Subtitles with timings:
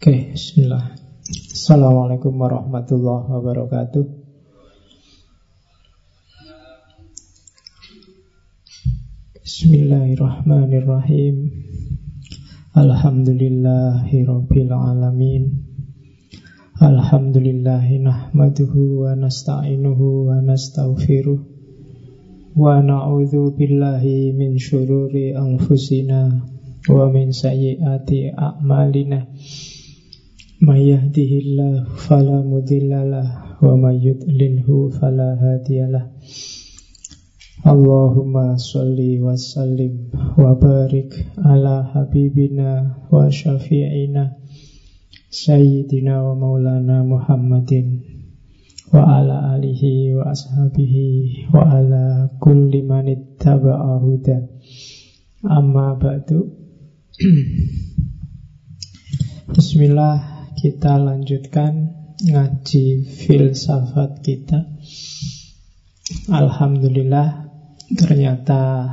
[0.00, 0.96] Oke, bismillah.
[1.28, 4.00] Assalamualaikum warahmatullahi wabarakatuh.
[9.44, 11.52] Bismillahirrahmanirrahim.
[12.72, 15.68] Alhamdulillahi rabbil alamin.
[16.80, 21.44] Alhamdulillahi nahmaduhu wa nasta'inuhu wa nastaghfiruh
[22.56, 26.40] wa na'udzu billahi min syururi anfusina
[26.88, 29.28] wa min sayyiati a'malina.
[30.60, 35.40] May yahdihillahu fala wa may yudlilhu fala.
[37.64, 44.36] Allahumma salli wa sallim wa barik ala habibina wa syafi'ina
[45.32, 48.04] Sayyidina wa maulana Muhammadin
[48.92, 54.44] wa ala alihi wa ashabihi wa ala kulli manit taba'ahuda
[55.48, 56.52] amma ba'du.
[59.56, 60.29] Bismillah
[60.60, 64.68] kita lanjutkan ngaji filsafat kita.
[66.28, 67.48] Alhamdulillah,
[67.96, 68.92] ternyata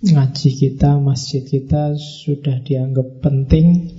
[0.00, 3.92] ngaji kita, masjid kita sudah dianggap penting.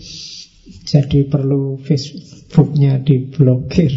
[0.89, 3.93] Jadi perlu Facebooknya diblokir.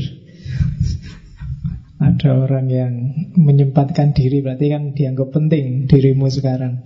[1.99, 2.93] Ada orang yang
[3.33, 6.85] menyempatkan diri berarti kan dianggap penting dirimu sekarang.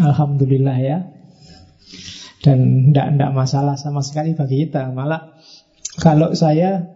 [0.00, 1.19] Alhamdulillah ya.
[2.40, 4.88] Dan tidak masalah sama sekali bagi kita.
[4.96, 5.36] Malah
[6.00, 6.88] kalau saya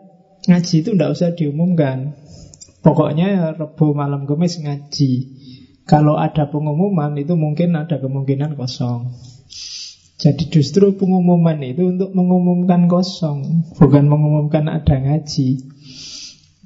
[0.48, 2.16] ngaji itu tidak usah diumumkan.
[2.84, 5.12] Pokoknya Rebu malam Kamis ngaji.
[5.84, 9.12] Kalau ada pengumuman itu mungkin ada kemungkinan kosong.
[10.16, 15.68] Jadi justru pengumuman itu untuk mengumumkan kosong Bukan mengumumkan ada ngaji.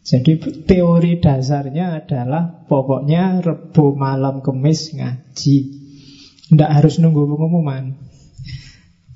[0.07, 0.33] Jadi
[0.67, 5.57] teori dasarnya adalah Pokoknya Rebu malam Kamis ngaji.
[6.51, 8.08] Tidak harus nunggu pengumuman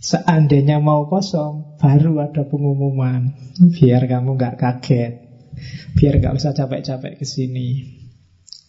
[0.02, 3.30] Seandainya mau kosong, baru ada pengumuman.
[3.70, 5.14] Biar kamu nggak kaget.
[5.94, 7.68] Biar nggak usah capek-capek ke sini.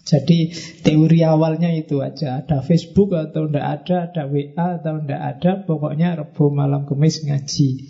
[0.04, 0.52] Jadi
[0.84, 6.20] teori awalnya itu aja Ada Facebook atau tidak ada Ada WA atau tidak ada Pokoknya
[6.20, 7.88] Rebu malam kemis ngaji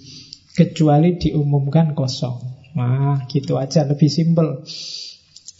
[0.53, 2.37] Kecuali diumumkan kosong
[2.77, 4.61] Nah gitu aja lebih simpel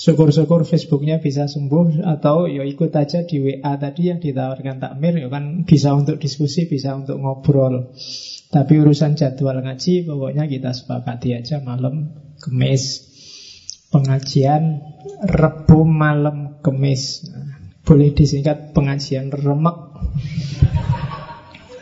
[0.03, 5.31] Syukur-syukur Facebooknya bisa sembuh atau ya ikut aja di WA tadi yang ditawarkan takmir ya
[5.31, 7.95] kan bisa untuk diskusi, bisa untuk ngobrol.
[8.51, 13.07] Tapi urusan jadwal ngaji pokoknya kita sepakati aja malam kemis.
[13.95, 14.83] Pengajian
[15.23, 17.23] Rebu malam kemis.
[17.87, 19.77] Boleh disingkat pengajian remek.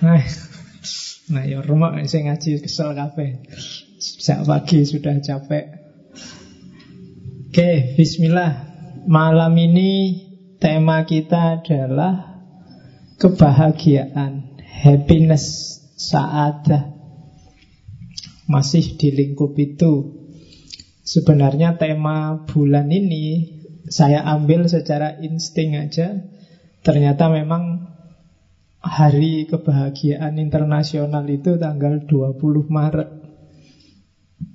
[0.06, 0.22] Nah,
[1.34, 3.50] nah ya remek saya ngaji kesel kafe.
[3.98, 5.81] Sejak pagi sudah capek
[7.52, 8.64] Oke, bismillah.
[9.12, 10.16] Malam ini
[10.56, 12.40] tema kita adalah
[13.20, 16.96] kebahagiaan, happiness, saadah.
[18.48, 20.16] Masih di lingkup itu.
[21.04, 23.52] Sebenarnya tema bulan ini
[23.84, 26.24] saya ambil secara insting aja.
[26.88, 27.84] Ternyata memang
[28.80, 32.40] hari kebahagiaan internasional itu tanggal 20
[32.72, 33.21] Maret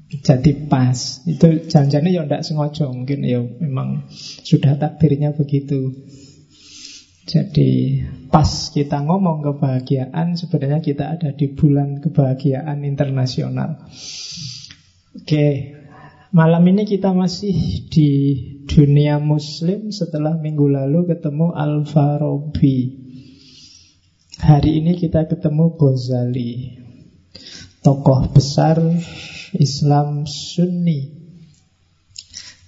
[0.06, 1.22] jadi pas.
[1.26, 4.06] Itu janjinya ya tidak sengaja mungkin ya memang
[4.46, 5.94] sudah takdirnya begitu.
[7.26, 13.82] Jadi pas kita ngomong kebahagiaan sebenarnya kita ada di bulan kebahagiaan internasional.
[15.18, 15.74] Oke
[16.30, 17.54] malam ini kita masih
[17.90, 18.10] di
[18.70, 19.90] dunia muslim.
[19.90, 23.06] Setelah minggu lalu ketemu Al-Farabi
[24.38, 26.78] hari ini kita ketemu Ghazali
[27.86, 28.82] tokoh besar
[29.54, 31.14] Islam Sunni.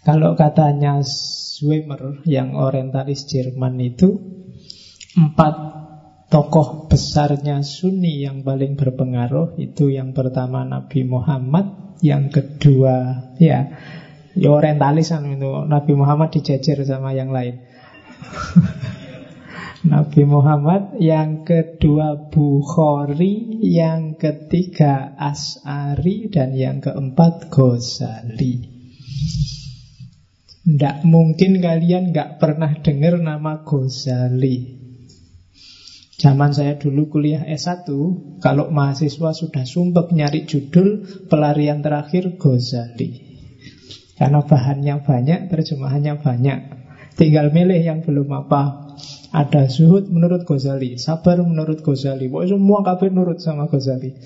[0.07, 4.15] Kalau katanya Swimmer yang orientalis Jerman itu
[5.19, 5.55] empat
[6.31, 13.75] tokoh besarnya Sunni yang paling berpengaruh itu yang pertama Nabi Muhammad, yang kedua ya,
[14.39, 15.27] ya orientalis kan
[15.67, 17.59] Nabi Muhammad dijajar sama yang lain.
[19.87, 28.75] Nabi Muhammad, yang kedua Bukhari, yang ketiga As'ari, dan yang keempat Ghazali.
[30.67, 34.83] Tidak mungkin kalian nggak pernah dengar nama Ghazali.
[36.19, 37.87] Zaman saya dulu kuliah S1,
[38.43, 43.31] kalau mahasiswa sudah sumpah nyari judul, pelarian terakhir Ghazali.
[44.19, 46.59] Karena bahannya banyak, terjemahannya banyak.
[47.15, 48.88] Tinggal milih yang belum apa
[49.29, 52.33] ada zuhud menurut Ghazali, sabar menurut Ghazali.
[52.33, 54.17] Pokoknya semua kabeh nurut sama Ghazali.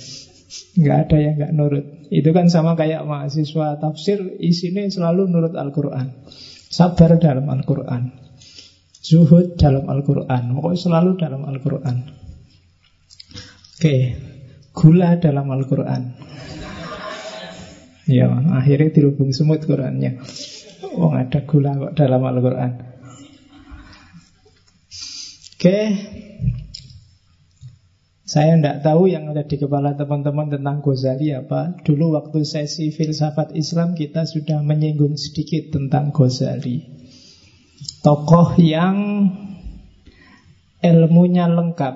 [0.79, 1.85] Nggak ada yang nggak nurut.
[2.13, 6.23] Itu kan sama kayak mahasiswa tafsir, isinya selalu nurut Al-Quran.
[6.71, 8.15] Sabar dalam Al-Quran.
[9.03, 10.43] Zuhud dalam Al-Quran.
[10.55, 11.97] Pokoknya selalu dalam Al-Quran.
[13.83, 13.97] Oke,
[14.71, 16.03] gula dalam Al-Quran.
[18.07, 20.23] Ya, akhirnya dirubung semut Qurannya.
[20.95, 22.92] Oh, ada gula kok dalam Al-Quran.
[25.62, 25.94] Oke,
[28.26, 31.79] saya tidak tahu yang ada di kepala teman-teman tentang Ghazali apa.
[31.87, 36.82] Dulu waktu sesi filsafat Islam kita sudah menyinggung sedikit tentang Ghazali.
[38.03, 39.31] Tokoh yang
[40.82, 41.94] ilmunya lengkap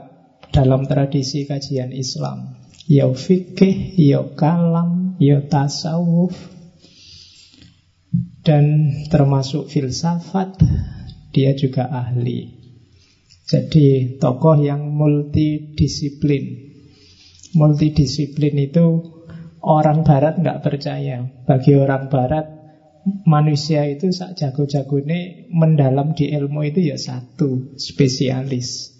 [0.54, 2.62] dalam tradisi kajian Islam.
[2.86, 6.38] Ya fikih, ya kalam, ya tasawuf,
[8.46, 10.54] dan termasuk filsafat,
[11.34, 12.55] dia juga ahli.
[13.46, 16.66] Jadi tokoh yang multidisiplin.
[17.54, 18.86] Multidisiplin itu
[19.62, 21.22] orang barat nggak percaya.
[21.46, 22.46] Bagi orang barat
[23.22, 28.98] manusia itu sak jago-jago ini mendalam di ilmu itu ya satu, spesialis.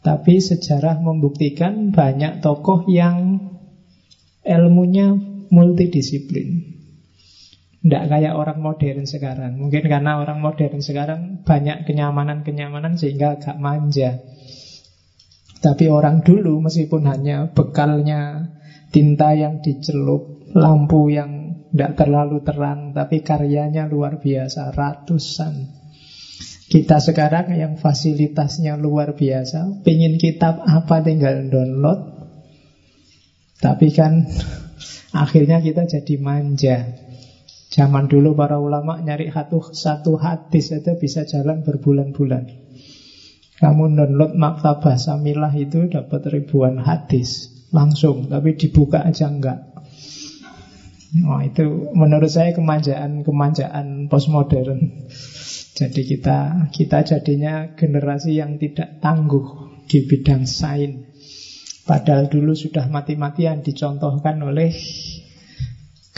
[0.00, 3.36] Tapi sejarah membuktikan banyak tokoh yang
[4.48, 5.12] ilmunya
[5.52, 6.77] multidisiplin.
[7.78, 9.54] Tidak kayak orang modern sekarang.
[9.54, 14.18] Mungkin karena orang modern sekarang banyak kenyamanan-kenyamanan sehingga agak manja.
[15.58, 18.50] Tapi orang dulu meskipun hanya bekalnya
[18.90, 25.78] tinta yang dicelup, lampu yang tidak terlalu terang, tapi karyanya luar biasa, ratusan
[26.68, 32.28] kita sekarang yang fasilitasnya luar biasa, pingin kitab apa tinggal download,
[33.56, 34.28] tapi kan
[35.24, 37.07] akhirnya kita jadi manja.
[37.68, 42.48] Zaman dulu para ulama nyari satu, satu hadis itu bisa jalan berbulan-bulan.
[43.58, 49.68] Kamu download maktabah samilah itu dapat ribuan hadis langsung, tapi dibuka aja enggak.
[51.24, 55.08] Oh, itu menurut saya kemanjaan-kemanjaan postmodern.
[55.76, 59.44] Jadi kita kita jadinya generasi yang tidak tangguh
[59.88, 61.08] di bidang sains.
[61.88, 64.68] Padahal dulu sudah mati-matian dicontohkan oleh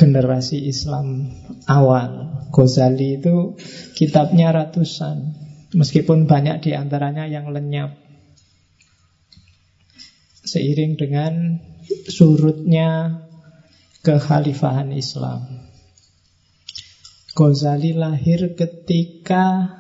[0.01, 1.29] generasi Islam
[1.69, 2.41] awal.
[2.49, 3.55] Ghazali itu
[3.93, 5.37] kitabnya ratusan,
[5.77, 8.01] meskipun banyak di antaranya yang lenyap.
[10.41, 11.61] Seiring dengan
[12.09, 13.21] surutnya
[14.01, 15.69] kekhalifahan Islam.
[17.37, 19.77] Ghazali lahir ketika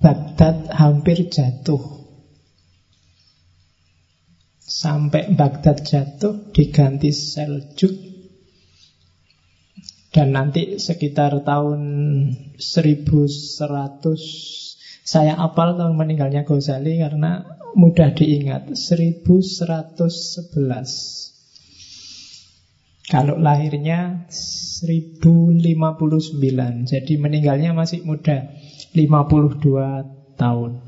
[0.00, 2.00] Baghdad hampir jatuh.
[4.58, 8.09] Sampai Baghdad jatuh diganti Seljuk
[10.10, 11.80] dan nanti sekitar tahun
[12.58, 18.70] 1100 saya apal tahun meninggalnya Ghazali karena mudah diingat.
[18.74, 21.30] 1111
[23.10, 28.54] kalau lahirnya 1059 Jadi meninggalnya masih muda
[28.94, 30.78] 52 tahun.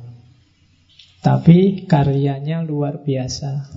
[1.23, 3.71] Tapi karyanya luar biasa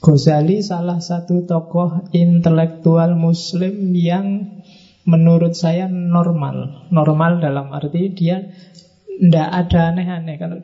[0.00, 4.48] Ghazali salah satu tokoh intelektual muslim yang
[5.04, 6.88] menurut saya normal.
[6.88, 8.48] Normal dalam arti dia
[9.20, 10.36] tidak ada aneh-aneh.
[10.40, 10.58] Kalau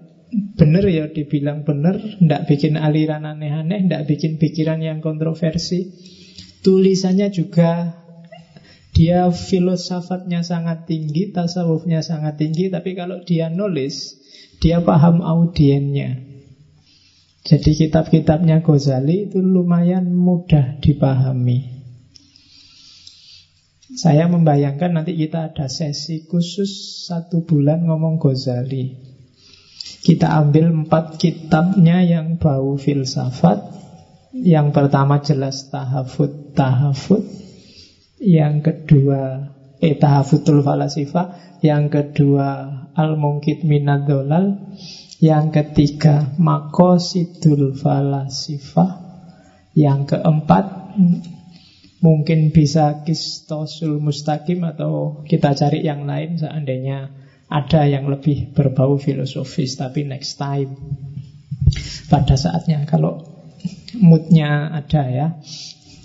[0.56, 5.92] benar ya dibilang benar Tidak bikin aliran aneh-aneh Tidak bikin pikiran yang kontroversi.
[6.64, 7.92] Tulisannya juga
[8.96, 14.16] dia filosofatnya sangat tinggi, tasawufnya sangat tinggi, tapi kalau dia nulis,
[14.56, 16.35] dia paham audiennya.
[17.46, 21.78] Jadi kitab-kitabnya Ghazali itu lumayan mudah dipahami.
[23.86, 28.98] Saya membayangkan nanti kita ada sesi khusus satu bulan ngomong Ghazali.
[30.02, 33.76] Kita ambil empat kitabnya yang bau filsafat,
[34.36, 37.24] yang pertama jelas tahafut tahafut
[38.20, 39.48] Yang kedua
[39.80, 42.48] Eh tahafutul falasifa Yang kedua
[42.92, 44.60] Al-mungkit minadolal
[45.16, 49.00] Yang ketiga Makosidul falasifa
[49.72, 50.64] Yang keempat
[52.04, 56.36] Mungkin bisa kistosul mustaqim Atau kita cari yang lain.
[56.36, 57.08] Seandainya
[57.48, 60.76] ada yang lebih berbau filosofis Tapi next time.
[62.12, 63.24] Pada saatnya Kalau
[63.96, 65.26] moodnya ada ya.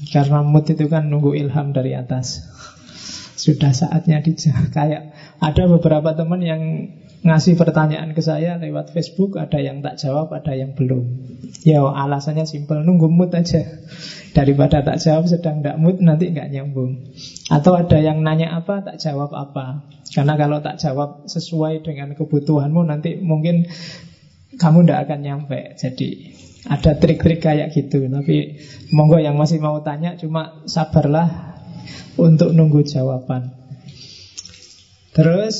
[0.09, 2.47] Karena mood itu kan nunggu ilham dari atas.
[3.35, 6.61] Sudah saatnya dijawab Kayak ada beberapa teman yang
[7.21, 11.05] ngasih pertanyaan ke saya lewat Facebook Ada yang tak jawab, ada yang belum.
[11.61, 13.61] Ya alasannya simpel, nunggu mood aja.
[14.31, 17.13] Daripada tak jawab sedang tak mood nanti nggak nyambung.
[17.51, 19.85] Atau ada yang nanya apa, tak jawab apa.
[20.11, 23.63] Karena kalau tak jawab sesuai dengan kebutuhanmu Nanti mungkin
[24.59, 25.59] kamu tidak akan nyampe.
[25.79, 26.35] Jadi
[26.67, 28.07] ada trik-trik kayak gitu.
[28.07, 28.59] Tapi
[28.91, 31.55] monggo yang masih mau tanya Cuma sabarlah
[32.19, 33.55] untuk nunggu jawaban.
[35.11, 35.57] Terus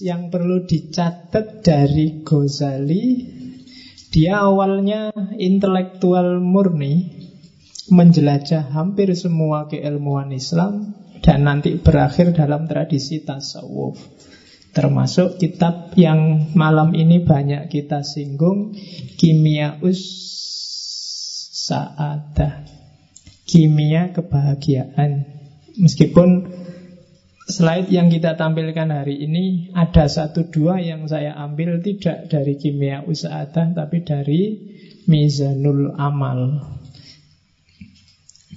[0.00, 3.06] yang perlu dicatat dari Ghazali
[4.10, 7.14] Dia awalnya intelektual murni
[7.94, 13.98] menjelajah hampir semua keilmuan Islam dan nanti berakhir dalam tradisi tasawuf.
[14.70, 18.70] Termasuk kitab yang malam ini banyak kita singgung
[19.18, 19.98] Kimia Us
[21.50, 22.62] Sa'adah
[23.42, 25.26] Kimia kebahagiaan
[25.74, 26.59] Meskipun
[27.50, 33.02] slide yang kita tampilkan hari ini Ada satu dua yang saya ambil Tidak dari Kimia
[33.04, 34.42] Usahadah Tapi dari
[35.10, 36.62] Mizanul Amal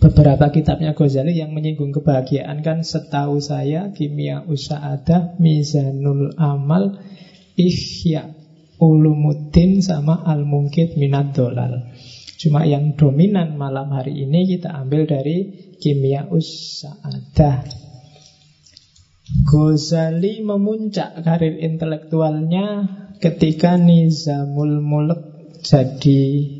[0.03, 7.00] Beberapa kitabnya Ghazali yang menyinggung kebahagiaan kan setahu saya Kimia Usa'adah, Mizanul Amal,
[7.55, 8.35] Ihya
[8.83, 11.95] Ulumuddin sama Al-Mungkit Minad Dolal.
[12.35, 17.82] Cuma yang dominan malam hari ini kita ambil dari Kimia Usa'adah.
[19.41, 22.85] Ghazali memuncak karir intelektualnya
[23.17, 25.19] ketika Nizamul Mulk
[25.65, 26.53] jadi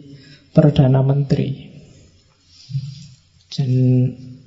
[0.50, 1.70] Perdana Menteri.
[3.54, 3.72] Dan,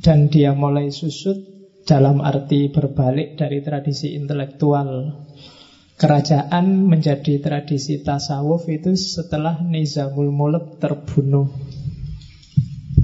[0.02, 1.38] dan dia mulai susut
[1.87, 5.14] dalam arti berbalik dari tradisi intelektual
[5.95, 11.47] kerajaan menjadi tradisi tasawuf itu setelah Nizamul Mulk terbunuh.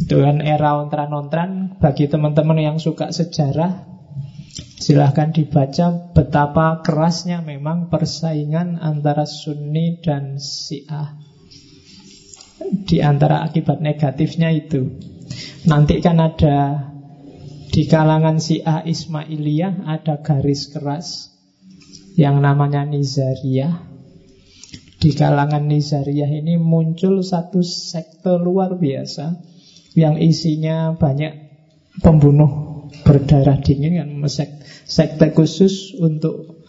[0.03, 3.92] Itu kan era ontran-ontran bagi teman-teman yang suka sejarah
[4.53, 11.17] silahkan dibaca betapa kerasnya memang persaingan antara Sunni dan Syiah.
[12.63, 15.13] Di antara akibat negatifnya itu
[15.63, 16.91] Nanti kan ada
[17.71, 21.31] di kalangan si A Ismailiyah ada garis keras
[22.19, 23.95] yang namanya Nizariyah.
[24.99, 29.39] Di kalangan Nizariyah ini muncul satu sekte luar biasa
[29.95, 31.31] yang isinya banyak
[32.03, 32.72] pembunuh
[33.03, 34.09] berdarah dingin kan
[34.87, 36.63] sekte khusus untuk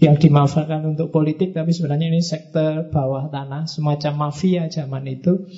[0.00, 5.48] yang dimanfaatkan untuk politik tapi sebenarnya ini sekte bawah tanah semacam mafia zaman itu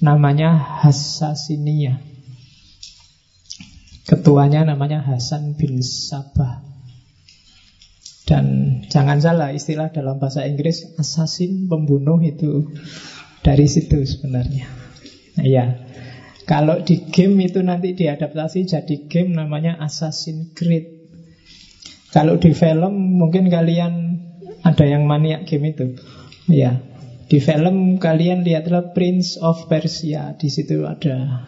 [0.00, 2.00] namanya Hassasinia.
[4.08, 6.66] Ketuanya namanya Hasan bin Sabah.
[8.26, 12.74] Dan jangan salah istilah dalam bahasa Inggris assassin pembunuh itu
[13.42, 14.66] dari situ sebenarnya.
[15.38, 15.64] Nah, ya.
[16.50, 20.82] Kalau di game itu nanti diadaptasi jadi game namanya Assassin's Creed.
[22.10, 24.18] Kalau di film mungkin kalian
[24.66, 25.94] ada yang maniak game itu.
[26.50, 26.82] Ya,
[27.30, 31.46] di film kalian lihatlah Prince of Persia, di situ ada.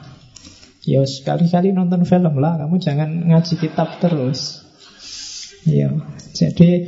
[0.86, 4.62] Ya sekali-kali nonton film lah, kamu jangan ngaji kitab terus.
[5.66, 5.90] Ya,
[6.30, 6.86] jadi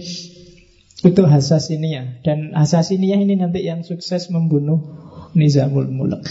[1.02, 4.78] itu Hasasiniyah dan Hasasiniyah ini nanti yang sukses membunuh
[5.34, 6.22] Nizamul Mulk.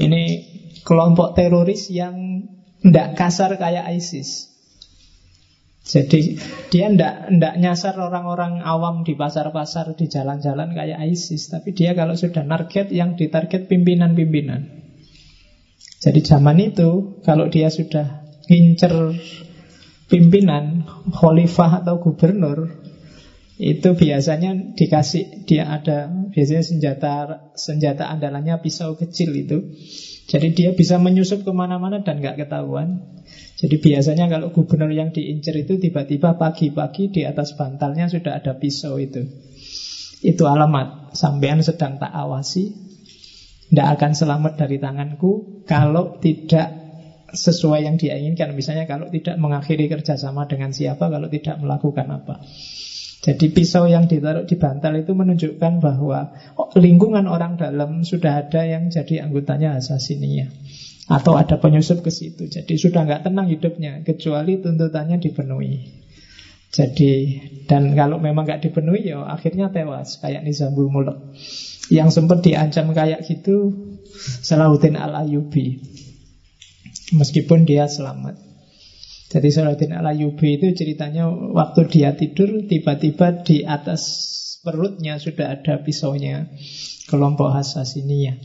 [0.00, 0.56] Ini
[0.88, 2.48] kelompok teroris yang
[2.80, 4.48] tidak kasar kayak ISIS.
[5.84, 6.36] Jadi
[6.72, 12.16] dia ndak ndak nyasar orang-orang awam di pasar-pasar di jalan-jalan kayak ISIS, tapi dia kalau
[12.16, 14.68] sudah target yang ditarget pimpinan-pimpinan.
[16.00, 19.16] Jadi zaman itu kalau dia sudah ngincer
[20.12, 22.68] pimpinan, khalifah atau gubernur,
[23.56, 27.14] itu biasanya dikasih dia ada biasanya senjata
[27.56, 29.72] senjata andalannya pisau kecil itu.
[30.28, 33.00] Jadi dia bisa menyusup ke mana-mana dan nggak ketahuan.
[33.56, 39.00] Jadi biasanya kalau gubernur yang diincer itu tiba-tiba pagi-pagi di atas bantalnya sudah ada pisau
[39.00, 39.24] itu.
[40.20, 42.76] Itu alamat sampean sedang tak awasi.
[43.72, 46.76] Tidak akan selamat dari tanganku kalau tidak
[47.32, 48.52] sesuai yang dia inginkan.
[48.52, 52.40] Misalnya kalau tidak mengakhiri kerjasama dengan siapa, kalau tidak melakukan apa.
[53.18, 56.38] Jadi pisau yang ditaruh di bantal itu menunjukkan bahwa
[56.78, 60.54] lingkungan orang dalam sudah ada yang jadi anggotanya asasinia.
[61.08, 62.46] Atau ada penyusup ke situ.
[62.46, 66.04] Jadi sudah nggak tenang hidupnya Kecuali tuntutannya dipenuhi.
[66.68, 71.32] Jadi Dan kalau memang nggak dipenuhi ya akhirnya tewas Kayak Nizamul Mulk
[71.88, 73.72] Yang sempat diancam kayak gitu
[74.44, 75.80] Salahuddin Al-Ayubi.
[77.16, 78.47] Meskipun dia selamat
[79.28, 84.02] Jadi Salahuddin Al-Ayubi itu ceritanya Waktu dia tidur Tiba-tiba di atas
[84.64, 86.48] perutnya Sudah ada pisaunya
[87.08, 88.40] Kelompok Hasasiniyah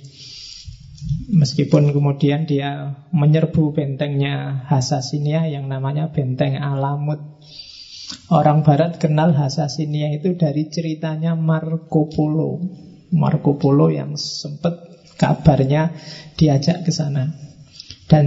[1.34, 7.20] Meskipun kemudian dia menyerbu bentengnya Hasasinia yang namanya benteng Alamut.
[8.30, 12.62] Orang barat kenal Hasasinia itu dari ceritanya Marco Polo.
[13.16, 14.78] Marco Polo yang sempat
[15.18, 15.96] kabarnya
[16.38, 17.53] diajak ke sana.
[18.14, 18.26] Dan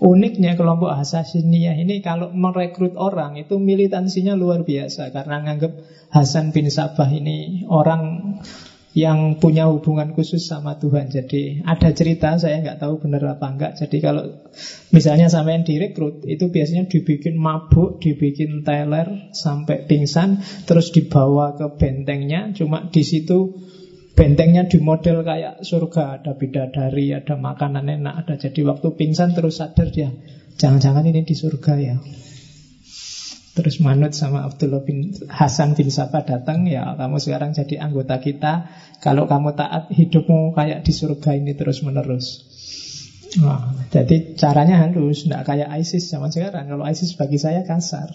[0.00, 6.72] uniknya kelompok Hasasinia ini kalau merekrut orang itu militansinya luar biasa karena nganggap Hasan bin
[6.72, 8.40] Sabah ini orang
[8.96, 11.12] yang punya hubungan khusus sama Tuhan.
[11.12, 13.72] Jadi ada cerita, saya nggak tahu benar apa enggak.
[13.76, 14.48] Jadi kalau
[14.96, 21.68] misalnya sampai yang direkrut, itu biasanya dibikin mabuk, dibikin teler sampai pingsan, terus dibawa ke
[21.76, 22.56] bentengnya.
[22.56, 23.60] Cuma di situ
[24.18, 29.62] bentengnya di model kayak surga, ada bidadari, ada makanan enak, ada jadi waktu pingsan terus
[29.62, 30.10] sadar dia,
[30.58, 31.96] jangan-jangan ini di surga ya.
[33.54, 38.70] Terus Manut sama Abdullah bin Hasan bin Sabah datang Ya kamu sekarang jadi anggota kita.
[39.02, 42.46] Kalau kamu taat hidupmu kayak di surga ini terus menerus
[43.42, 46.70] Nah, jadi caranya halus Tidak kayak ISIS zaman sekarang.
[46.70, 48.14] Kalau ISIS bagi saya kasar.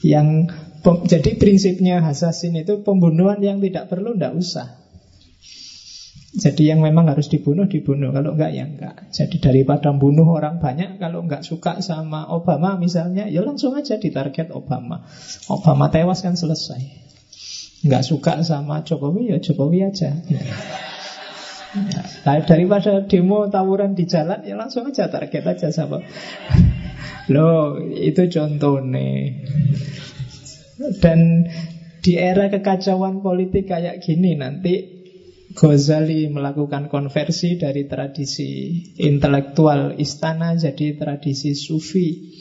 [0.00, 0.56] Yang
[1.04, 4.85] Jadi prinsipnya Hasasin itu Pembunuhan yang tidak perlu tidak usah
[6.36, 8.12] jadi yang memang harus dibunuh, dibunuh.
[8.12, 9.08] Kalau enggak, ya enggak.
[9.08, 14.52] Jadi daripada bunuh orang banyak, kalau enggak suka sama Obama misalnya, ya langsung aja ditarget
[14.52, 15.08] Obama.
[15.48, 17.08] Obama tewas kan selesai.
[17.88, 20.12] Enggak suka sama Jokowi, ya Jokowi aja.
[20.28, 20.42] Ya.
[22.28, 26.04] Nah, daripada demo tawuran di jalan, ya langsung aja target aja sama.
[27.32, 29.40] Loh, itu contoh nih.
[31.00, 31.48] Dan
[32.04, 34.95] di era kekacauan politik kayak gini nanti
[35.56, 42.36] Ghazali melakukan konversi dari tradisi intelektual istana jadi tradisi sufi.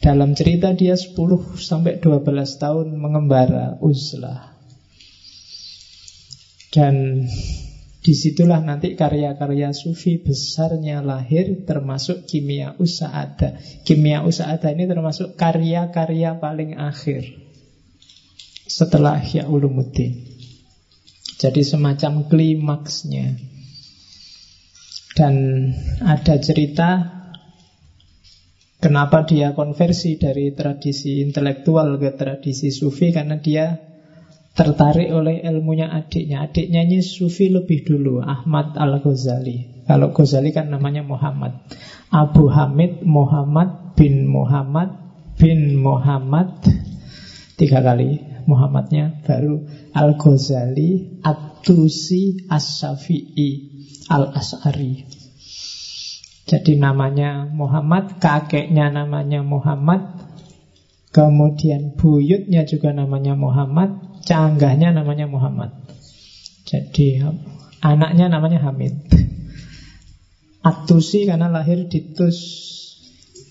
[0.00, 1.12] Dalam cerita dia 10
[1.60, 2.24] sampai 12
[2.56, 4.56] tahun mengembara uzlah.
[6.72, 7.28] Dan
[8.00, 13.60] di situlah nanti karya-karya sufi besarnya lahir termasuk kimia usa'ada.
[13.84, 17.36] Kimia usa'ada ini termasuk karya-karya paling akhir
[18.64, 20.29] setelah Ya Ulumuddin.
[21.40, 23.32] Jadi semacam klimaksnya.
[25.16, 25.34] Dan
[26.04, 26.88] ada cerita
[28.76, 33.72] kenapa dia konversi dari tradisi intelektual ke tradisi sufi karena dia
[34.52, 36.44] tertarik oleh ilmunya adiknya.
[36.44, 39.88] Adiknya ini sufi lebih dulu, Ahmad Al-Ghazali.
[39.88, 41.56] Kalau Ghazali kan namanya Muhammad.
[42.12, 44.92] Abu Hamid Muhammad bin Muhammad
[45.40, 46.60] bin Muhammad
[47.56, 49.62] tiga kali Muhammadnya baru
[49.94, 53.50] Al-Ghazali At-Tusi As-Syafi'i
[54.10, 55.06] Al-As'ari.
[56.50, 60.02] Jadi namanya Muhammad Kakeknya namanya Muhammad
[61.10, 65.74] Kemudian buyutnya juga namanya Muhammad Canggahnya namanya Muhammad.
[66.70, 67.18] Jadi
[67.82, 69.10] anaknya namanya Hamid.
[70.62, 72.38] At-Tusi karena lahir di Tus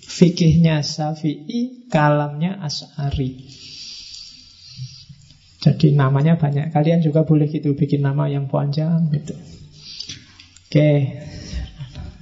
[0.08, 3.50] Fikihnya Syafi'i Kalamnya As'ari
[5.60, 6.72] jadi namanya banyak.
[6.72, 9.36] Kalian juga boleh gitu bikin nama yang panjang gitu.
[10.72, 11.20] Oke.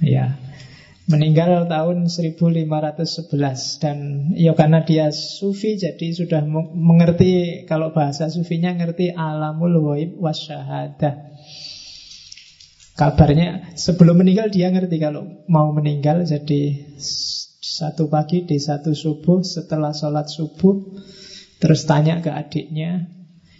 [0.02, 0.42] Ya.
[1.08, 3.96] Meninggal tahun 1511 dan
[4.36, 6.44] ya karena dia sufi jadi sudah
[6.76, 11.32] mengerti kalau bahasa sufinya ngerti alamul waib wasyahadah.
[12.98, 16.92] Kabarnya sebelum meninggal dia ngerti kalau mau meninggal jadi
[17.62, 20.98] satu pagi di satu subuh setelah sholat subuh
[21.62, 23.17] terus tanya ke adiknya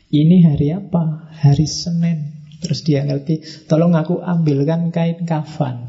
[0.09, 1.29] ini hari apa?
[1.33, 2.39] Hari Senin.
[2.59, 5.87] Terus dia ngerti, tolong aku ambilkan kain kafan.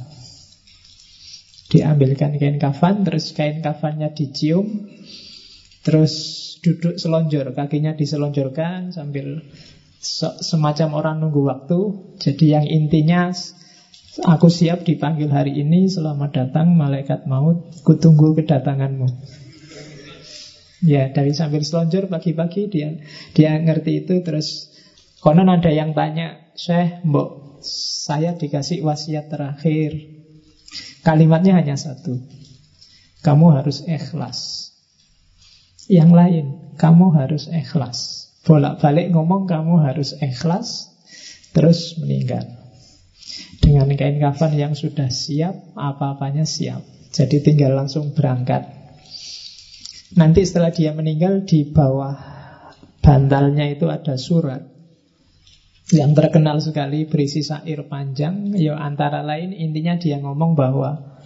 [1.70, 4.90] Diambilkan kain kafan, terus kain kafannya dicium,
[5.82, 6.14] terus
[6.62, 9.42] duduk selonjor, kakinya diselonjorkan sambil
[10.42, 11.80] semacam orang nunggu waktu.
[12.22, 13.34] Jadi yang intinya
[14.20, 19.08] Aku siap dipanggil hari ini Selamat datang malaikat maut Kutunggu kedatanganmu
[20.80, 22.96] Ya dari sambil selonjor pagi-pagi dia
[23.36, 24.72] dia ngerti itu terus
[25.20, 29.96] konon ada yang tanya Syekh mbok saya dikasih wasiat terakhir.
[31.04, 32.20] Kalimatnya hanya satu
[33.24, 34.72] Kamu harus ikhlas.
[35.92, 36.46] Yang lain
[36.80, 38.32] Kamu harus ikhlas.
[38.48, 40.96] Bolak-balik ngomong kamu harus ikhlas
[41.52, 42.48] Terus meninggal.
[43.60, 46.84] Dengan kain kafan yang sudah siap Apa-apanya siap.
[47.12, 48.79] Jadi tinggal langsung berangkat
[50.20, 52.12] Nanti setelah dia meninggal di bawah
[53.00, 54.68] bantalnya itu ada surat
[55.96, 58.52] yang terkenal sekali berisi syair panjang.
[58.60, 61.18] Ya antara lain intinya dia ngomong bahwa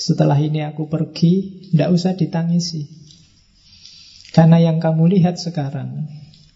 [0.00, 2.88] setelah ini aku pergi, tidak usah ditangisi.
[4.32, 6.08] Karena yang kamu lihat sekarang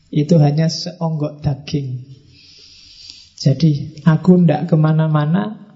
[0.09, 2.09] itu hanya seonggok daging.
[3.37, 5.69] Jadi aku tidak ke mana-mana,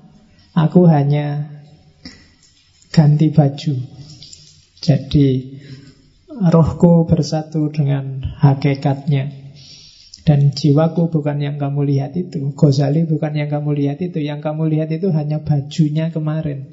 [0.57, 1.53] aku hanya
[2.89, 3.77] ganti baju.
[4.79, 5.58] Jadi
[6.41, 9.51] rohku bersatu dengan hakikatnya.
[10.23, 12.53] Dan jiwaku bukan yang kamu lihat itu.
[12.53, 14.21] Ghazali bukan yang kamu lihat itu.
[14.21, 16.69] Yang kamu lihat itu hanya bajunya kemarin.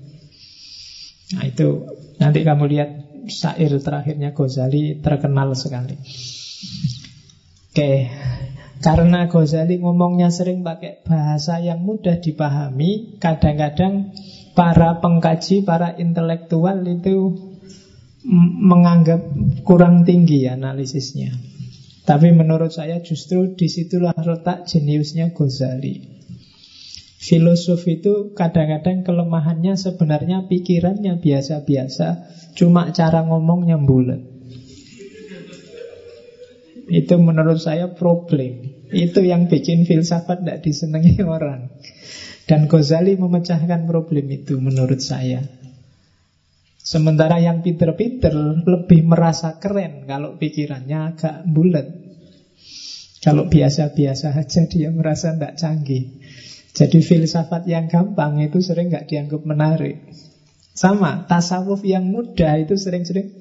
[1.33, 2.89] Nah itu Nanti kamu lihat
[3.27, 5.99] syair terakhirnya Ghazali terkenal sekali.
[7.71, 8.07] Oke
[8.79, 14.15] Karena Ghazali ngomongnya sering pakai bahasa yang mudah dipahami Kadang-kadang
[14.55, 17.35] para pengkaji, para intelektual itu
[18.25, 19.21] menganggap
[19.61, 21.37] kurang tinggi analisisnya.
[22.05, 26.13] Tapi menurut saya justru di situlah letak jeniusnya Ghazali.
[27.17, 34.21] Filosof itu kadang-kadang kelemahannya sebenarnya pikirannya biasa-biasa, cuma cara ngomongnya bulat.
[36.85, 38.85] Itu menurut saya problem.
[38.93, 41.73] Itu yang bikin filsafat tidak disenangi orang.
[42.45, 45.41] Dan Ghazali memecahkan problem itu menurut saya.
[46.85, 51.89] Sementara yang pinter-pinter lebih merasa keren kalau pikirannya agak bulat.
[53.25, 56.21] Kalau biasa-biasa aja dia merasa tidak canggih.
[56.77, 60.05] Jadi filsafat yang gampang itu sering nggak dianggap menarik.
[60.75, 63.31] Sama, tasawuf yang mudah itu sering-sering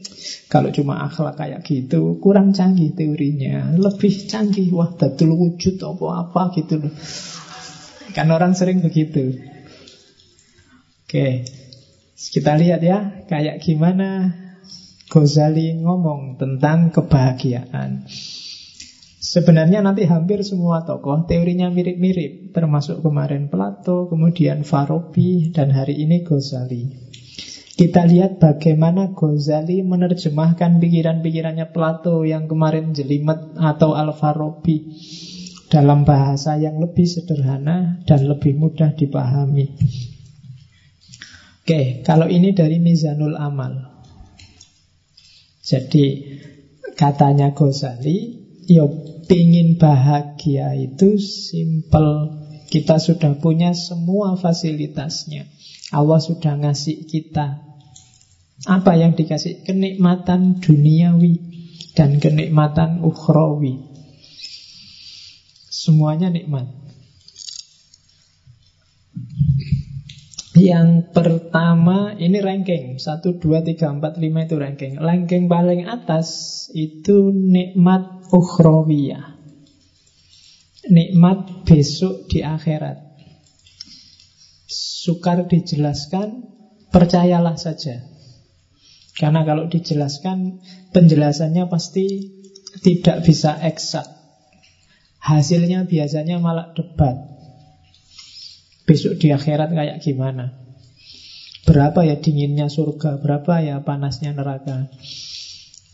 [0.47, 6.79] Kalau cuma akhlak kayak gitu Kurang canggih teorinya Lebih canggih, wah betul wujud apa-apa gitu
[6.79, 6.95] loh
[8.15, 9.35] Kan orang sering begitu
[11.11, 11.43] Oke
[12.31, 14.33] kita lihat ya, kayak gimana
[15.11, 18.09] Ghazali ngomong tentang kebahagiaan.
[19.25, 26.21] Sebenarnya nanti hampir semua tokoh teorinya mirip-mirip, termasuk kemarin Plato, kemudian Farabi, dan hari ini
[26.21, 26.93] Ghazali.
[27.75, 34.95] Kita lihat bagaimana Ghazali menerjemahkan pikiran-pikirannya Plato yang kemarin jelimet atau Al-Farabi
[35.73, 39.75] dalam bahasa yang lebih sederhana dan lebih mudah dipahami.
[41.64, 43.72] Oke, kalau ini dari Mizanul Amal.
[45.64, 46.37] Jadi
[46.92, 48.37] katanya Ghazali,
[48.68, 48.85] yo
[49.24, 52.44] pingin bahagia itu simple.
[52.68, 55.48] Kita sudah punya semua fasilitasnya.
[55.88, 57.64] Allah sudah ngasih kita.
[58.68, 59.64] Apa yang dikasih?
[59.64, 61.40] Kenikmatan duniawi
[61.96, 63.88] dan kenikmatan ukhrawi.
[65.72, 66.84] Semuanya nikmat.
[70.55, 73.03] Yang pertama ini ranking.
[73.03, 74.93] 1, 2, 3, 4, 5 itu ranking.
[75.03, 76.29] Ranking paling atas
[76.71, 79.35] itu nikmat ukhrawiyah.
[80.87, 83.03] Nikmat besok di akhirat.
[84.71, 86.55] Sukar dijelaskan
[86.95, 88.07] Percayalah saja.
[89.19, 90.62] Karena kalau dijelaskan
[90.95, 92.31] Penjelasannya pasti
[92.79, 94.07] Tidak bisa eksak.
[95.19, 97.34] Hasilnya biasanya malah debat
[98.85, 100.53] Besok di akhirat kayak gimana?
[101.64, 103.16] Berapa ya dinginnya surga?
[103.16, 104.92] Berapa ya panasnya neraka?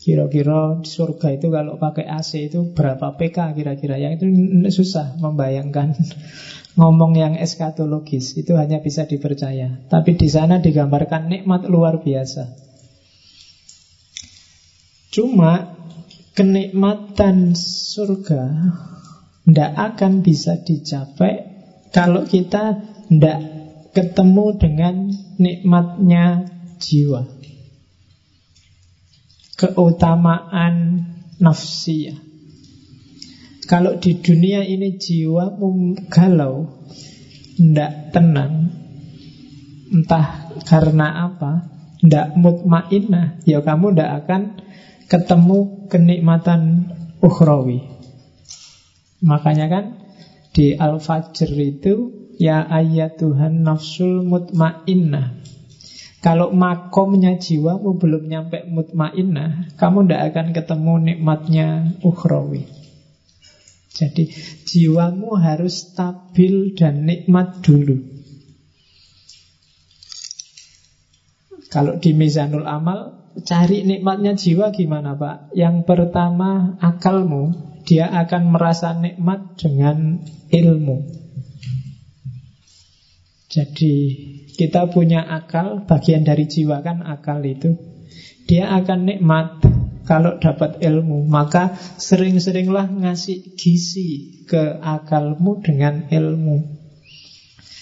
[0.01, 3.95] Kira-kira surga itu kalau pakai AC itu berapa PK kira-kira?
[3.95, 4.25] Yang itu
[4.73, 5.95] susah membayangkan.
[6.79, 9.83] Ngomong yang eskatologis Itu hanya bisa dipercaya.
[9.91, 12.47] Tapi di sana digambarkan nikmat luar biasa.
[15.11, 15.79] Cuma
[16.33, 18.43] kenikmatan surga
[19.43, 21.50] tidak akan bisa dicapai
[21.91, 22.79] kalau kita
[23.11, 23.39] tidak
[23.91, 24.95] ketemu dengan
[25.35, 26.47] nikmatnya
[26.79, 27.27] jiwa.
[29.59, 31.05] Keutamaan
[31.37, 32.17] nafsiyah.
[33.69, 35.55] Kalau di dunia ini jiwa
[36.11, 36.81] galau
[37.55, 38.73] Tidak tenang
[39.93, 41.69] Entah karena apa
[42.01, 44.41] Tidak mutmainah Ya kamu tidak akan
[45.11, 46.87] ketemu kenikmatan
[47.19, 47.83] ukhrawi.
[49.19, 49.83] Makanya kan
[50.51, 51.95] di Al-Fajr itu
[52.41, 55.37] Ya ayat Tuhan nafsul mutmainnah.
[56.25, 61.67] Kalau makomnya jiwamu belum nyampe mutmainnah Kamu tidak akan ketemu nikmatnya
[62.01, 62.65] ukhrawi.
[63.93, 64.33] Jadi
[64.65, 68.01] jiwamu harus stabil dan nikmat dulu.
[71.69, 75.55] Kalau di Mizanul Amal Cari nikmatnya jiwa gimana Pak?
[75.55, 81.11] Yang pertama akalmu dia akan merasa nikmat dengan ilmu.
[83.51, 83.95] Jadi
[84.55, 87.75] kita punya akal, bagian dari jiwa kan akal itu.
[88.47, 89.59] Dia akan nikmat
[90.07, 91.27] kalau dapat ilmu.
[91.27, 96.63] Maka sering-seringlah ngasih gizi ke akalmu dengan ilmu.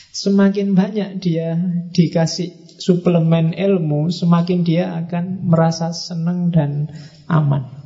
[0.10, 1.54] Semakin banyak dia
[1.93, 6.89] dikasih suplemen ilmu, semakin dia akan merasa senang dan
[7.30, 7.79] aman.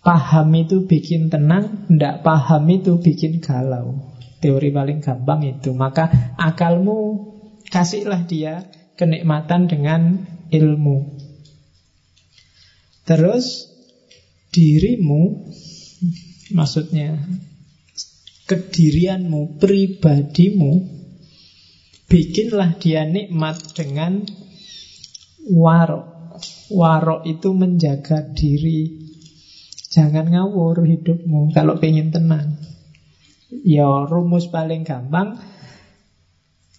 [0.00, 4.16] Paham itu bikin tenang, tidak paham itu bikin galau.
[4.40, 5.76] Teori paling gampang itu.
[5.76, 6.08] Maka
[6.40, 7.28] akalmu
[7.68, 8.64] kasihlah dia
[8.96, 11.20] kenikmatan dengan ilmu.
[13.04, 13.68] Terus
[14.56, 15.52] dirimu,
[16.56, 17.20] maksudnya
[18.48, 20.72] kedirianmu, pribadimu,
[22.08, 24.24] bikinlah dia nikmat dengan
[25.44, 26.08] warok.
[26.70, 29.09] Warok itu menjaga diri
[29.90, 32.56] Jangan ngawur hidupmu kalau pengen tenang.
[33.50, 35.42] Ya rumus paling gampang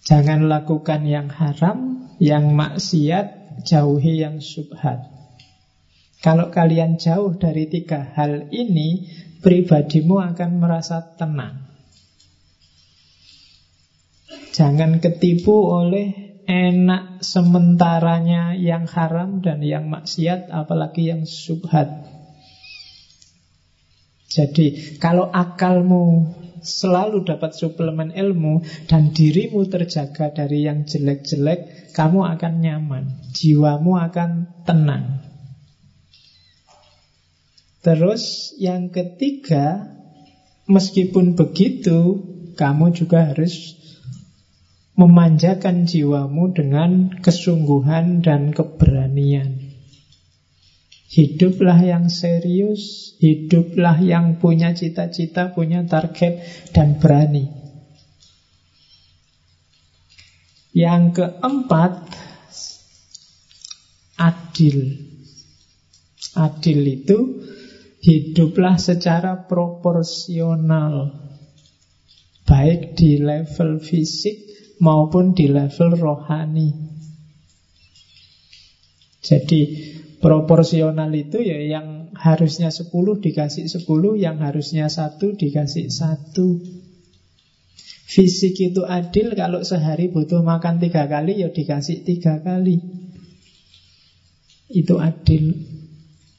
[0.08, 3.26] Jangan lakukan yang haram Yang maksiat
[3.68, 5.04] Jauhi yang subhat
[6.22, 9.10] Kalau kalian jauh dari tiga hal ini,
[9.42, 11.66] pribadimu akan merasa tenang.
[14.54, 22.11] Jangan ketipu oleh enak sementaranya yang haram dan yang maksiat, apalagi yang subhat.
[24.32, 26.32] Jadi, kalau akalmu
[26.64, 33.04] selalu dapat suplemen ilmu dan dirimu terjaga dari yang jelek-jelek, kamu akan nyaman,
[33.36, 35.20] jiwamu akan tenang.
[37.82, 39.90] Terus yang ketiga,
[40.70, 43.76] meskipun begitu, kamu juga harus
[44.94, 49.61] memanjakan jiwamu dengan kesungguhan dan keberanian.
[51.12, 56.40] Hiduplah yang serius, hiduplah yang punya cita-cita, punya target,
[56.72, 57.52] dan berani.
[60.72, 61.92] Yang keempat,
[64.16, 64.78] adil.
[66.32, 67.18] Adil itu
[68.00, 71.12] hiduplah secara proporsional
[72.48, 74.48] baik di level fisik
[74.80, 76.72] maupun di level rohani.
[79.22, 79.91] Jadi
[80.22, 86.62] proporsional itu ya yang harusnya 10 dikasih 10, yang harusnya satu dikasih satu.
[88.06, 92.78] Fisik itu adil kalau sehari butuh makan tiga kali ya dikasih tiga kali.
[94.70, 95.58] Itu adil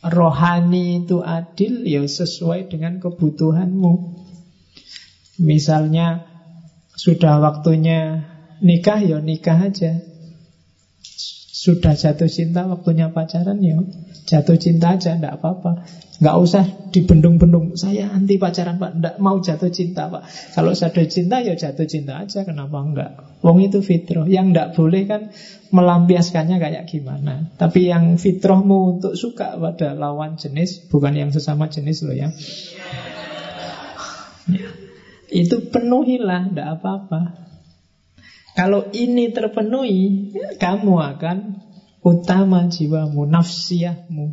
[0.04, 3.94] rohani itu adil ya sesuai dengan kebutuhanmu.
[5.44, 6.24] Misalnya
[6.94, 10.13] sudah waktunya nikah ya nikah aja.
[11.64, 13.80] Sudah jatuh cinta waktunya pacaran ya
[14.24, 15.84] jatuh cinta aja ndak apa-apa.
[16.24, 16.64] Nggak usah
[16.96, 17.76] dibendung-bendung.
[17.76, 20.24] Saya anti pacaran pak, ndak mau jatuh cinta pak.
[20.56, 22.48] Kalau jatuh cinta ya jatuh cinta aja.
[22.48, 23.12] Kenapa enggak?
[23.44, 24.24] Wong itu fitrah.
[24.24, 25.22] Yang ndak boleh kan
[25.76, 27.52] melampiaskannya kayak gimana.
[27.60, 32.32] Tapi yang fitrahmu untuk suka pada lawan jenis, bukan yang sesama jenis loh ya.
[34.48, 34.70] ya.
[35.34, 37.22] Itu penuhilah, tidak apa-apa.
[38.54, 40.30] Kalau ini terpenuhi,
[40.62, 41.38] kamu akan
[42.06, 44.26] utama jiwamu, nafsiyahmu,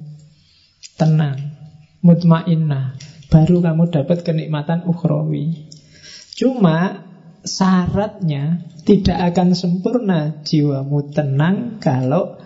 [1.00, 1.56] tenang,
[2.04, 3.00] mutmainnah.
[3.30, 5.70] Baru kamu dapat kenikmatan ukhrawi.
[6.36, 7.06] Cuma
[7.46, 12.36] syaratnya tidak akan sempurna jiwamu tenang kalau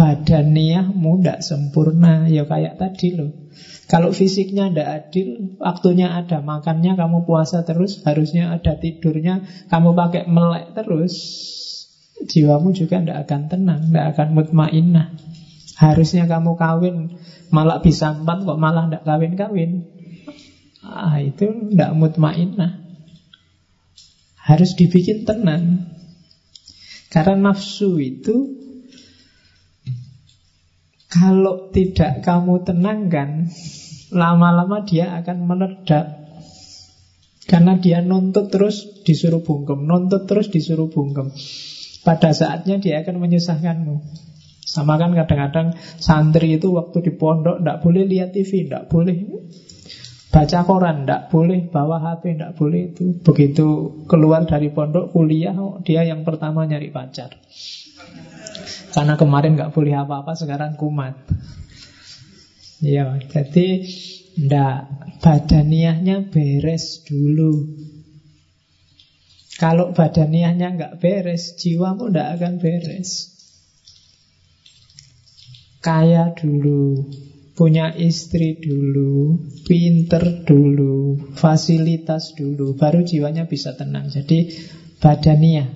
[0.00, 2.24] badaniahmu tidak sempurna.
[2.32, 3.36] Ya kayak tadi loh.
[3.84, 10.30] Kalau fisiknya tidak adil, waktunya ada makannya, kamu puasa terus, harusnya ada tidurnya, kamu pakai
[10.30, 11.14] melek terus,
[12.22, 15.18] jiwamu juga tidak akan tenang, tidak akan mutmainnah.
[15.74, 16.96] Harusnya kamu kawin,
[17.50, 19.90] malah bisa empat kok malah tidak kawin-kawin.
[20.86, 22.78] Ah, itu tidak mutmainnah.
[24.38, 25.90] Harus dibikin tenang.
[27.10, 28.59] Karena nafsu itu
[31.10, 33.50] kalau tidak kamu tenangkan,
[34.14, 36.06] lama-lama dia akan meledak.
[37.50, 41.34] Karena dia nuntut terus disuruh bungkem, nuntut terus disuruh bungkem.
[42.06, 43.96] Pada saatnya dia akan menyusahkanmu.
[44.62, 49.18] Sama kan kadang-kadang santri itu waktu di pondok tidak boleh lihat TV, tidak boleh
[50.30, 53.18] Baca koran tidak boleh, bawa HP tidak boleh itu.
[53.18, 53.66] Begitu
[54.06, 57.34] keluar dari pondok kuliah, dia yang pertama nyari pacar.
[58.90, 61.14] Karena kemarin nggak boleh apa-apa, sekarang kumat.
[62.80, 63.86] Ya, jadi
[64.40, 64.78] ndak
[65.20, 67.76] badaniahnya beres dulu.
[69.60, 73.28] Kalau badaniahnya nggak beres, jiwamu ndak akan beres.
[75.84, 77.12] Kaya dulu,
[77.52, 79.36] punya istri dulu,
[79.68, 84.08] pinter dulu, fasilitas dulu, baru jiwanya bisa tenang.
[84.08, 84.48] Jadi
[84.96, 85.68] badania.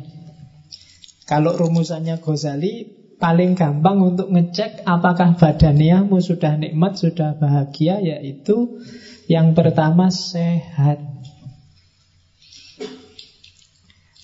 [1.24, 8.84] Kalau rumusannya Ghazali paling gampang untuk ngecek apakah badaniamu sudah nikmat, sudah bahagia, yaitu
[9.32, 11.00] yang pertama sehat.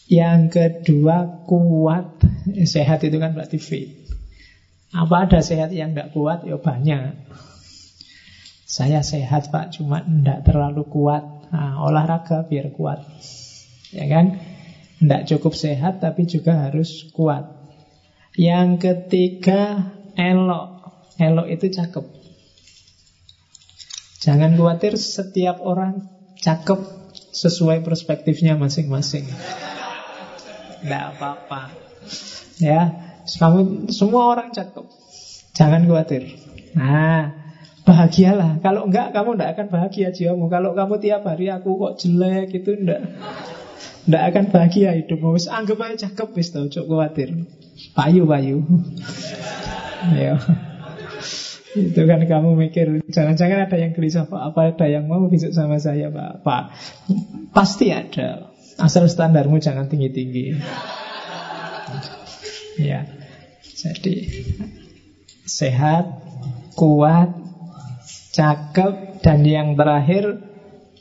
[0.05, 2.21] Yang kedua kuat.
[2.69, 3.89] Sehat itu kan berarti fit.
[4.93, 6.45] Apa ada sehat yang tidak kuat?
[6.45, 7.17] Ya banyak.
[8.69, 11.25] Saya sehat pak, cuma tidak terlalu kuat.
[11.49, 13.01] Nah, olahraga biar kuat.
[13.97, 14.37] Ya kan?
[15.01, 17.60] Tidak cukup sehat tapi juga harus kuat.
[18.39, 20.71] Yang ketiga, elok.
[21.19, 22.05] Elok itu cakep.
[24.21, 26.05] Jangan khawatir setiap orang
[26.41, 26.81] cakep
[27.33, 29.25] sesuai perspektifnya masing-masing.
[30.81, 31.73] Tidak apa-apa.
[32.61, 34.85] Ya, kamu semua orang cakep.
[35.57, 36.37] Jangan khawatir.
[36.77, 37.33] Nah,
[37.85, 38.61] bahagialah.
[38.61, 40.47] Kalau enggak, kamu enggak akan bahagia jiwamu.
[40.53, 43.03] Kalau kamu tiap hari aku kok jelek itu enggak.
[44.09, 45.37] Enggak akan bahagia hidupmu.
[45.37, 47.29] Wis anggap aja cakep wis tau, cok khawatir.
[47.97, 48.59] Payu payu.
[50.17, 50.41] Ya.
[51.77, 55.79] Itu kan kamu mikir, jangan-jangan ada yang gelisah, Pak, apa ada yang mau besok sama
[55.79, 56.43] saya, Pak?
[56.43, 56.65] Pak,
[57.55, 58.51] pasti ada.
[58.81, 60.57] Asal standarmu jangan tinggi-tinggi.
[62.81, 63.05] Ya,
[63.61, 64.25] jadi
[65.45, 66.09] sehat,
[66.81, 67.29] kuat,
[68.33, 70.41] cakep, dan yang terakhir,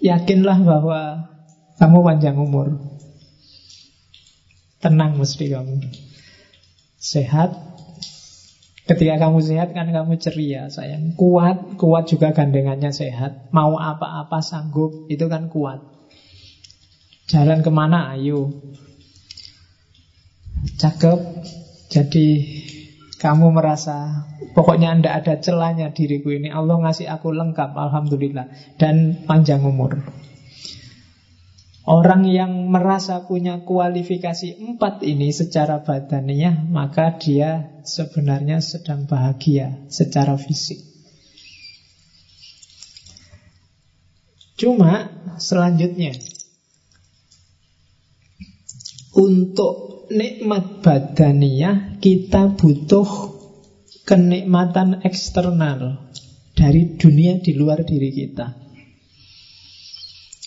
[0.03, 1.31] yakinlah bahwa
[1.79, 2.88] kamu panjang umur.
[4.79, 5.75] Tenang mesti kamu.
[6.99, 7.51] Sehat,
[8.89, 11.13] Ketika kamu sehat kan kamu ceria sayang.
[11.13, 13.53] Kuat, kuat juga gandengannya sehat.
[13.53, 15.77] Mau apa-apa sanggup Itu kan kuat.
[17.29, 18.17] Jalan ke mana?
[18.17, 18.49] Ayo.
[20.81, 21.45] Cakep.
[21.93, 22.27] Jadi
[23.21, 24.25] kamu merasa
[24.57, 26.49] Pokoknya tidak ada celahnya diriku ini.
[26.49, 28.49] Allah ngasih aku lengkap Alhamdulillah.
[28.81, 30.01] Dan panjang umur
[31.87, 40.35] Orang yang merasa punya kualifikasi empat ini secara badaniah, maka dia sebenarnya sedang bahagia secara
[40.35, 40.83] fisik.
[44.59, 45.07] Cuma
[45.39, 46.19] selanjutnya,
[49.15, 53.39] untuk nikmat badaniah kita butuh
[54.03, 56.11] kenikmatan eksternal
[56.59, 58.68] dari dunia di luar diri kita.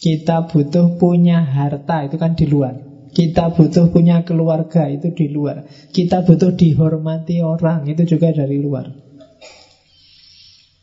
[0.02, 2.74] Kita butuh punya harta, itu kan di luar.
[3.14, 5.62] Kita butuh punya keluarga, itu di luar.
[5.94, 8.90] Kita butuh dihormati orang, itu juga dari luar.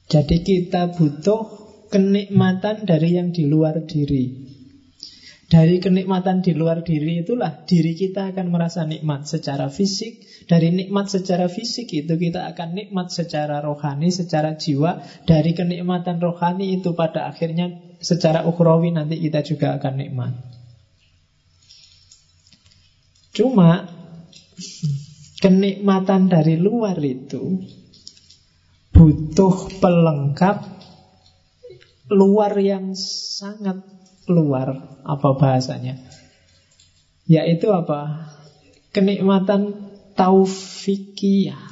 [0.07, 1.41] Jadi kita butuh
[1.91, 4.47] kenikmatan dari yang di luar diri.
[5.49, 10.21] Dari kenikmatan di luar diri itulah diri kita akan merasa nikmat secara fisik.
[10.45, 15.01] Dari nikmat secara fisik itu kita akan nikmat secara rohani, secara jiwa.
[15.25, 20.33] Dari kenikmatan rohani itu pada akhirnya secara ukhrawi nanti kita juga akan nikmat.
[23.35, 23.87] Cuma
[25.39, 27.63] kenikmatan dari luar itu
[28.91, 30.57] butuh pelengkap
[32.11, 33.79] luar yang sangat
[34.27, 35.95] luar apa bahasanya?
[37.29, 38.33] Yaitu apa?
[38.89, 41.69] Kenikmatan taufikiyah.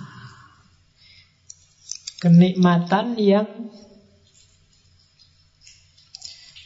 [2.21, 3.73] Kenikmatan yang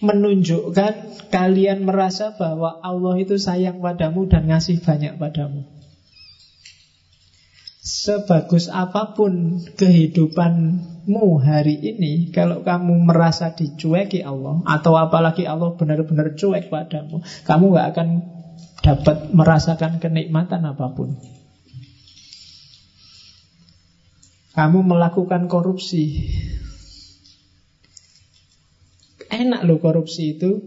[0.01, 0.93] menunjukkan
[1.29, 5.69] kalian merasa bahwa Allah itu sayang padamu dan ngasih banyak padamu.
[7.81, 16.37] Sebagus apa pun kehidupanmu hari ini, kalau kamu merasa dicueki Allah, atau apalagi Allah benar-benar
[16.37, 18.07] cuek padamu, kamu gak akan
[18.81, 21.17] dapat merasakan kenikmatan apa pun.
[24.51, 26.27] Kamu melakukan korupsi,
[29.31, 30.59] Enak loh korupsi itu.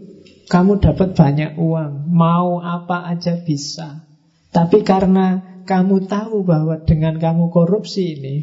[0.49, 2.09] Kamu dapat banyak uang.
[2.09, 4.01] Mau apa aja bisa.
[4.49, 8.35] Tapi karena kamu tahu bahwa dengan kamu korupsi ini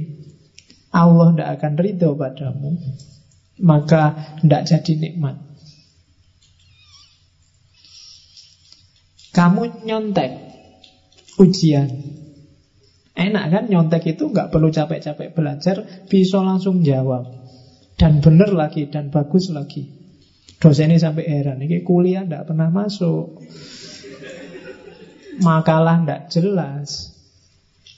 [0.95, 2.79] Allah tidak akan ridho padamu.
[3.63, 5.39] Maka tidak jadi nikmat.
[9.35, 10.31] Kamu nyontek
[11.41, 11.89] Ujian.
[13.17, 17.27] Enak kan nyontek itu nggak perlu capek-capek belajar Bisa langsung jawab.
[17.97, 20.02] Dan benar lagi dan bagus lagi
[20.63, 23.43] Dosen ini sampai heran, ini kuliah tidak pernah masuk.
[25.43, 27.11] Makalah tidak jelas.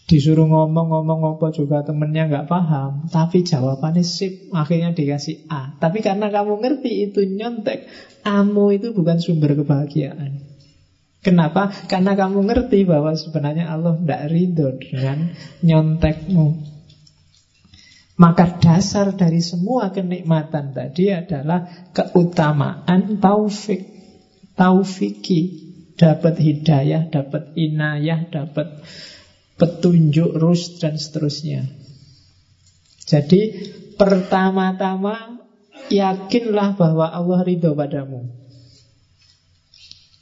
[0.09, 3.13] Disuruh ngomong-ngomong apa juga temennya nggak paham.
[3.13, 5.77] Tapi jawabannya sip, akhirnya dikasih A.
[5.77, 7.85] Tapi karena kamu ngerti itu nyontek,
[8.25, 10.41] Amu itu bukan sumber kebahagiaan.
[11.21, 11.69] Kenapa?
[11.89, 16.74] Karena kamu ngerti bahwa sebenarnya Allah tidak ridho dengan nyontekmu.
[18.15, 23.91] Maka dasar dari semua kenikmatan tadi adalah keutamaan taufik.
[24.55, 25.67] Taufiki
[25.99, 28.87] dapat hidayah, dapat inayah, dapat
[29.59, 31.67] petunjuk rus dan seterusnya.
[33.03, 33.51] Jadi
[33.99, 35.43] pertama-tama
[35.91, 38.31] yakinlah bahwa Allah ridho padamu.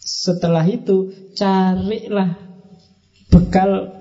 [0.01, 2.41] Setelah itu carilah
[3.29, 4.01] bekal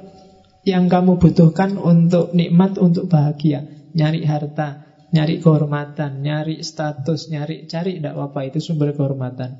[0.63, 7.99] yang kamu butuhkan untuk nikmat, untuk bahagia nyari harta, nyari kehormatan, nyari status, nyari cari
[7.99, 9.59] tidak apa-apa itu sumber kehormatan.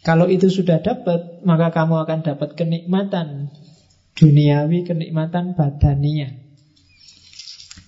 [0.00, 3.52] Kalau itu sudah dapat, maka kamu akan dapat kenikmatan
[4.16, 6.32] duniawi, kenikmatan badania.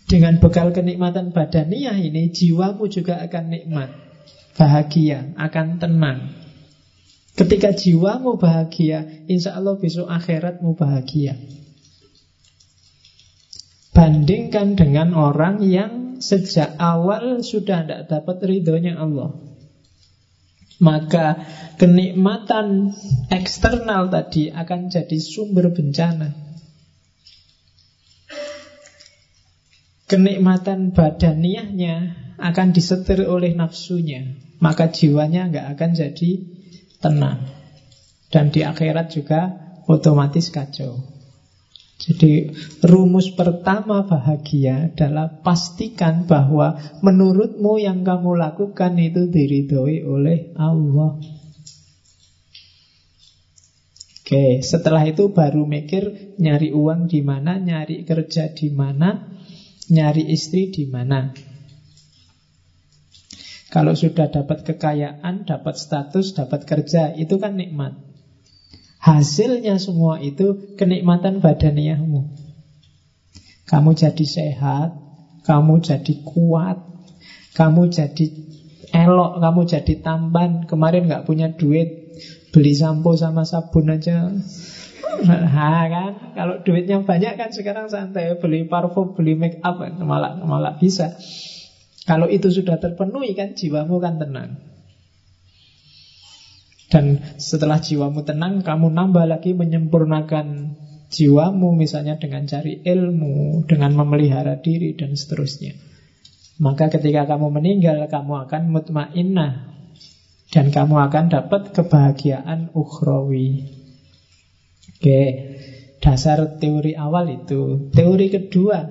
[0.08, 3.88] Dengan bekal kenikmatan badania ini, jiwamu juga akan nikmat,
[4.60, 6.18] bahagia, akan tenang.
[7.32, 11.32] Ketika jiwamu bahagia, insya Allah besok akhiratmu bahagia.
[13.92, 19.36] Bandingkan dengan orang yang sejak awal sudah tidak dapat ridhonya Allah.
[20.82, 22.96] Maka kenikmatan
[23.28, 26.52] eksternal tadi akan jadi sumber bencana.
[30.12, 36.30] kenikmatan badaniahnya akan disetir oleh nafsunya, maka jiwanya nggak akan jadi
[37.00, 37.48] tenang.
[38.28, 39.56] Dan di akhirat juga
[39.88, 41.00] otomatis kacau.
[42.02, 42.50] Jadi
[42.82, 51.14] rumus pertama bahagia adalah pastikan bahwa menurutmu yang kamu lakukan itu diridhoi oleh Allah.
[54.22, 59.30] Oke, setelah itu baru mikir nyari uang di mana, nyari kerja di mana,
[59.86, 61.30] nyari istri di mana.
[63.70, 68.11] Kalau sudah dapat kekayaan, dapat status, dapat kerja, itu kan nikmat.
[69.02, 72.30] Hasilnya semua itu kenikmatan badaniahmu.
[73.66, 74.94] Kamu jadi sehat,
[75.42, 76.78] kamu jadi kuat,
[77.58, 78.26] kamu jadi
[78.94, 80.70] elok, kamu jadi tampan.
[80.70, 82.14] Kemarin nggak punya duit,
[82.54, 84.30] beli sampo sama sabun aja.
[85.22, 90.74] Nah kan, kalau duitnya banyak kan sekarang santai beli parfum, beli make up malah malah
[90.74, 91.14] bisa.
[92.08, 94.71] Kalau itu sudah terpenuhi kan jiwamu kan tenang.
[96.92, 100.76] Dan setelah jiwamu tenang, kamu nambah lagi menyempurnakan
[101.08, 105.72] jiwamu misalnya dengan cari ilmu, dengan memelihara diri dan seterusnya.
[106.60, 109.72] Maka ketika kamu meninggal, kamu akan mutmainnah
[110.52, 113.72] dan kamu akan dapat kebahagiaan ukhrawi.
[114.92, 115.20] Oke,
[115.96, 117.88] dasar teori awal itu.
[117.88, 118.84] Teori kedua,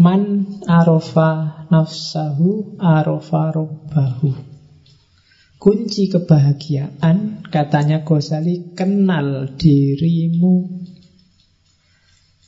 [0.00, 4.53] man arofa nafsahu arofa robbahu.
[5.64, 10.84] Kunci kebahagiaan, katanya Ghazali, kenal dirimu.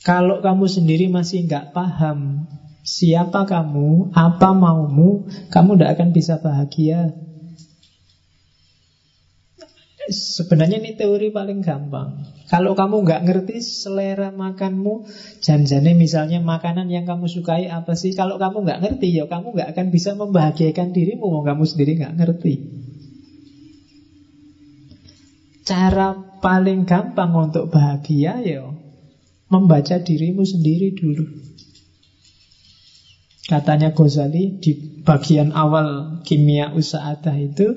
[0.05, 2.45] Kalau kamu sendiri masih nggak paham
[2.85, 7.09] siapa kamu, apa maumu, kamu tidak akan bisa bahagia.
[10.13, 12.21] Sebenarnya ini teori paling gampang.
[12.45, 15.09] Kalau kamu nggak ngerti selera makanmu,
[15.41, 18.13] janjane misalnya makanan yang kamu sukai apa sih?
[18.13, 22.13] Kalau kamu nggak ngerti, ya kamu nggak akan bisa membahagiakan dirimu, mau kamu sendiri nggak
[22.13, 22.53] ngerti.
[25.67, 28.71] Cara paling gampang untuk bahagia ya
[29.51, 31.27] membaca dirimu sendiri dulu.
[33.51, 37.67] Katanya Ghazali di bagian awal kimia usahadah itu,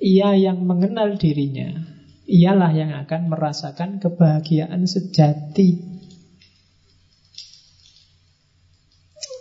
[0.00, 1.84] ia yang mengenal dirinya,
[2.24, 6.00] ialah yang akan merasakan kebahagiaan sejati.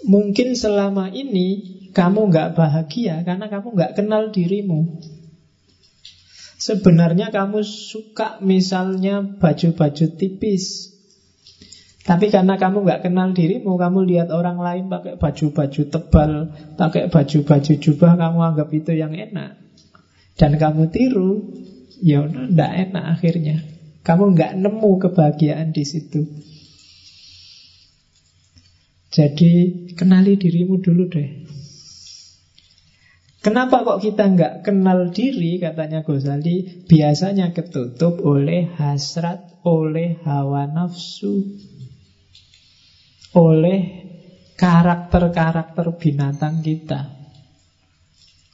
[0.04, 5.00] Mungkin selama ini kamu nggak bahagia karena kamu nggak kenal dirimu.
[6.64, 10.96] Sebenarnya kamu suka misalnya baju-baju tipis.
[12.08, 17.74] Tapi karena kamu nggak kenal dirimu Kamu lihat orang lain pakai baju-baju tebal Pakai baju-baju
[17.80, 19.56] jubah Kamu anggap itu yang enak.
[20.36, 21.48] Dan kamu tiru
[22.04, 23.64] Ya tidak enak akhirnya.
[24.04, 26.28] Kamu nggak nemu kebahagiaan di situ.
[29.08, 29.52] Jadi
[29.96, 31.43] kenali dirimu dulu deh
[33.44, 41.52] Kenapa kok kita nggak kenal diri, katanya Ghazali, biasanya ketutup oleh hasrat, oleh hawa nafsu,
[43.36, 43.80] oleh
[44.56, 47.12] karakter-karakter binatang kita,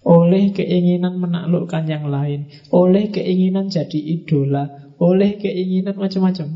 [0.09, 6.49] oleh keinginan menaklukkan yang lain, oleh keinginan jadi idola, oleh keinginan macam-macam.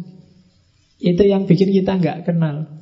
[0.98, 2.82] Itu yang bikin kita nggak kenal.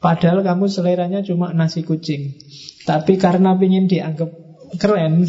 [0.00, 2.40] Padahal kamu seleranya cuma nasi kucing.
[2.88, 4.32] Tapi karena ingin dianggap
[4.80, 5.28] keren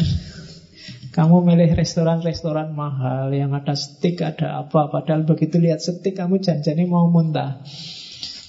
[1.12, 4.88] Kamu milih restoran-restoran mahal Yang ada stick, ada apa.
[4.88, 7.60] Padahal begitu lihat stick kamu janjani mau muntah.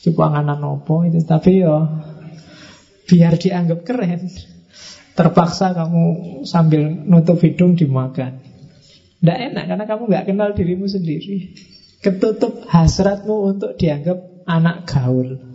[0.07, 1.19] Coba nganan opo itu.
[1.28, 1.91] Tapi yo
[3.03, 4.24] Biar dianggap keren
[5.19, 6.03] Terpaksa kamu
[6.47, 8.39] sambil nutup hidung dimakan.
[9.19, 11.53] Tidak enak karena kamu nggak kenal dirimu sendiri.
[11.99, 14.17] Ketutup hasratmu untuk dianggap
[14.47, 15.53] anak gaul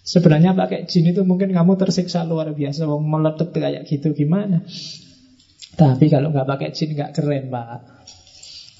[0.00, 4.64] Sebenarnya pakai jin itu mungkin kamu tersiksa luar biasa Wong meletup kayak gitu gimana?
[5.76, 7.84] Tapi kalau nggak pakai jin nggak keren pak.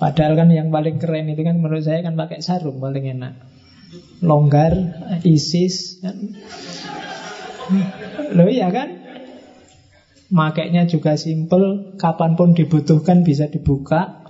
[0.00, 3.36] Padahal kan yang paling keren itu kan menurut saya kan pakai sarung paling enak.
[4.24, 4.72] Longgar,
[5.26, 6.16] ISIS kan?
[8.32, 8.96] Loh iya kan?
[10.30, 14.24] Makainya juga simple Kapan pun dibutuhkan bisa dibuka.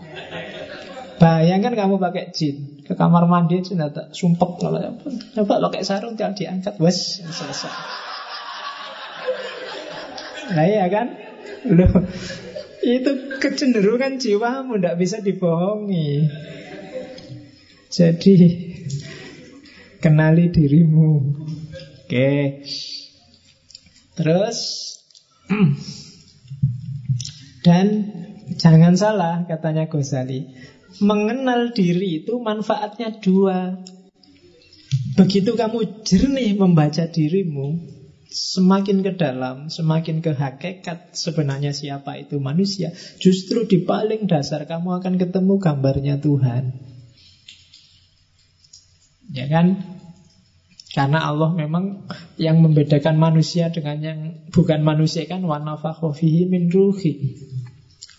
[1.21, 4.99] Bayangkan kamu pakai jin ke kamar mandi sudah tak sumpek kalau
[5.39, 7.71] coba pakai sarung jangan diangkat wes selesai.
[10.51, 11.15] Nah iya kan?
[11.71, 12.03] Loh,
[12.83, 16.27] itu kecenderungan jiwamu tidak bisa dibohongi.
[17.95, 18.35] Jadi
[20.03, 21.11] kenali dirimu.
[22.03, 22.67] Oke.
[24.19, 24.59] Terus
[27.67, 27.87] dan
[28.59, 30.59] jangan salah katanya Ghazali
[30.99, 33.79] mengenal diri itu manfaatnya dua.
[35.15, 37.79] Begitu kamu jernih membaca dirimu,
[38.31, 45.03] semakin ke dalam, semakin ke hakikat sebenarnya siapa itu manusia, justru di paling dasar kamu
[45.03, 46.63] akan ketemu gambarnya Tuhan.
[49.31, 49.79] Ya kan?
[50.91, 54.21] Karena Allah memang yang membedakan manusia dengan yang
[54.51, 57.15] bukan manusia kan wanafakhofihi min ruhi.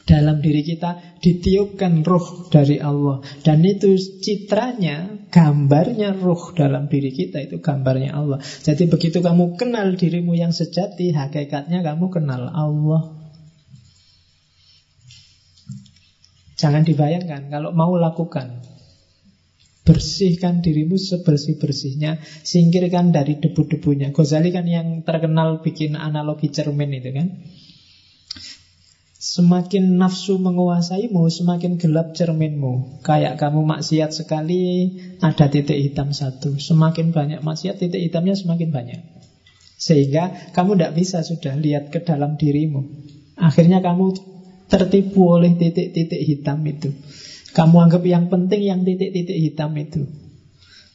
[0.01, 3.21] Dalam diri kita ditiupkan ruh dari Allah.
[3.45, 8.41] Dan itu citranya, gambarnya ruh dalam diri kita Itu gambarnya Allah.
[8.41, 13.13] Jadi begitu kamu kenal dirimu yang sejati Hakikatnya kamu kenal Allah.
[16.57, 18.61] Jangan dibayangkan Kalau mau lakukan
[19.81, 24.13] Bersihkan dirimu sebersih-bersihnya Singkirkan dari debu-debunya.
[24.13, 27.27] Ghazali kan yang terkenal bikin analogi cermin itu kan
[29.21, 33.05] Semakin nafsu menguasaimu, semakin gelap cerminmu.
[33.05, 36.57] Kayak kamu maksiat sekali, ada titik hitam satu.
[36.57, 38.97] Semakin banyak maksiat, titik hitamnya semakin banyak.
[39.77, 42.81] Sehingga kamu tidak bisa sudah lihat ke dalam dirimu.
[43.37, 44.17] Akhirnya kamu
[44.65, 46.89] tertipu oleh titik-titik hitam itu.
[47.53, 50.09] Kamu anggap yang penting yang titik-titik hitam itu.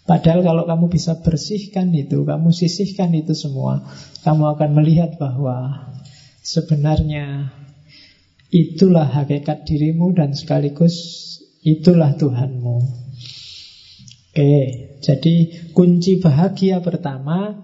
[0.03, 3.87] Padahal kalau kamu bisa bersihkan itu, kamu sisihkan itu semua,
[4.27, 5.91] kamu akan melihat bahwa
[6.43, 7.55] sebenarnya
[8.51, 10.95] Itulah hakikat dirimu dan sekaligus
[11.67, 12.79] itulah Tuhanmu.
[14.31, 14.55] Oke,
[15.03, 15.35] jadi
[15.75, 17.59] kunci bahagia pertama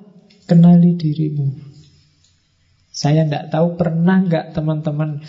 [0.48, 1.54] kenali dirimu.
[2.92, 5.22] Saya tidak tahu pernah nggak teman-teman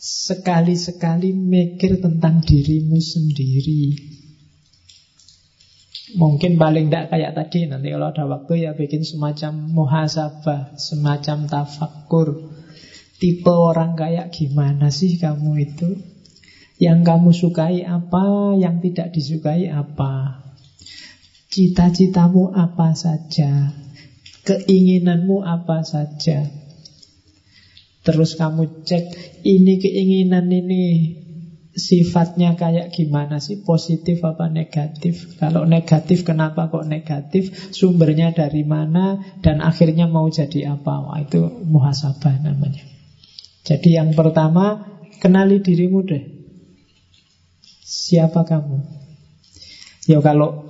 [0.00, 3.94] sekali-sekali mikir tentang dirimu sendiri.
[6.10, 12.50] Mungkin paling tidak kayak tadi Nanti kalau ada waktu ya bikin semacam muhasabah Semacam tafakur
[13.20, 16.00] Tipe orang kayak gimana sih kamu itu?
[16.80, 20.40] Yang kamu sukai apa, yang tidak disukai apa?
[21.52, 23.76] Cita-citamu apa saja?
[24.48, 26.48] Keinginanmu apa saja?
[28.00, 29.04] Terus kamu cek
[29.44, 30.84] ini keinginan ini
[31.76, 39.38] sifatnya kayak gimana sih positif apa negatif kalau negatif kenapa kok negatif sumbernya dari mana
[39.38, 42.99] dan akhirnya mau jadi apa Wah, itu muhasabah namanya
[43.60, 44.80] jadi yang pertama,
[45.20, 46.24] kenali dirimu deh.
[47.84, 48.78] Siapa kamu?
[50.08, 50.64] Ya kalau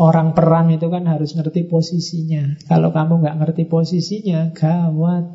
[0.00, 2.56] orang perang itu kan harus ngerti posisinya.
[2.64, 5.28] Kalau kamu nggak ngerti posisinya, gawat.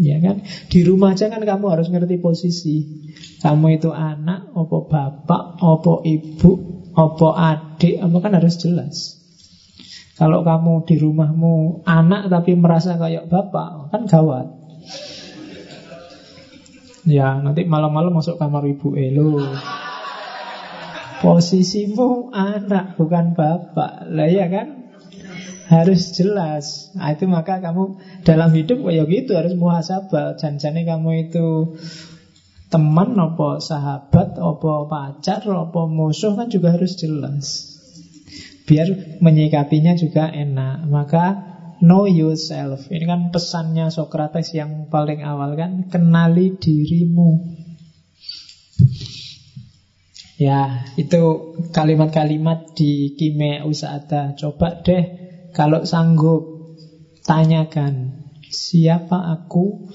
[0.00, 0.40] Ya kan?
[0.72, 2.88] Di rumah aja kan kamu harus ngerti posisi.
[3.44, 6.50] Kamu itu anak, opo bapak, opo ibu,
[6.96, 9.20] opo adik, apa kan harus jelas.
[10.16, 14.48] Kalau kamu di rumahmu anak tapi merasa kayak bapak, kan gawat.
[17.08, 19.40] Ya, nanti malam-malam masuk kamar ibu Elo.
[21.24, 24.08] Posisimu anak bukan bapak.
[24.08, 24.92] Lah ya kan?
[25.68, 26.92] Harus jelas.
[26.96, 27.96] Nah, itu maka kamu
[28.26, 30.36] dalam hidup ya gitu harus muhasabah.
[30.36, 31.78] Janjane kamu itu
[32.68, 37.70] teman apa sahabat apa pacar apa musuh kan juga harus jelas.
[38.68, 40.84] Biar menyikapinya juga enak.
[40.84, 41.49] Maka
[41.80, 42.92] Know yourself.
[42.92, 47.56] Ini kan pesannya Socrates yang paling awal kan, kenali dirimu.
[50.36, 54.36] Ya, itu kalimat-kalimat di Kime Usada.
[54.36, 55.04] Coba deh
[55.56, 56.76] kalau sanggup
[57.24, 59.88] tanyakan siapa aku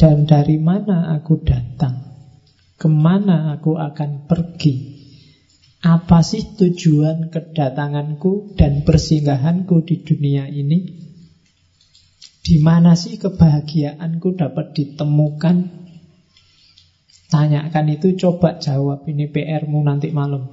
[0.00, 2.16] dan dari mana aku datang.
[2.76, 4.96] Ke mana aku akan pergi.
[5.80, 11.05] Apa sih tujuan kedatanganku dan persinggahanku di dunia ini?
[12.46, 15.56] Di mana sih kebahagiaanku dapat ditemukan?
[17.26, 19.02] Tanyakan itu, coba jawab.
[19.02, 20.46] Ini PR-mu nanti malam.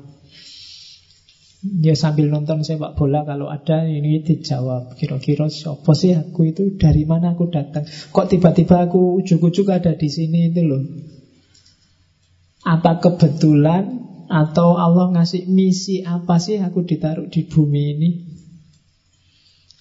[1.64, 4.98] Ya sambil nonton sepak bola kalau ada ini dijawab.
[4.98, 6.76] Kira-kira siapa sih aku itu?
[6.82, 7.86] Dari mana aku datang?
[7.86, 10.82] Kok tiba-tiba aku ujuk-ujuk ada di sini itu loh?
[12.66, 14.02] Apa kebetulan
[14.34, 18.32] atau Allah ngasih misi apa sih aku ditaruh di bumi ini?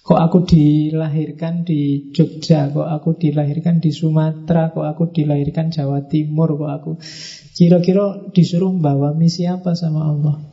[0.03, 6.59] Kok aku dilahirkan di Jogja, kok aku dilahirkan di Sumatera, kok aku dilahirkan Jawa Timur,
[6.59, 6.91] kok aku
[7.55, 10.43] kira-kira disuruh membawa misi apa sama Allah.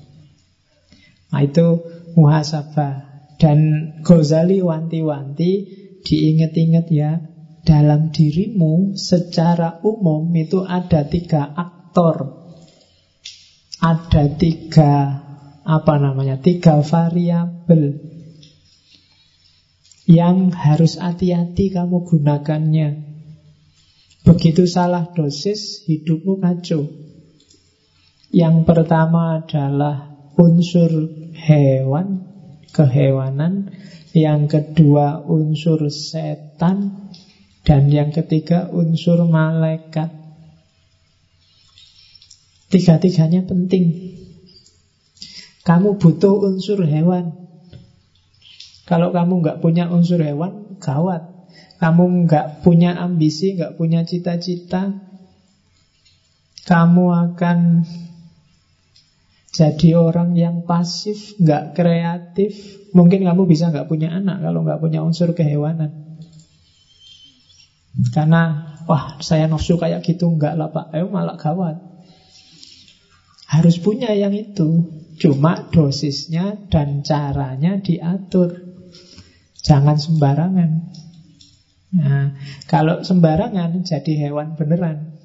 [1.35, 1.83] Nah itu
[2.15, 3.11] muhasabah.
[3.41, 3.59] Dan
[4.07, 5.51] Ghazali wanti-wanti
[6.07, 7.19] diinget-inget ya,
[7.67, 12.39] dalam dirimu secara umum itu ada tiga aktor.
[13.81, 14.95] Ada tiga,
[15.65, 18.10] apa namanya, tiga variabel
[20.11, 22.99] yang harus hati-hati kamu gunakannya.
[24.27, 26.91] Begitu salah dosis, hidupmu kacau.
[28.35, 32.27] Yang pertama adalah unsur hewan,
[32.75, 33.71] kehewanan,
[34.11, 37.11] yang kedua unsur setan,
[37.63, 40.11] dan yang ketiga unsur malaikat.
[42.71, 44.19] Tiga-tiganya penting.
[45.63, 47.40] Kamu butuh unsur hewan.
[48.91, 51.23] Kalau kamu nggak punya unsur hewan, gawat.
[51.79, 54.91] Kamu nggak punya ambisi, nggak punya cita-cita,
[56.67, 57.87] kamu akan
[59.51, 62.53] jadi orang yang pasif, nggak kreatif.
[62.95, 65.91] Mungkin kamu bisa nggak punya anak kalau nggak punya unsur kehewanan.
[68.15, 71.79] Karena, wah saya nafsu kayak gitu, nggak lah pak, ayo malah gawat.
[73.51, 74.99] Harus punya yang itu.
[75.19, 78.70] Cuma dosisnya dan caranya diatur.
[79.61, 80.71] Jangan sembarangan.
[81.91, 82.27] Nah,
[82.71, 85.21] kalau sembarangan jadi hewan beneran.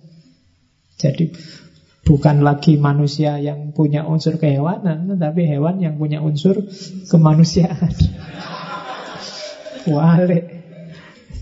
[0.98, 1.32] Jadi
[2.06, 6.66] bukan lagi manusia yang punya unsur kehewanan, tapi hewan yang punya unsur
[7.12, 7.94] kemanusiaan.
[9.92, 10.40] Wale.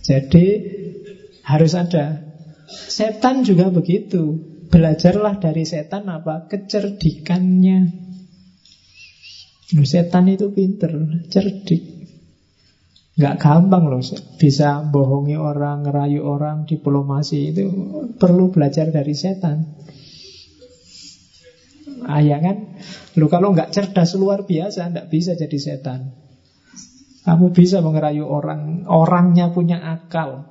[0.04, 0.46] Jadi
[1.48, 2.20] harus ada.
[2.68, 4.52] Setan juga begitu.
[4.68, 6.50] Belajarlah dari setan apa?
[6.50, 8.04] Kecerdikannya.
[9.86, 10.92] Setan itu pinter,
[11.30, 11.93] cerdik.
[13.24, 14.04] Gak gampang loh
[14.36, 17.64] bisa bohongi orang, ngerayu orang, diplomasi itu
[18.20, 19.64] perlu belajar dari setan.
[22.04, 22.76] Ah ya kan?
[23.16, 26.12] Lo kalau nggak cerdas luar biasa, nggak bisa jadi setan.
[27.24, 30.44] Kamu bisa mengerayu orang, orangnya punya akal.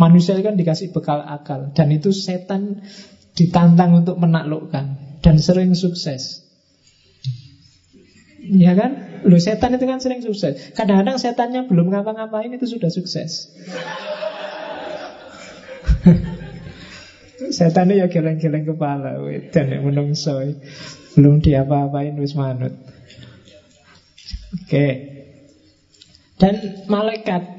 [0.00, 2.80] Manusia kan dikasih bekal akal, dan itu setan
[3.36, 6.48] ditantang untuk menaklukkan dan sering sukses.
[8.40, 9.05] Ya kan?
[9.26, 10.70] Lu setan itu kan sering sukses.
[10.72, 13.50] Kadang-kadang setannya belum ngapa-ngapain itu sudah sukses.
[17.58, 19.18] setan ya geleng-geleng kepala
[19.50, 20.38] dan yang menungso
[21.18, 22.72] belum diapa-apain wis manut.
[24.62, 24.86] Oke.
[26.36, 27.56] Dan malaikat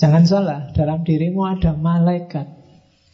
[0.00, 2.48] Jangan salah, dalam dirimu ada malaikat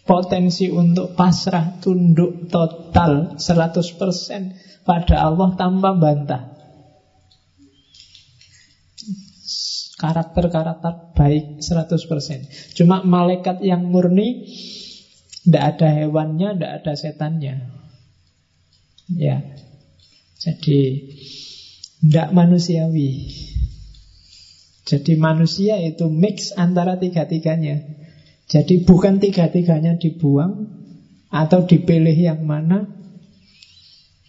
[0.07, 6.56] Potensi untuk pasrah tunduk total 100% pada Allah tanpa bantah.
[9.97, 12.76] Karakter-karakter baik 100%.
[12.76, 14.44] Cuma malaikat yang murni
[15.47, 17.55] tidak ada hewannya, tidak ada setannya.
[19.09, 19.40] Ya.
[20.36, 20.80] Jadi
[22.03, 23.30] tidak manusiawi.
[24.86, 27.82] Jadi manusia itu mix antara tiga-tiganya.
[28.47, 30.70] Jadi bukan tiga-tiganya dibuang
[31.30, 32.86] atau dipilih yang mana,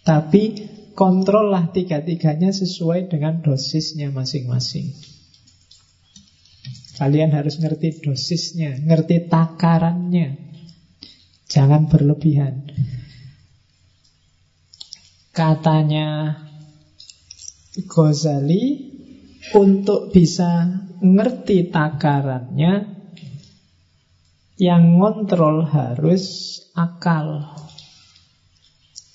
[0.02, 0.66] tapi
[0.98, 5.17] kontrollah tiga-tiganya sesuai dengan dosisnya masing-masing.
[6.98, 10.34] Kalian harus ngerti dosisnya, ngerti takarannya.
[11.46, 12.74] Jangan berlebihan.
[15.30, 16.34] Katanya
[17.86, 18.90] Ghazali,
[19.54, 20.66] untuk bisa
[20.98, 22.98] ngerti takarannya,
[24.58, 27.54] yang ngontrol harus akal.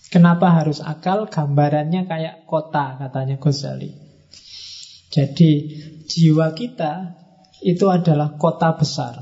[0.07, 1.27] Kenapa harus akal?
[1.27, 3.91] Gambarannya kayak kota, katanya Ghazali.
[5.11, 5.51] Jadi
[6.07, 7.22] jiwa kita
[7.64, 9.16] itu adalah kota besar.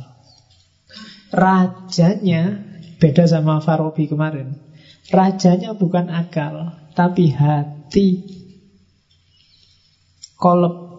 [1.32, 2.60] Rajanya
[2.98, 4.58] beda sama Farabi kemarin.
[5.08, 8.42] Rajanya bukan akal, tapi hati.
[10.36, 10.92] Kolab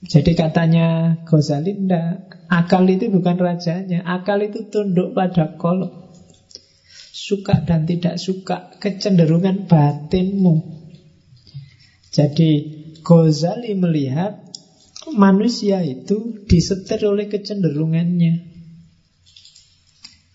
[0.00, 5.92] jadi katanya Ghazali enggak, akal itu bukan rajanya, akal itu tunduk pada kolok.
[7.12, 10.56] Suka dan tidak suka, kecenderungan batinmu.
[12.08, 12.50] Jadi
[13.04, 14.49] Ghazali melihat
[15.16, 18.52] manusia itu disetir oleh kecenderungannya.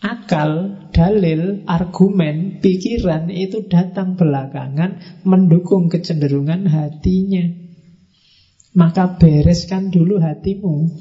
[0.05, 7.65] Akal, dalil, argumen, pikiran itu datang belakangan mendukung kecenderungan hatinya.
[8.75, 10.91] Maka bereskan dulu hatimu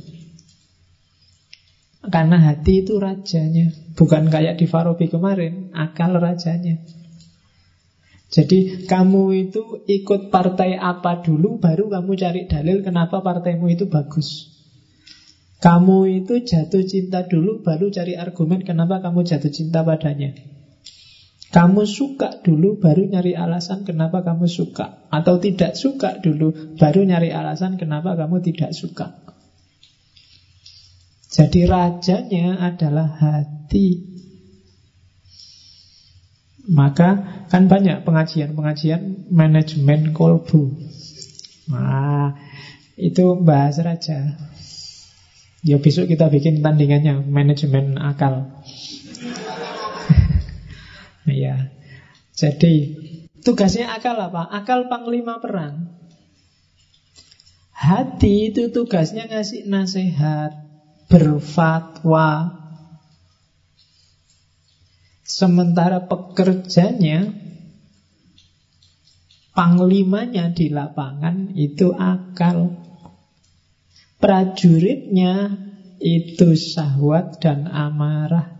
[2.06, 6.78] Karena hati itu rajanya Bukan kayak di Farabi kemarin Akal rajanya
[8.34, 14.50] Jadi kamu itu ikut partai apa dulu Baru kamu cari dalil kenapa partaimu itu bagus.
[15.62, 20.34] Kamu itu jatuh cinta dulu Baru cari argumen kenapa kamu jatuh cinta padanya.
[21.54, 25.06] Kamu suka dulu baru nyari alasan kenapa kamu suka.
[25.14, 29.14] Atau tidak suka dulu baru nyari alasan kenapa kamu tidak suka.
[31.30, 34.13] Jadi rajanya adalah hati
[36.64, 40.80] Maka kan banyak pengajian-pengajian manajemen kolbu
[41.68, 42.32] Nah
[42.96, 44.36] itu bahas raja
[45.64, 48.48] Ya besok kita bikin tandingannya manajemen akal
[51.28, 51.72] Ya.
[52.36, 52.98] Jadi
[53.46, 54.44] tugasnya akal apa?
[54.50, 55.88] Akal panglima perang.
[57.74, 60.56] Hati itu tugasnya ngasih nasihat,
[61.08, 62.63] berfatwa.
[65.24, 67.32] Sementara pekerjanya,
[69.56, 72.76] panglimanya di lapangan itu akal.
[74.20, 75.52] Prajuritnya
[76.00, 78.52] itu syahwat dan amarah.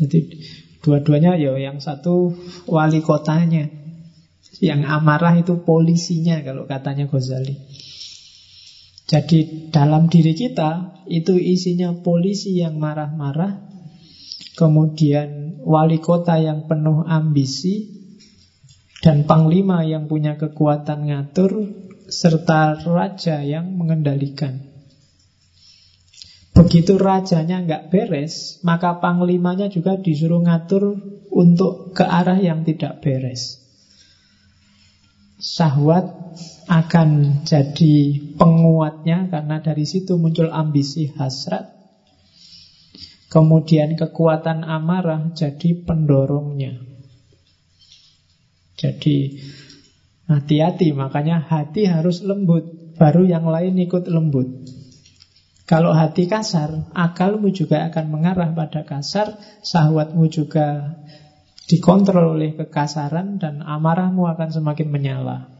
[0.00, 0.40] Jadi
[0.80, 2.32] dua-duanya ya yang satu
[2.64, 3.68] wali kotanya,
[4.64, 7.58] yang amarah itu polisinya kalau katanya Ghazali.
[9.08, 13.56] Jadi dalam diri kita itu isinya polisi yang marah-marah,
[14.52, 17.88] kemudian wali kota yang penuh ambisi,
[19.00, 21.72] dan panglima yang punya kekuatan ngatur,
[22.12, 24.60] serta raja yang mengendalikan.
[26.52, 31.00] Begitu rajanya nggak beres, maka panglimanya juga disuruh ngatur
[31.32, 33.67] untuk ke arah yang tidak beres.
[35.38, 36.06] Syahwat
[36.66, 41.78] akan jadi penguatnya karena dari situ muncul ambisi hasrat.
[43.30, 46.80] Kemudian kekuatan amarah jadi pendorongnya.
[48.78, 49.36] Jadi
[50.30, 54.48] hati-hati, makanya hati harus lembut, baru yang lain ikut lembut.
[55.68, 60.96] Kalau hati kasar, akalmu juga akan mengarah pada kasar, sahwatmu juga
[61.68, 65.52] dikontrol oleh kekasaran dan amarahmu akan semakin menyala.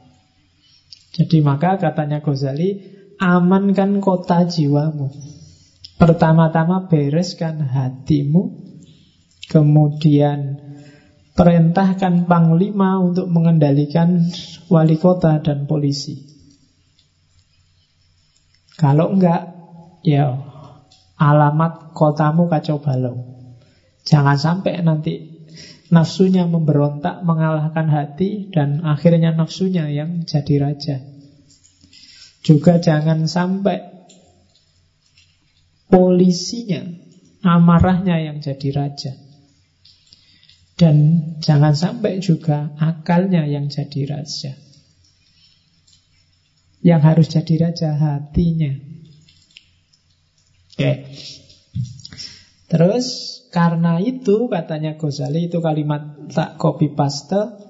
[1.12, 2.80] Jadi maka katanya Ghazali,
[3.20, 5.12] amankan kota jiwamu.
[5.98, 8.54] Pertama-tama bereskan hatimu,
[9.50, 10.62] kemudian
[11.34, 14.24] perintahkan panglima untuk mengendalikan
[14.72, 16.24] wali kota dan polisi.
[18.78, 19.42] Kalau enggak,
[20.06, 20.38] ya
[21.18, 23.18] alamat kotamu kacau balau.
[24.06, 25.37] Jangan sampai nanti
[25.88, 30.96] nafsunya memberontak mengalahkan hati dan akhirnya nafsunya yang jadi raja.
[32.44, 33.98] Juga jangan sampai
[35.88, 36.84] polisinya,
[37.44, 39.12] amarahnya yang jadi raja.
[40.78, 40.96] Dan
[41.42, 44.54] jangan sampai juga akalnya yang jadi raja.
[46.78, 48.78] Yang harus jadi raja hatinya.
[50.78, 51.10] Oke.
[52.70, 57.68] Terus karena itu katanya Ghazali itu kalimat tak copy paste.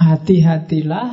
[0.00, 1.12] Hati-hatilah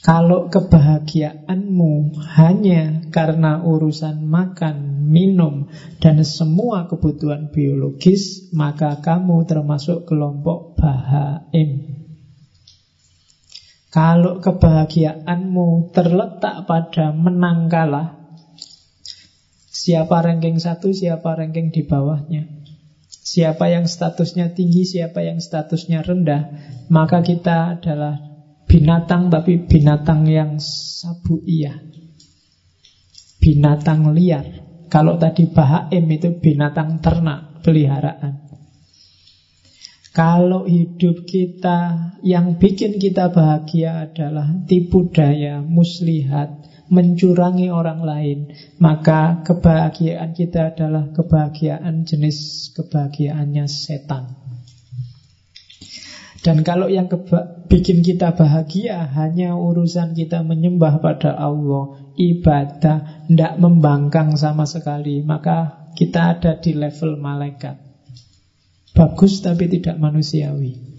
[0.00, 5.68] kalau kebahagiaanmu hanya karena urusan makan, minum,
[6.00, 12.00] dan semua kebutuhan biologis, maka kamu termasuk kelompok bahaim.
[13.92, 18.19] Kalau kebahagiaanmu terletak pada menang kalah,
[19.80, 22.44] Siapa ranking satu, siapa ranking di bawahnya.
[23.08, 26.52] Siapa yang statusnya tinggi, siapa yang statusnya rendah.
[26.92, 28.20] Maka kita adalah
[28.68, 31.80] binatang, tapi binatang yang sabuiyah.
[33.40, 34.44] Binatang liar.
[34.92, 38.52] Kalau tadi bahaim itu binatang ternak, peliharaan.
[40.12, 46.59] Kalau hidup kita yang bikin kita bahagia adalah tipu daya, muslihat,
[46.90, 48.38] mencurangi orang lain,
[48.82, 54.34] maka kebahagiaan kita adalah kebahagiaan jenis kebahagiaannya setan.
[56.40, 57.06] Dan kalau yang
[57.68, 65.88] bikin kita bahagia hanya urusan kita menyembah pada Allah, ibadah, tidak membangkang sama sekali, maka
[65.94, 67.76] kita ada di level malaikat.
[68.96, 70.90] Bagus tapi tidak manusiawi.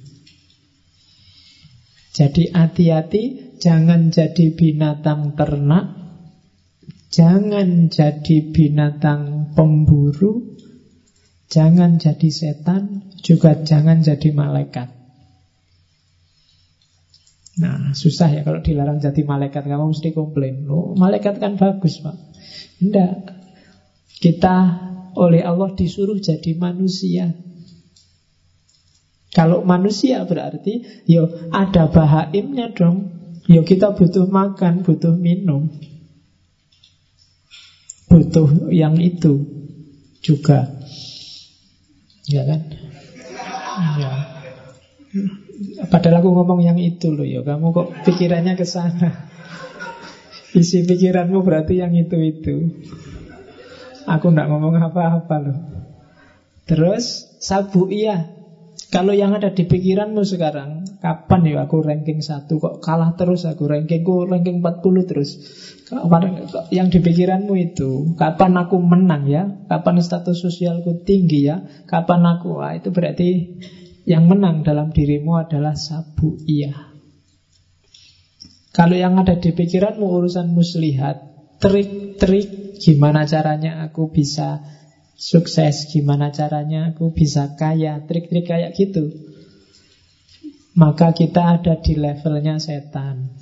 [2.11, 5.85] Jadi hati-hati Jangan jadi binatang ternak.
[7.13, 10.57] Jangan jadi binatang pemburu.
[11.51, 14.89] Jangan jadi setan Juga jangan jadi malaikat.
[17.61, 19.69] Nah susah ya kalau dilarang jadi malaikat.
[19.69, 20.65] Kamu mesti komplain.
[20.65, 22.17] Loh, Malaikat kan bagus pak.
[22.81, 23.13] Tidak
[24.17, 24.55] Kita
[25.13, 27.29] oleh Allah disuruh jadi manusia.
[29.31, 33.20] Kalau manusia berarti Yo ada bahaimnya dong
[33.51, 35.67] Ya kita butuh makan, butuh minum.
[38.07, 39.43] Butuh yang itu
[40.23, 40.71] juga.
[42.31, 42.59] Ya kan?
[43.99, 44.11] Ya.
[45.91, 47.43] Padahal aku ngomong yang itu loh ya.
[47.43, 49.27] Kamu kok pikirannya ke sana?
[50.55, 52.71] Isi pikiranmu berarti yang itu-itu
[54.09, 55.57] Aku nggak ngomong apa-apa loh.
[56.65, 58.40] Terus sabu iya
[58.91, 63.63] kalau yang ada di pikiranmu sekarang, kapan ya aku ranking satu kok kalah terus aku
[63.63, 65.39] rankingku ranking 40 terus.
[66.75, 69.47] Yang di pikiranmu itu, kapan aku menang ya?
[69.71, 71.63] Kapan status sosialku tinggi ya?
[71.87, 72.59] Kapan aku?
[72.59, 73.55] Wah, itu berarti
[74.03, 76.91] yang menang dalam dirimu adalah sabu iya.
[78.75, 81.15] Kalau yang ada di pikiranmu urusan muslihat,
[81.63, 84.59] trik-trik gimana caranya aku bisa
[85.21, 89.13] sukses, gimana caranya aku bisa kaya, trik-trik kayak gitu.
[90.73, 93.37] Maka kita ada di levelnya setan.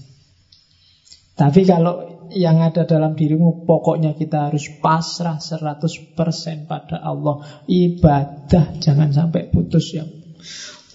[1.39, 7.63] Tapi kalau yang ada dalam dirimu pokoknya kita harus pasrah 100% pada Allah.
[7.63, 10.03] Ibadah jangan sampai putus ya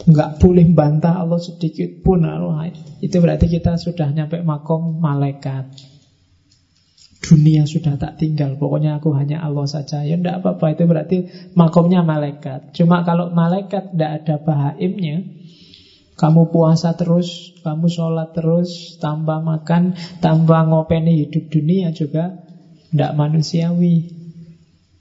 [0.04, 2.68] nggak boleh bantah Allah sedikit pun Allah.
[3.00, 5.93] Itu berarti kita sudah nyampe makom malaikat
[7.24, 8.60] Dunia sudah tak tinggal.
[8.60, 10.04] Pokoknya aku hanya Allah saja.
[10.04, 10.76] Ya enggak apa-apa.
[10.76, 11.24] Itu berarti
[11.56, 12.76] makomnya malaikat.
[12.76, 15.24] Cuma kalau malaikat tidak ada bahaimnya
[16.20, 22.44] Kamu puasa terus Kamu sholat terus Tambah makan Tambah ngopeni hidup dunia juga
[22.92, 23.96] Tidak manusiawi.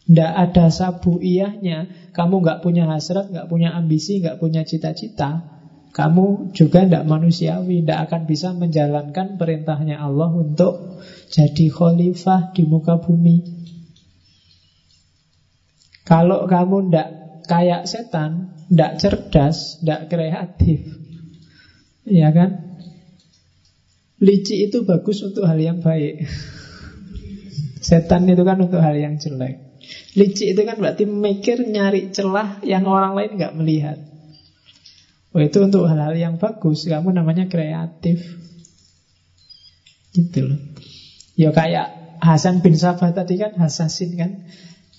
[0.03, 2.11] Tidak ada sabu iyahnya.
[2.11, 5.43] Kamu nggak punya hasrat, nggak punya ambisi, nggak punya cita-cita
[5.91, 7.83] Kamu juga tidak manusiawi.
[7.83, 10.92] Tidak akan bisa menjalankan perintahnya Allah Untuk
[11.33, 13.41] jadi khalifah di muka bumi
[16.05, 17.07] Kalau kamu tidak
[17.49, 20.85] kayak setan Tidak cerdas, tidak kreatif
[22.05, 22.77] Ya kan?
[24.21, 26.21] Licik itu bagus untuk hal yang baik
[27.87, 29.73] Setan itu kan untuk hal yang jelek
[30.13, 33.97] Licik itu kan berarti mikir nyari celah yang orang lain nggak melihat.
[35.33, 36.85] Oh itu untuk hal-hal yang bagus.
[36.85, 38.21] Kamu namanya kreatif.
[40.13, 40.59] Gitu loh.
[41.33, 44.31] Ya kayak Hasan bin Sabah tadi kan Hasasin kan.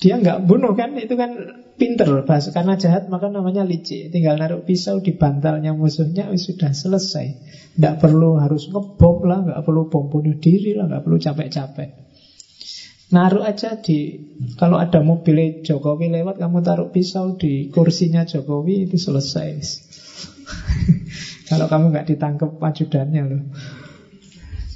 [0.03, 1.31] Dia nggak bunuh kan itu kan
[1.79, 4.11] pinter bahasa karena jahat maka namanya licik.
[4.11, 7.27] Tinggal naruh pisau di bantalnya musuhnya sudah selesai.
[7.79, 12.05] Nggak perlu harus ngebom lah, nggak perlu bom bunuh diri lah, nggak perlu capek-capek.
[13.15, 14.17] Naruh aja di
[14.57, 19.51] Kalau ada mobil Jokowi lewat Kamu taruh pisau di kursinya Jokowi Itu selesai
[21.53, 23.43] Kalau kamu nggak ditangkap ajudannya loh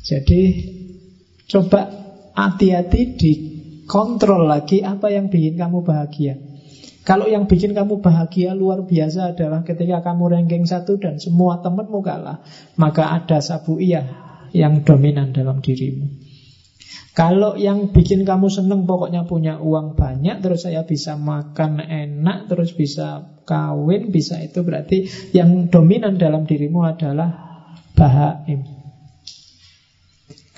[0.05, 0.41] Jadi
[1.49, 1.89] Coba
[2.37, 6.37] hati-hati Dikontrol lagi Apa yang bikin kamu bahagia
[7.09, 12.05] Kalau yang bikin kamu bahagia luar biasa adalah Ketika kamu ranking satu Dan semua temanmu
[12.05, 12.45] kalah
[12.77, 14.05] Maka ada sabu iya
[14.53, 16.29] Yang dominan dalam dirimu
[17.19, 22.79] kalau yang bikin kamu seneng pokoknya punya uang banyak, terus saya bisa makan enak, terus
[22.79, 25.03] bisa kawin, bisa itu berarti
[25.35, 27.35] yang dominan dalam dirimu adalah
[27.99, 28.78] bahaim.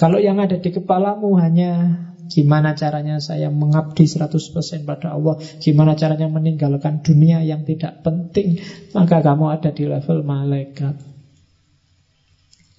[0.00, 2.00] Kalau yang ada di kepalamu hanya
[2.32, 8.64] gimana caranya saya mengabdi 100% pada Allah, gimana caranya meninggalkan dunia yang tidak penting,
[8.96, 10.96] maka kamu ada di level malaikat.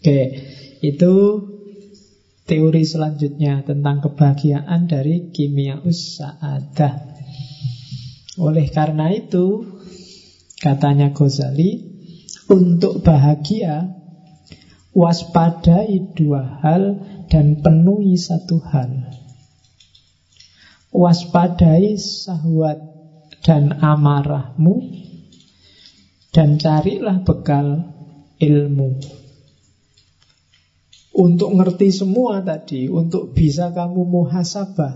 [0.01, 0.21] Oke,
[0.81, 1.13] itu
[2.49, 7.05] teori selanjutnya tentang kebahagiaan dari kimia usahadah.
[8.41, 9.61] Oleh karena itu,
[10.57, 11.85] katanya Ghazali,
[12.49, 14.01] untuk bahagia
[14.91, 19.07] waspadai dua hal dan penuhi satu hal.
[20.91, 22.83] Waspadai sahwat
[23.47, 24.83] dan amarahmu
[26.35, 27.87] dan carilah bekal
[28.35, 28.99] ilmu.
[31.11, 34.95] Untuk ngerti semua tadi, untuk bisa kamu muhasabah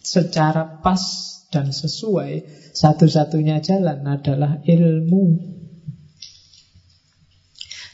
[0.00, 1.00] secara pas
[1.48, 2.44] dan sesuai,
[2.76, 5.55] satu-satunya jalan adalah ilmu.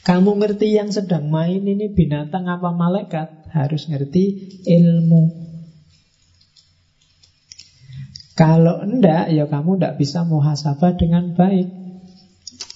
[0.02, 5.30] Kamu ngerti yang sedang main ini binatang apa malaikat, harus ngerti ilmu.
[8.34, 11.68] Kalau enggak, ya kamu enggak bisa muhasabah dengan baik.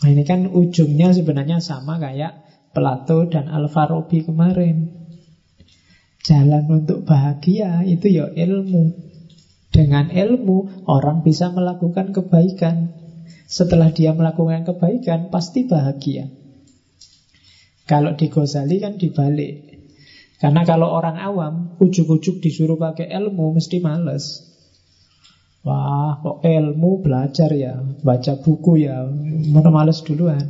[0.07, 4.95] Nah, ini kan ujungnya sebenarnya sama kayak Plato dan Al-Farabi kemarin.
[6.23, 8.95] Jalan untuk bahagia itu ya ilmu.
[9.75, 12.95] Dengan ilmu orang bisa melakukan kebaikan.
[13.51, 16.46] Setelah dia melakukan kebaikan pasti bahagia.
[17.87, 19.63] Kalau di Ghazali kan dibalik.
[20.37, 24.45] Karena kalau orang awam ujuk-ujuk disuruh pakai ilmu mesti males.
[25.67, 29.03] Wah, kok ilmu belajar ya, baca buku ya,
[29.51, 30.47] mau males duluan.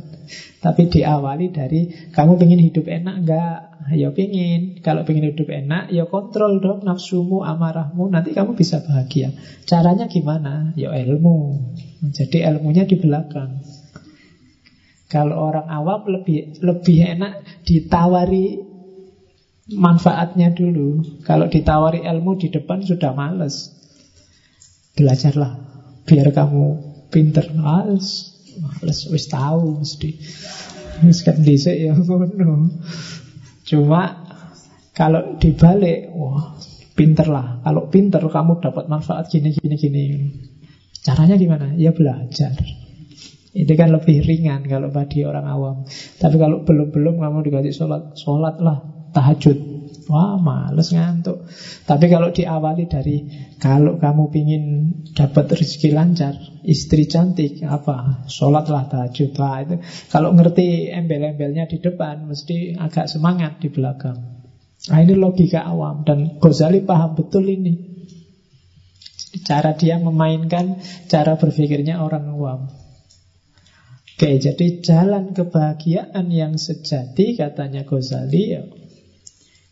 [0.61, 3.59] Tapi diawali dari kamu pengen hidup enak enggak?
[3.97, 4.77] Ya pengen.
[4.83, 8.13] Kalau pengen hidup enak, ya kontrol dong nafsumu, amarahmu.
[8.13, 9.33] Nanti kamu bisa bahagia.
[9.65, 10.75] Caranya gimana?
[10.77, 11.65] Ya ilmu.
[12.13, 13.57] Jadi ilmunya di belakang.
[15.07, 18.59] Kalau orang awam lebih lebih enak ditawari
[19.71, 21.03] manfaatnya dulu.
[21.23, 23.71] Kalau ditawari ilmu di depan sudah males.
[24.99, 25.51] Belajarlah
[26.03, 26.65] biar kamu
[27.07, 27.55] pinter.
[27.55, 28.35] Males.
[28.59, 30.11] Males wis tahu mesti.
[31.07, 32.71] Wis kan dhisik ya ngono.
[33.67, 34.27] Cuma
[34.97, 36.57] kalau dibalik, wah
[36.97, 37.61] pinter lah.
[37.61, 40.03] Kalau pinter kamu dapat manfaat gini gini gini.
[41.05, 41.77] Caranya gimana?
[41.77, 42.57] Ya belajar.
[43.57, 45.75] Itu kan lebih ringan kalau bagi orang awam.
[46.21, 48.85] Tapi kalau belum-belum kamu dikasih sholat, sholat lah.
[49.07, 49.57] tahajud.
[50.07, 51.49] Wah, males ngantuk.
[51.83, 53.17] Tapi kalau diawali dari
[53.57, 54.63] kalau kamu pingin
[55.11, 58.29] dapat rezeki lancar, istri cantik, apa?
[58.29, 59.75] Sholatlah tahajud lah itu.
[60.13, 64.37] Kalau ngerti embel-embelnya di depan, mesti agak semangat di belakang.
[64.87, 67.75] Nah ini logika awam dan Ghazali paham betul ini.
[69.43, 70.79] Cara dia memainkan
[71.11, 72.59] cara berpikirnya orang awam.
[74.17, 78.65] Oke, jadi jalan kebahagiaan yang sejati katanya Ghazali ya,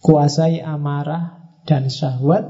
[0.05, 2.45] kuasai amarah dan syahwat,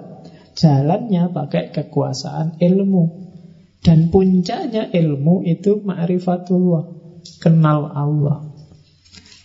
[0.59, 3.31] jalannya pakai kekuasaan ilmu.
[3.79, 6.83] Dan puncaknya ilmu itu ma'rifatullah,
[7.39, 8.43] kenal Allah.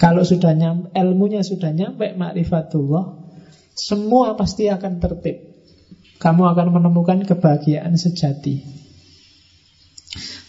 [0.03, 3.30] Kalau sudah nyampe, ilmunya sudah nyampe ma'rifatullah,
[3.78, 5.38] semua pasti akan tertib.
[6.18, 8.59] Kamu akan menemukan kebahagiaan sejati.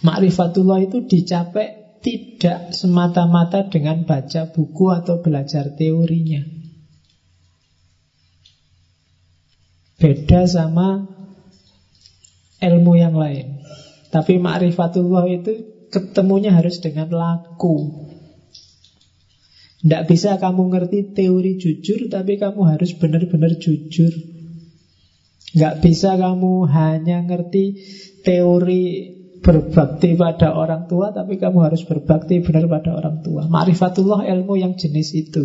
[0.02, 6.42] Ma'rifatullah itu dicapai tidak semata-mata dengan baca buku atau belajar teorinya.
[10.02, 11.06] Beda sama
[12.58, 13.62] ilmu yang lain.
[14.10, 15.54] Tapi ma'rifatullah itu
[15.94, 18.10] ketemunya harus dengan laku.
[19.82, 24.14] Tidak bisa kamu ngerti teori jujur Tapi kamu harus benar-benar jujur
[25.52, 27.82] Nggak bisa kamu hanya ngerti
[28.24, 28.86] teori
[29.42, 34.78] berbakti pada orang tua Tapi kamu harus berbakti benar pada orang tua Ma'rifatullah ilmu yang
[34.78, 35.44] jenis itu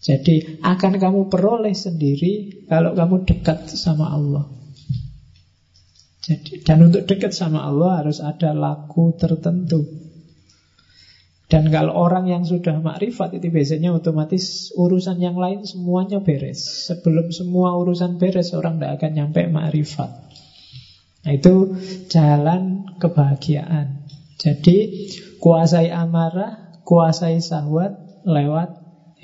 [0.00, 4.48] Jadi akan kamu peroleh sendiri Kalau kamu dekat sama Allah
[6.26, 10.06] jadi, Dan untuk dekat sama Allah harus ada laku tertentu
[11.46, 16.90] dan kalau orang yang sudah makrifat itu biasanya otomatis urusan yang lain semuanya beres.
[16.90, 20.25] Sebelum semua urusan beres orang tidak akan nyampe makrifat.
[21.26, 21.74] Nah itu
[22.06, 24.06] jalan kebahagiaan.
[24.38, 25.10] Jadi
[25.42, 28.70] kuasai amarah, kuasai sahwat lewat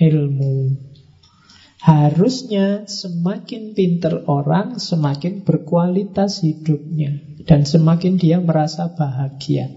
[0.02, 0.82] ilmu.
[1.78, 7.22] Harusnya semakin pinter orang, semakin berkualitas hidupnya.
[7.46, 9.70] Dan semakin dia merasa bahagia.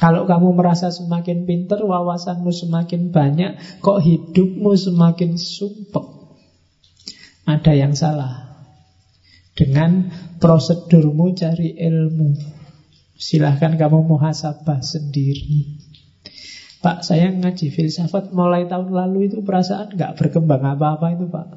[0.00, 6.08] Kalau kamu merasa semakin pinter, wawasanmu semakin banyak, kok hidupmu semakin sumpek.
[7.44, 8.49] Ada yang salah
[9.54, 12.34] dengan prosedurmu cari ilmu.
[13.20, 15.76] Silahkan kamu muhasabah sendiri.
[16.80, 21.48] Pak, saya ngaji filsafat mulai tahun lalu itu perasaan nggak berkembang apa-apa itu Pak.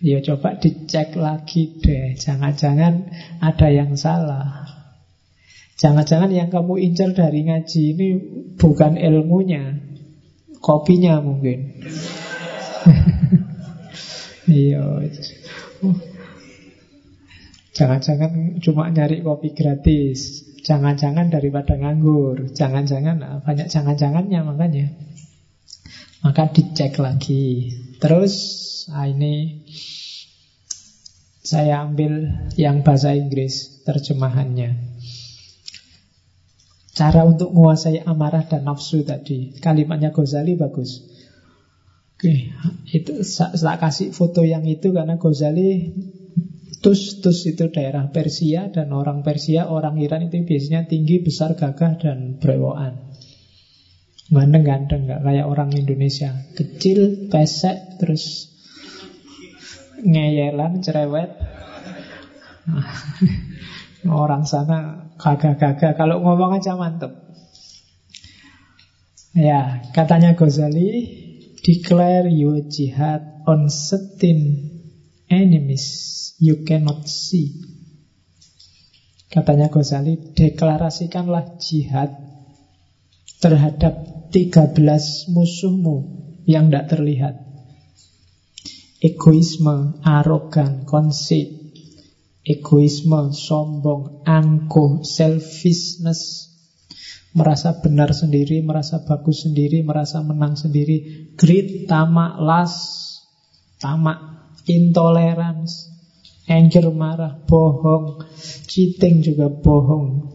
[0.00, 3.10] Ya coba dicek lagi deh, jangan-jangan
[3.42, 4.70] ada yang salah.
[5.76, 8.08] Jangan-jangan yang kamu incar dari ngaji ini
[8.54, 9.82] bukan ilmunya,
[10.62, 11.58] kopinya mungkin.
[14.50, 14.82] Iya.
[17.70, 20.42] Jangan-jangan cuma nyari kopi gratis.
[20.66, 22.50] Jangan-jangan daripada nganggur.
[22.50, 24.86] Jangan-jangan ah, banyak jangan-jangannya makanya.
[26.20, 27.72] Maka dicek lagi.
[28.02, 28.34] Terus
[28.90, 29.64] ah ini
[31.40, 34.90] saya ambil yang bahasa Inggris terjemahannya.
[36.92, 39.56] Cara untuk menguasai amarah dan nafsu tadi.
[39.56, 41.06] Kalimatnya Ghazali bagus.
[42.20, 42.52] Oke,
[42.92, 45.96] itu saya kasih foto yang itu karena Ghazali
[46.80, 52.00] Tus, Tus itu daerah Persia dan orang Persia, orang Iran itu biasanya tinggi, besar, gagah
[52.00, 53.12] dan brewokan.
[54.32, 56.32] Ganteng-ganteng, nggak kayak orang Indonesia.
[56.56, 58.48] Kecil, pesek, terus
[60.00, 61.36] ngeyelan, cerewet.
[64.08, 65.92] Orang sana gagah-gagah.
[65.92, 67.12] Kalau ngomong aja mantep.
[69.36, 71.04] Ya, katanya Ghazali,
[71.60, 74.79] declare your jihad on certain
[75.30, 77.54] enemies you cannot see.
[79.30, 82.10] Katanya Ghazali, deklarasikanlah jihad
[83.38, 85.96] terhadap 13 musuhmu
[86.50, 87.34] yang tidak terlihat.
[89.00, 91.46] Egoisme, arogan, konsep,
[92.44, 96.52] egoisme, sombong, angkuh, selfishness,
[97.32, 102.74] merasa benar sendiri, merasa bagus sendiri, merasa menang sendiri, greed, tamak, las,
[103.78, 105.92] tamak, intolerance,
[106.48, 108.18] anger, marah, bohong,
[108.66, 110.26] cheating juga bohong,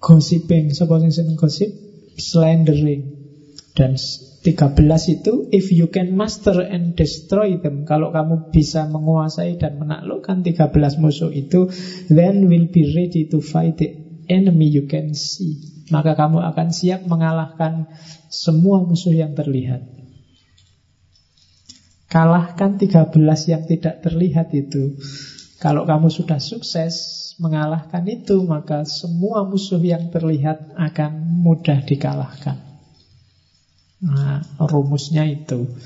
[0.00, 1.70] gossiping, siapa yang gosip,
[2.16, 3.20] slandering,
[3.76, 3.94] dan
[4.40, 10.40] 13 itu if you can master and destroy them kalau kamu bisa menguasai dan menaklukkan
[10.40, 11.68] 13 musuh itu
[12.08, 14.00] then will be ready to fight the
[14.32, 15.60] enemy you can see.
[15.92, 17.90] Maka kamu akan siap mengalahkan
[18.32, 19.84] semua musuh yang terlihat
[22.10, 23.14] kalahkan 13
[23.48, 24.98] yang tidak terlihat itu
[25.62, 26.94] kalau kamu sudah sukses
[27.38, 32.70] mengalahkan itu maka semua musuh yang terlihat akan mudah dikalahkan
[34.00, 35.76] Nah, rumusnya itu.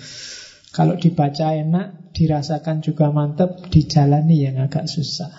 [0.70, 5.31] Kalau dibaca enak, dirasakan juga mantap, dijalani yang agak susah.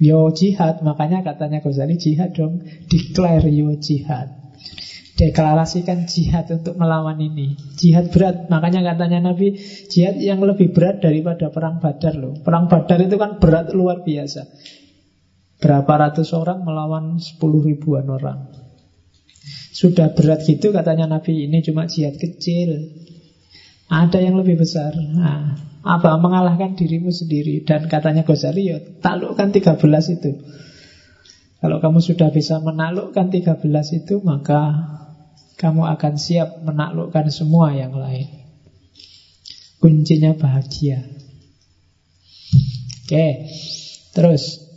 [0.00, 4.32] Yo jihad, makanya katanya Ghazali jihad dong, declare yo jihad.
[5.20, 7.52] Deklarasikan jihad untuk melawan ini.
[7.76, 9.52] Jihad berat, makanya katanya Nabi,
[9.92, 12.40] jihad yang lebih berat daripada perang Badar loh.
[12.40, 14.48] Perang Badar itu kan berat luar biasa.
[15.60, 18.48] Berapa ratus orang melawan sepuluh ribuan orang.
[19.76, 22.80] Sudah berat gitu katanya Nabi ini cuma jihad kecil.
[23.92, 24.96] Ada yang lebih besar.
[24.96, 25.52] Nah,
[25.84, 26.16] apa?
[26.16, 27.60] Mengalahkan dirimu sendiri.
[27.60, 30.32] Dan katanya Ghazali, ya taklukkan 13 itu.
[31.60, 34.96] Kalau kamu sudah bisa menaklukkan 13 itu, maka
[35.60, 38.32] kamu akan siap menaklukkan semua yang lain.
[39.76, 41.04] Kuncinya bahagia.
[43.04, 43.52] Oke,
[44.16, 44.70] terus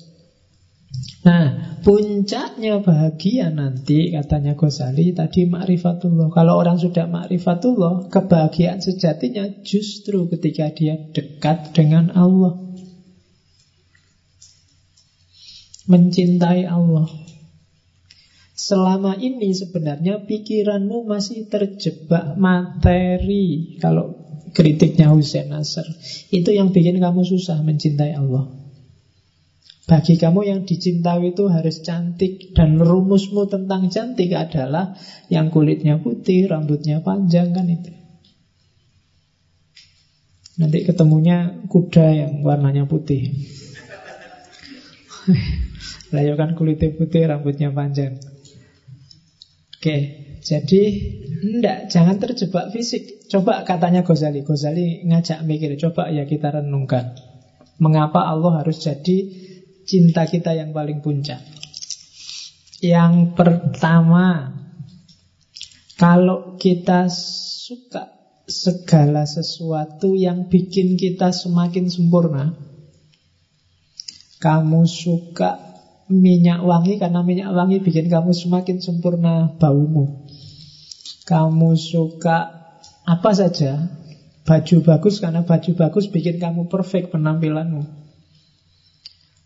[1.24, 6.28] Nah, puncaknya bahagia nanti katanya Ghazali tadi makrifatullah.
[6.36, 12.60] Kalau orang sudah makrifatullah, kebahagiaan sejatinya justru ketika dia dekat dengan Allah.
[15.88, 17.23] Mencintai Allah.
[18.64, 23.76] Selama ini sebenarnya pikiranmu masih terjebak materi.
[23.84, 24.24] Kalau
[24.56, 25.84] kritiknya Hussein Nasr,
[26.32, 28.48] itu yang bikin kamu susah mencintai Allah.
[29.84, 34.96] Bagi kamu yang dicintai itu harus cantik Dan rumusmu tentang cantik adalah
[35.28, 37.92] Yang kulitnya putih, rambutnya panjang kan itu
[40.56, 43.28] Nanti ketemunya kuda yang warnanya putih
[46.16, 48.33] Lah ya kulitnya putih, rambutnya panjang
[49.84, 50.00] Oke,
[50.40, 50.84] jadi
[51.44, 53.28] enggak, jangan terjebak fisik.
[53.28, 54.40] Coba katanya Ghazali.
[54.40, 57.12] Ghazali ngajak mikir, coba ya kita renungkan.
[57.84, 59.28] Mengapa Allah harus jadi
[59.84, 61.44] cinta kita yang paling puncak.
[62.80, 64.56] Yang pertama,
[66.00, 68.08] kalau kita suka
[68.48, 72.56] segala sesuatu yang bikin kita semakin sempurna,
[74.40, 75.73] kamu suka
[76.14, 80.30] minyak wangi karena minyak wangi bikin kamu semakin sempurna baumu.
[81.26, 82.52] Kamu suka
[83.04, 83.90] apa saja,
[84.46, 88.04] baju bagus karena baju bagus bikin kamu perfect penampilanmu.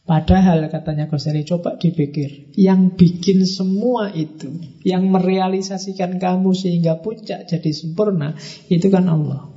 [0.08, 4.56] Padahal katanya Ghazali coba dipikir Yang bikin semua itu
[4.88, 8.32] Yang merealisasikan kamu sehingga puncak jadi sempurna
[8.72, 9.57] Itu kan Allah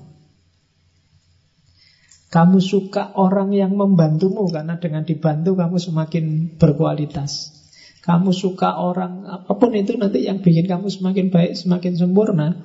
[2.31, 6.25] Kamu suka orang yang membantumu Karena dengan dibantu kamu semakin
[6.57, 7.59] berkualitas.
[8.01, 12.57] Kamu suka orang apa pun itu nanti yang bikin kamu semakin baik Semakin sempurna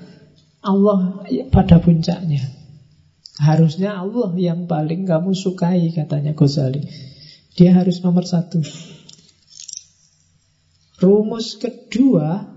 [0.64, 2.42] Allah pada puncaknya.
[3.36, 6.88] Harusnya Allah yang paling kamu sukai katanya Ghazali.
[7.56, 8.64] Dia harus nomor satu.
[11.04, 12.55] Rumus kedua,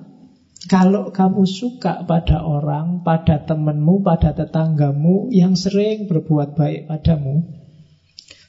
[0.69, 7.43] kalau kamu suka pada orang, pada temanmu, pada tetanggamu yang sering berbuat baik padamu,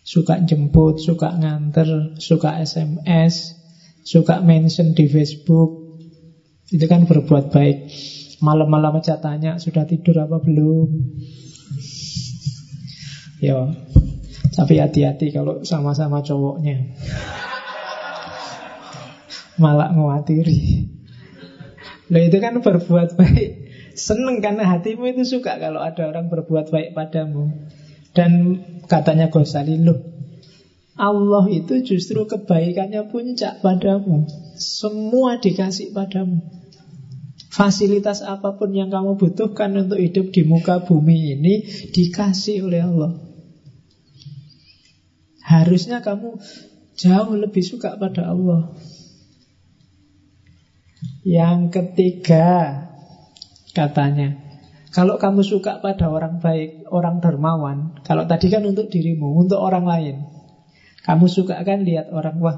[0.04, 3.56] suka jemput, suka nganter, suka SMS,
[4.04, 5.96] suka mention di Facebook,
[6.70, 7.88] itu kan berbuat baik.
[8.44, 10.88] Malam-malam aja tanya, sudah tidur apa belum?
[13.40, 13.72] Yo,
[14.52, 16.92] tapi hati-hati kalau sama-sama cowoknya
[19.60, 20.99] Malah ngewatiri
[22.10, 23.50] Loh itu kan berbuat baik.
[23.94, 27.54] Seneng karena hatimu itu suka Kalau ada orang berbuat baik padamu.
[28.14, 30.20] Dan katanya Ghazali Loh
[31.00, 34.28] Allah itu justru kebaikannya puncak padamu.
[34.60, 36.44] Semua dikasih padamu.
[37.48, 41.66] Fasilitas apa pun yang kamu butuhkan untuk hidup di muka bumi ini
[41.96, 43.12] Dikasih oleh Allah.
[45.40, 46.36] Harusnya kamu
[47.00, 48.76] jauh lebih suka pada Allah.
[51.28, 52.48] Yang ketiga,
[53.76, 54.40] katanya,
[54.96, 59.84] kalau kamu suka pada orang baik, orang dermawan, kalau tadi kan untuk dirimu, untuk orang
[59.84, 60.16] lain.
[61.04, 62.58] Kamu suka kan lihat orang, wah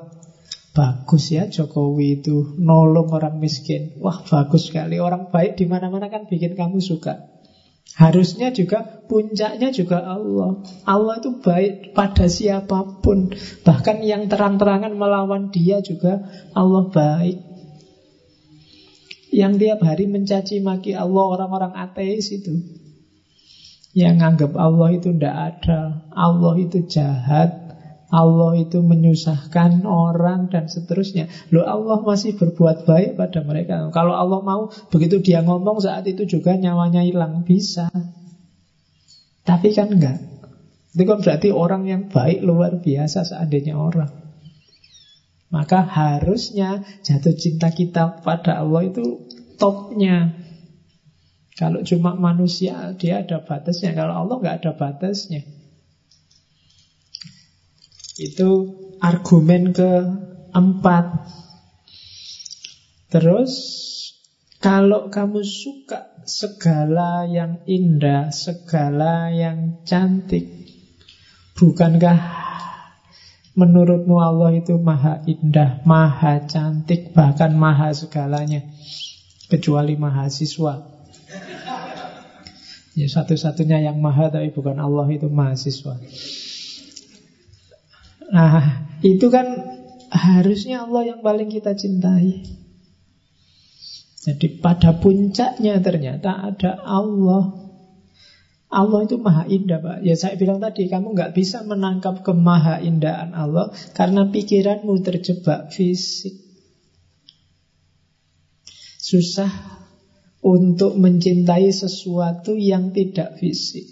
[0.72, 3.98] bagus ya Jokowi itu nolong orang miskin.
[4.00, 7.32] Wah bagus sekali, orang baik di mana-mana kan bikin kamu suka.
[7.92, 10.64] Harusnya juga puncaknya juga Allah.
[10.88, 13.36] Allah itu baik pada siapa pun.
[13.68, 16.24] Bahkan yang terang-terangan melawan dia juga
[16.56, 17.51] Allah baik.
[19.32, 22.52] Yang tiap hari mencaci maki Allah orang-orang ateis itu.
[23.96, 26.04] Yang anggap Allah itu tidak ada.
[26.12, 27.72] Allah itu jahat.
[28.12, 31.32] Allah itu menyusahkan orang dan seterusnya.
[31.48, 33.88] Loh Allah masih berbuat baik pada mereka.
[33.96, 37.48] Kalau Allah mau, begitu dia ngomong saat itu juga nyawanya hilang.
[37.48, 37.88] Bisa.
[39.48, 40.20] Tapi kan enggak.
[40.92, 44.21] Itu kan berarti orang yang baik luar biasa seandainya orang.
[45.52, 49.28] Maka harusnya jatuh cinta kita pada Allah itu
[49.60, 50.32] topnya.
[51.60, 53.92] Kalau cuma manusia, dia ada batasnya.
[53.92, 55.44] Kalau Allah nggak ada batasnya.
[58.16, 61.06] Itu argumen keempat.
[63.12, 63.54] Terus,
[64.64, 70.48] kalau kamu suka segala yang indah, segala yang cantik,
[71.60, 72.18] bukankah
[73.56, 78.64] menurutmu Allah itu maha indah, maha cantik, bahkan maha segalanya,
[79.52, 80.88] kecuali mahasiswa?
[82.92, 85.96] Ya satu-satunya yang maha tapi bukan Allah itu mahasiswa.
[88.32, 89.48] Nah, itu kan
[90.12, 92.44] harusnya Allah yang paling kita cintai.
[94.22, 97.61] Jadi pada puncaknya ternyata ada Allah.
[98.72, 103.36] Allah itu maha indah Pak Ya saya bilang tadi Kamu nggak bisa menangkap kemaha indahan
[103.36, 106.40] Allah Karena pikiranmu terjebak fisik
[108.96, 109.52] Susah
[110.42, 113.86] untuk mencintai sesuatu yang tidak fisik.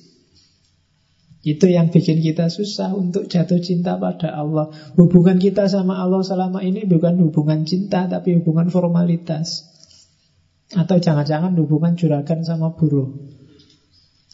[1.40, 4.74] Itu yang bikin kita susah untuk jatuh cinta pada Allah.
[5.00, 9.66] Hubungan kita sama Allah selama ini bukan hubungan cinta, tapi hubungan formalitas.
[10.76, 13.39] Atau jangan-jangan hubungan juragan sama buruh.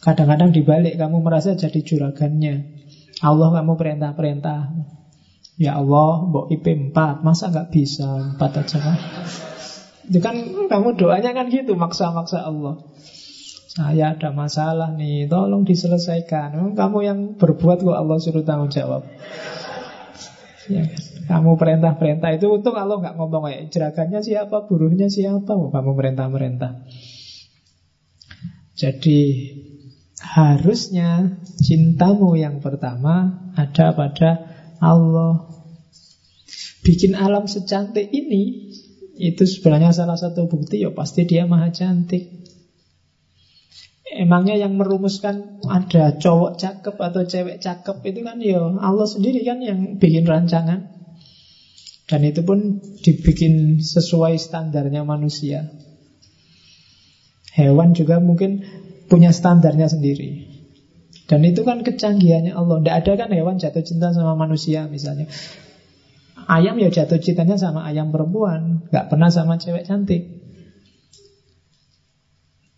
[0.06, 2.78] Kadang-kadang dibalik kamu merasa jadi juragannya.
[3.26, 4.70] Allah kamu perintah-perintah.
[5.58, 8.98] Ya Allah, mbok IP 4, masa nggak bisa 4 aja kan?
[10.06, 10.36] Itu kan
[10.70, 12.86] kamu doanya kan gitu, maksa-maksa Allah.
[13.66, 16.54] Saya ada masalah nih, tolong diselesaikan.
[16.78, 19.02] Kamu yang berbuat kok Allah suruh tanggung jawab.
[20.70, 20.86] Ya,
[21.26, 26.86] kamu perintah-perintah itu untuk Allah nggak ngomong kayak jerakannya siapa, buruhnya siapa, kamu perintah-perintah.
[28.76, 29.20] Jadi
[30.26, 34.30] harusnya cintamu yang pertama ada pada
[34.82, 35.46] Allah.
[36.82, 38.74] Bikin alam secantik ini
[39.16, 42.34] itu sebenarnya salah satu bukti ya pasti dia maha cantik.
[44.06, 49.60] Emangnya yang merumuskan ada cowok cakep atau cewek cakep itu kan ya Allah sendiri kan
[49.62, 50.94] yang bikin rancangan.
[52.06, 55.66] Dan itu pun dibikin sesuai standarnya manusia.
[57.50, 58.62] Hewan juga mungkin
[59.06, 60.56] punya standarnya sendiri.
[61.26, 62.78] Dan itu kan kecanggihannya Allah.
[62.78, 65.26] Tidak ada kan hewan jatuh cinta sama manusia misalnya.
[66.46, 70.30] Ayam ya jatuh cintanya sama ayam perempuan, nggak pernah sama cewek cantik.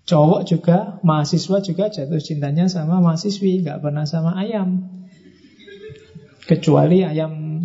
[0.08, 4.88] Cowok juga, mahasiswa juga jatuh cintanya sama mahasiswi, nggak pernah sama ayam.
[6.48, 7.60] Kecuali ayam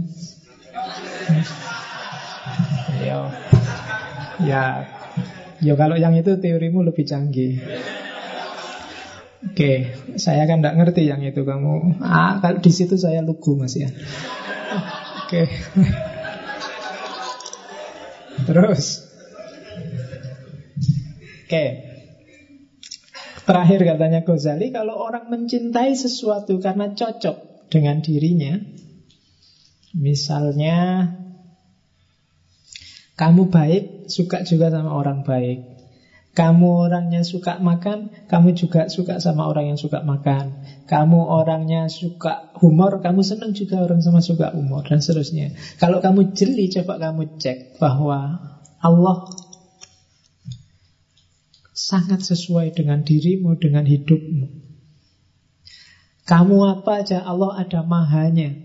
[2.99, 3.31] ya,
[4.43, 4.63] ya,
[5.63, 7.63] ya kalau yang itu teorimu lebih canggih.
[9.43, 11.99] Oke, saya kan tidak ngerti yang itu kamu.
[11.99, 13.91] Ah, kalau di situ saya lugu mas ya.
[15.27, 15.43] Oke.
[18.47, 19.03] Terus.
[21.43, 21.65] Oke.
[23.43, 28.55] Terakhir katanya Ghazali, kalau orang mencintai sesuatu karena cocok dengan dirinya,
[29.91, 31.11] misalnya
[33.19, 35.72] kamu baik, suka juga sama orang baik.
[36.33, 40.65] Kamu orangnya suka makan, kamu juga suka sama orang yang suka makan.
[40.89, 45.53] Kamu orangnya suka humor, kamu senang juga orang sama suka humor, dan seterusnya.
[45.77, 48.41] Kalau kamu jeli, coba kamu cek bahwa
[48.81, 49.29] Allah
[51.77, 54.49] sangat sesuai dengan dirimu, dengan hidupmu.
[56.25, 58.57] Kamu apa aja, Allah ada mahanya.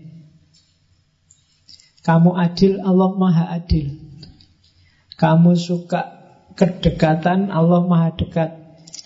[2.01, 3.93] Kamu adil, Allah maha adil.
[5.21, 6.18] Kamu suka
[6.59, 8.51] kedekatan Allah maha dekat.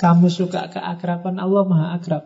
[0.02, 2.26] Kamu suka keakraban Allah maha akrab.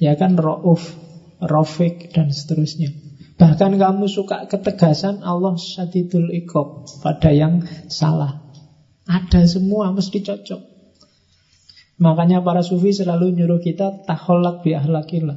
[0.00, 0.96] Ya kan Ra'uf,
[1.44, 2.88] Rofik dan seterusnya.
[3.36, 8.40] Bahkan kamu suka ketegasan Allah syadidul ikob Pada yang salah.
[9.04, 10.60] Ada semua mesti cocok.
[12.00, 15.36] Makanya para sufi selalu nyuruh kita Taholak bi ahlakillah.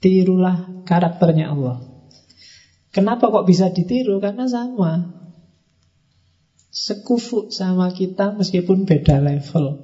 [0.00, 1.84] Tirulah karakternya Allah.
[2.88, 4.16] Kenapa kok bisa ditiru?
[4.24, 5.18] Karena sama
[6.78, 9.82] sekufu sama kita meskipun beda level.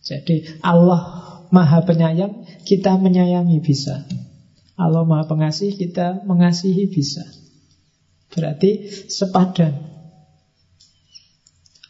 [0.00, 4.08] Jadi Allah maha penyayang, kita menyayangi bisa.
[4.80, 7.28] Allah maha pengasih, kita mengasihi bisa.
[8.32, 9.84] Berarti sepadan.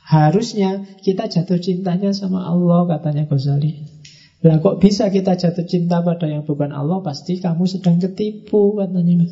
[0.09, 3.87] Harusnya kita jatuh cintanya sama Allah, katanya Ghazali.
[4.41, 7.05] Lah kok bisa kita jatuh cinta pada yang bukan Allah?
[7.05, 9.29] Pasti kamu sedang ketipu, katanya.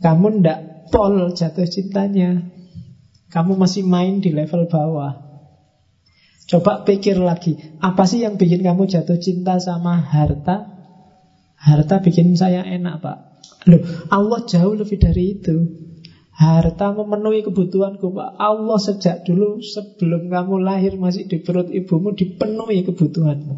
[0.00, 2.46] Kamu ndak pol jatuh cintanya.
[3.30, 5.26] Kamu masih main di level bawah.
[6.46, 10.78] Coba pikir lagi, apa sih yang bikin kamu jatuh cinta sama harta?
[11.58, 13.18] Harta bikin saya enak, Pak.
[13.66, 13.82] Loh,
[14.14, 15.86] Allah jauh lebih dari itu.
[16.36, 22.84] Harta memenuhi kebutuhanku Pak Allah sejak dulu sebelum kamu lahir Masih di perut ibumu dipenuhi
[22.84, 23.56] kebutuhanmu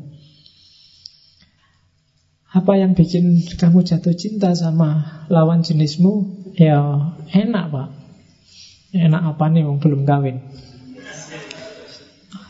[2.55, 6.83] Apa yang bikin kamu jatuh cinta sama lawan jenismu Ya
[7.31, 7.89] enak Pak
[8.91, 10.43] Enak apa nih belum kawin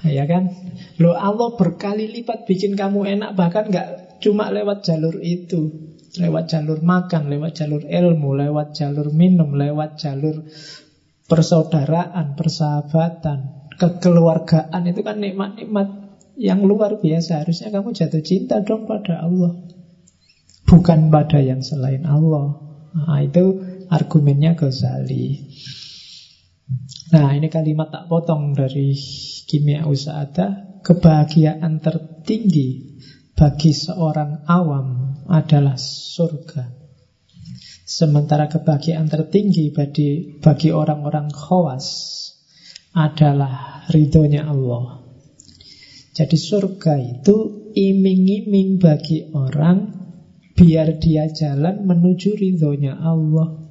[0.08, 0.48] Ya kan
[0.96, 3.88] Loh Allah berkali lipat bikin kamu enak Bahkan nggak
[4.24, 10.48] cuma lewat jalur itu Lewat jalur makan, lewat jalur ilmu, lewat jalur minum, lewat jalur
[11.28, 15.88] persaudaraan, persahabatan, kekeluargaan itu kan nikmat-nikmat
[16.34, 17.44] yang luar biasa.
[17.44, 19.52] Harusnya kamu jatuh cinta dong pada Allah.
[20.64, 22.56] Bukan pada yang selain Allah.
[22.96, 25.48] Nah, itu argumennya Ghazali.
[27.08, 28.92] Nah, ini kalimat tak potong dari
[29.48, 30.78] kimia usada.
[30.84, 33.00] Kebahagiaan tertinggi
[33.32, 36.68] bagi seorang awam adalah surga.
[37.88, 41.86] Sementara kebahagiaan tertinggi bagi bagi orang-orang khawas
[42.92, 45.00] adalah ridhonya Allah.
[46.12, 49.98] Jadi surga itu iming-iming bagi orang
[50.58, 53.67] biar dia jalan menuju ridhonya Allah.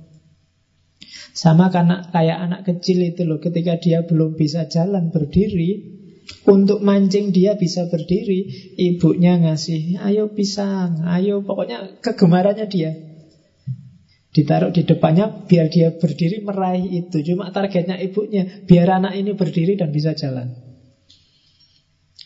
[1.38, 5.98] Sama karena kayak anak kecil itu loh, ketika dia belum bisa jalan berdiri,
[6.44, 12.92] untuk mancing dia bisa berdiri Ibunya ngasih Ayo pisang, ayo Pokoknya kegemarannya dia.
[14.36, 17.24] Ditaruh di depannya Biar dia berdiri meraih itu.
[17.24, 20.52] Cuma targetnya ibunya Biar anak ini berdiri dan bisa jalan.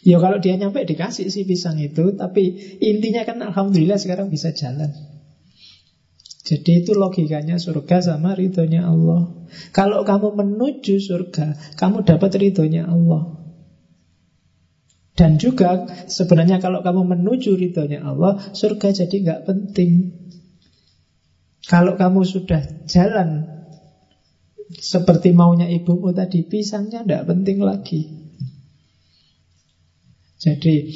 [0.02, 5.11] Ya kalau dia nyampe dikasih sih pisang itu Tapi intinya kan Alhamdulillah sekarang bisa jalan
[6.42, 9.30] jadi itu logikanya surga sama ridhonya Allah
[9.70, 13.42] Kalau kamu menuju surga Kamu dapat ridhonya Allah
[15.22, 19.92] dan juga sebenarnya kalau kamu menuju ridhonya Allah, surga jadi nggak penting.
[21.68, 23.46] Kalau kamu sudah jalan
[24.72, 28.08] seperti maunya ibumu tadi, pisangnya tidak penting lagi.
[30.42, 30.90] Jadi,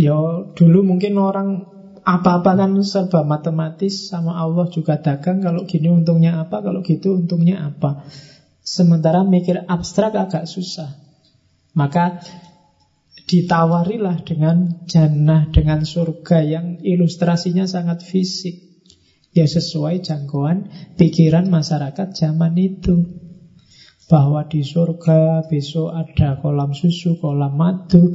[0.00, 1.73] ya dulu mungkin orang
[2.04, 5.40] apa-apa kan serba matematis sama Allah juga dagang.
[5.40, 8.04] Kalau gini untungnya apa, kalau gitu untungnya apa.
[8.60, 11.00] Sementara mikir abstrak agak susah.
[11.72, 12.20] Maka
[13.24, 18.60] ditawarilah dengan jannah, dengan surga yang ilustrasinya sangat fisik.
[19.34, 23.24] Ya sesuai jangkauan pikiran masyarakat zaman itu.
[24.06, 28.14] Bahwa di surga besok ada kolam susu, kolam madu,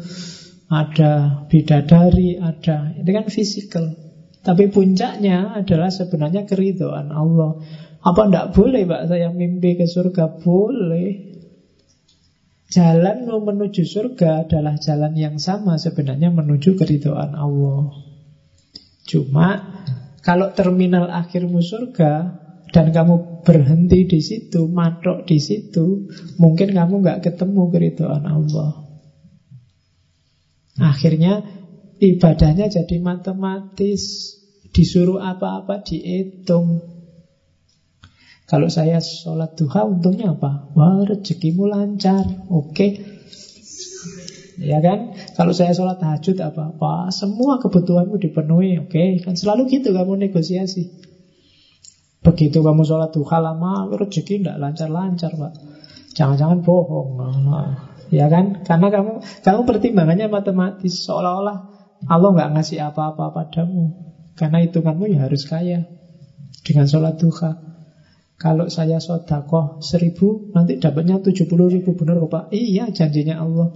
[0.69, 2.93] ada bidadari, ada...
[2.93, 3.85] Itu kan fisikal.
[4.39, 7.59] Tapi puncaknya adalah sebenarnya keridoan Allah.
[7.99, 10.39] Apa tidak boleh Pak saya mimpi ke surga?
[10.39, 11.27] Boleh.
[12.69, 17.89] Jalan menuju surga adalah jalan yang sama sebenarnya menuju keridoan Allah.
[19.09, 19.57] Cuma
[20.21, 22.37] kalau terminal akhirmu surga
[22.69, 26.05] dan kamu berhenti di situ, matok di situ,
[26.37, 28.89] mungkin kamu nggak ketemu keridoan Allah.
[30.80, 31.43] Akhirnya
[31.99, 34.35] ibadahnya jadi matematis,
[34.72, 36.99] disuruh apa-apa dihitung.
[38.49, 40.73] Kalau saya sholat duha untungnya apa?
[40.73, 42.91] Wah rezekimu lancar Oke okay.
[44.57, 45.14] Ya kan?
[45.38, 46.73] Kalau saya sholat tahajud apa?
[46.81, 49.10] Wah semua kebutuhanmu dipenuhi Oke okay.
[49.22, 50.89] Kan selalu gitu kamu negosiasi
[52.26, 55.53] Begitu kamu sholat duha lama Rezeki tidak lancar-lancar Pak
[56.18, 58.65] Jangan-jangan bohong nah, Ya kan?
[58.65, 61.57] Karena kamu kamu pertimbangannya matematis Seolah-olah
[62.10, 63.94] Allah nggak ngasih apa-apa padamu
[64.34, 65.86] Karena hitunganmu ya harus kaya
[66.65, 67.69] Dengan sholat duha
[68.40, 71.91] kalau saya sodakoh seribu, nanti dapatnya tujuh puluh ribu.
[71.91, 72.44] Benar kok Pak?
[72.56, 73.68] Iya, janjinya Allah.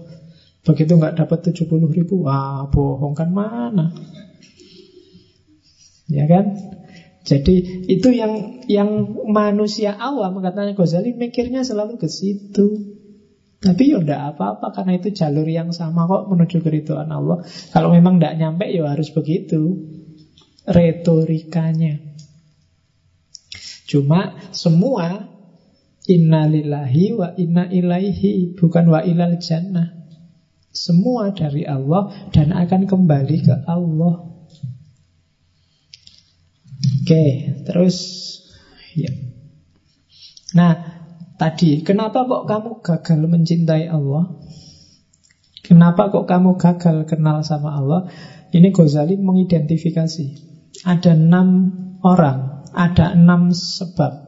[0.64, 3.91] Begitu nggak dapat tujuh puluh ribu, wah bohong kan mana?
[6.07, 6.55] Ya kan?
[7.27, 12.95] Jadi itu yang yang manusia awam katanya Ghazali mikirnya selalu ke situ.
[13.64, 17.48] Tapi ya udah apa-apa karena itu jalur yang sama kok menuju keriduan Allah.
[17.72, 19.80] Kalau memang tidak nyampe ya harus begitu.
[20.68, 22.03] Retorikanya.
[23.88, 25.31] Cuma semua
[26.03, 29.95] innalillahi wa inna ilaihi bukan wa ilal jannah.
[30.76, 34.27] Semua dari Allah dan akan kembali ke Allah.
[37.03, 37.26] Oke,
[37.64, 37.98] terus
[38.98, 39.14] ya.
[40.52, 40.92] Nah,
[41.43, 44.31] tadi kenapa kok kamu gagal mencintai Allah?
[45.63, 48.07] Kenapa kok kamu gagal kenal sama Allah?
[48.55, 50.25] Ini Ghazali mengidentifikasi.
[50.87, 51.47] Ada enam
[52.03, 54.25] orang ada enam sebab.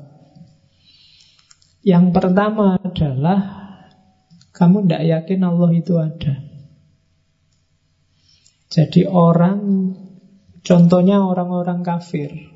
[1.85, 3.39] Yang pertama adalah
[4.53, 6.33] kamu tidak yakin Allah itu ada.
[8.69, 9.93] Jadi orang,
[10.65, 12.54] contohnya orang-orang kafir.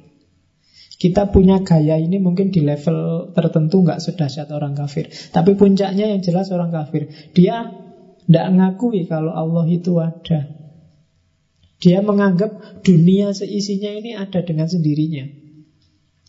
[0.99, 5.07] Kita punya gaya ini mungkin di level tertentu nggak sedahsyat orang kafir.
[5.31, 7.07] Tapi puncaknya yang jelas orang kafir.
[7.31, 7.71] Dia
[8.27, 10.59] tidak ngakui kalau Allah itu ada.
[11.79, 15.23] Dia menganggap dunia seisinya ini ada dengan sendirinya.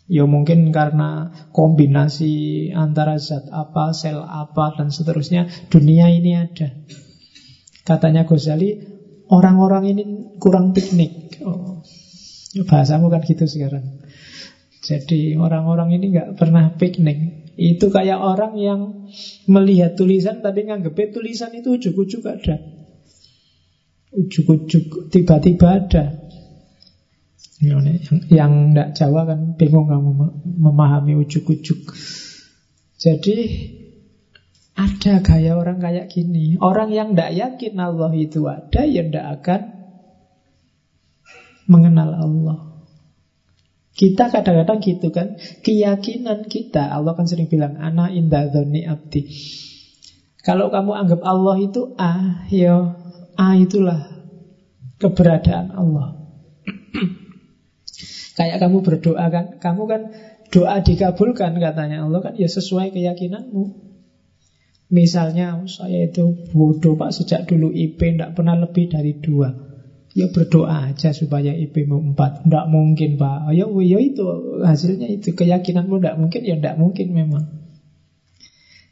[0.07, 5.51] Ya mungkin karena kombinasi antara zat apa, sel apa, dan seterusnya.
[5.67, 6.79] Dunia ini ada.
[7.83, 8.81] Katanya Ghazali,
[9.27, 10.03] orang-orang ini
[10.39, 11.43] kurang piknik.
[11.43, 11.83] Oh,
[12.67, 14.00] bahasamu kan gitu sekarang.
[14.81, 17.53] Jadi orang-orang ini nggak pernah piknik.
[17.53, 18.81] Itu kayak orang yang
[19.45, 22.57] melihat tulisan tapi nganggep tulisan itu ujuk-ujuk ada.
[24.17, 26.05] Ujuk-ujuk tiba-tiba ada.
[27.61, 28.01] Yang,
[28.33, 30.11] yang tidak Jawa kan bingung kamu
[30.49, 31.93] memahami ujuk-ujuk.
[32.97, 33.37] Jadi
[34.73, 36.57] ada gaya orang kayak gini.
[36.57, 39.61] Orang yang tidak yakin Allah itu ada, ya tidak akan
[41.69, 42.70] mengenal Allah.
[44.01, 45.37] Kita kadang-kadang gitu kan.
[45.61, 49.29] Keyakinan kita Allah kan sering bilang Ana indah abdi.
[50.41, 52.97] Kalau kamu anggap Allah itu A Ya
[53.37, 54.09] A itulah
[54.97, 56.17] Keberadaan Allah.
[58.41, 59.61] Kayak kamu berdoa kan.
[59.61, 60.01] Kamu kan
[60.49, 63.93] doa dikabulkan katanya Allah kan Ya sesuai keyakinanmu.
[64.89, 69.70] Misalnya saya itu bodoh pak Sejak dulu IP tidak pernah lebih dari dua
[70.11, 73.55] Ya berdoa aja supaya IP-mu 4 Tidak mungkin Pak.
[73.55, 74.25] Ya, ya itu.
[74.59, 75.31] Hasilnya itu.
[75.31, 77.43] Keyakinanmu tidak mungkin Ya tidak mungkin memang.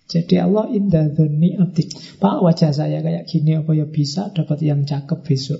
[0.09, 1.91] Jadi Allah indah dhoni abdi.
[2.17, 5.59] Pak wajah saya kayak gini Apa ya bisa dapat yang cakep besok?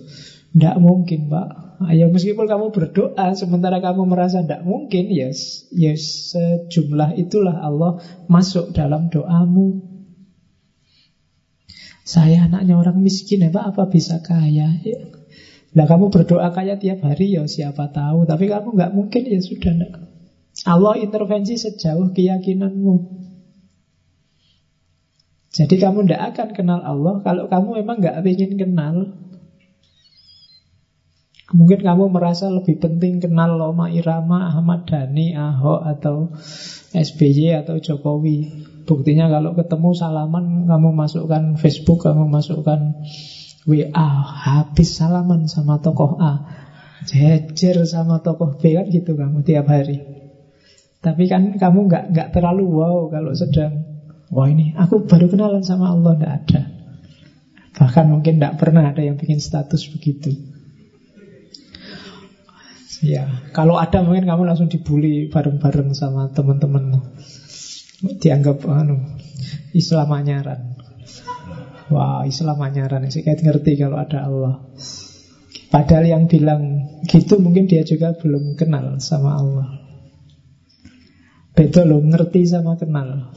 [0.56, 1.50] Tidak mungkin Pak.
[1.92, 8.00] Ayo meskipun kamu berdoa Sementara kamu merasa tidak mungkin Yes, yes sejumlah itulah Allah
[8.32, 9.84] Masuk dalam doamu.
[12.08, 13.76] Saya anaknya orang miskin ya Pak.
[13.76, 14.82] Apa bisa kaya?
[14.82, 15.19] Ya
[15.80, 18.28] Nah kamu berdoa kayak tiap hari ya siapa tahu.
[18.28, 20.12] Tapi kamu nggak mungkin ya sudah enggak.
[20.68, 22.96] Allah intervensi sejauh keyakinanmu.
[25.56, 28.96] Jadi kamu tidak akan kenal Allah Kalau kamu memang nggak ingin kenal.
[31.56, 36.36] Mungkin kamu merasa lebih penting kenal Loma Irama, Ahmad Dhani, Ahok Atau
[36.92, 38.68] SBY atau Jokowi.
[38.84, 43.00] Buktinya kalau ketemu salaman Kamu masukkan Facebook, kamu masukkan
[43.70, 46.42] WA habis salaman sama tokoh A.
[47.06, 50.02] Jejer sama tokoh B kan gitu kamu tiap hari.
[51.00, 53.88] Tapi kan kamu nggak nggak terlalu wow kalau sedang
[54.34, 56.18] wah ini aku baru kenalan sama Allah.
[56.18, 56.62] Nggak ada.
[57.78, 60.34] Bahkan mungkin nggak pernah ada yang bikin status begitu.
[63.00, 67.00] Ya kalau ada mungkin kamu langsung dibully bareng-bareng sama teman-temanmu.
[68.20, 69.00] Dianggap anu
[69.72, 70.79] Islam anyaran
[71.90, 74.56] Wah Islam anyaran sih kayak ngerti kalau ada Allah.
[75.70, 79.68] Padahal yang bilang gitu mungkin dia juga belum kenal sama Allah.
[81.54, 83.36] Beda loh, ngerti sama kenal.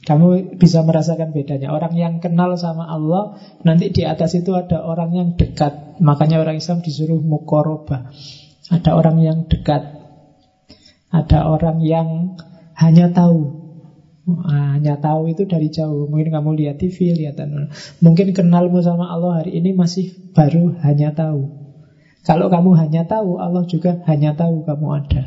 [0.00, 1.76] Kamu bisa merasakan bedanya.
[1.76, 6.00] Orang yang kenal sama Allah Nanti di atas itu ada orang yang dekat.
[6.00, 8.08] Makanya orang Islam disuruh mukoroba
[8.72, 10.00] Ada orang yang dekat.
[11.12, 12.40] Ada orang yang
[12.80, 13.59] hanya tahu
[14.46, 16.06] hanya tahu itu dari jauh.
[16.06, 17.40] Mungkin kamu lihat TV, lihat
[18.04, 21.60] Mungkin kenalmu sama Allah hari ini masih baru hanya tahu.
[22.22, 25.22] Kalau kamu hanya tahu, Allah juga hanya tahu kamu ada.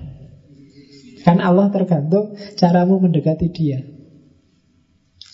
[1.24, 3.80] Kan Allah tergantung caramu mendekati dia.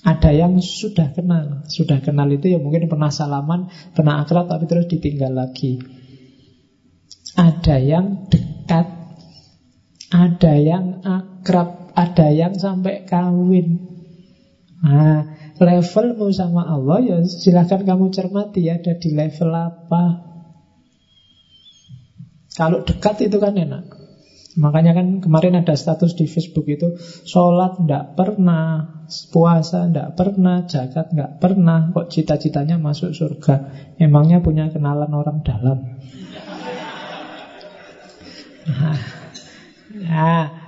[0.06, 1.68] Ada yang sudah kenal.
[1.68, 5.82] Sudah kenal itu ya mungkin pernah salaman, pernah akrab tapi terus ditinggal lagi.
[7.36, 8.88] Ada yang dekat.
[10.10, 13.82] Ada yang akrab ada yang sampai kawin.
[14.80, 15.28] Nah,
[15.60, 20.04] levelmu sama Allah ya silahkan kamu cermati ada di level apa.
[22.56, 24.00] Kalau dekat itu kan enak.
[24.60, 28.82] Makanya kan kemarin ada status di Facebook itu Sholat tidak pernah
[29.30, 33.70] Puasa tidak pernah Jagat tidak pernah Kok cita-citanya masuk surga
[34.02, 35.78] Emangnya punya kenalan orang dalam
[38.70, 39.00] Nah,
[40.02, 40.59] nah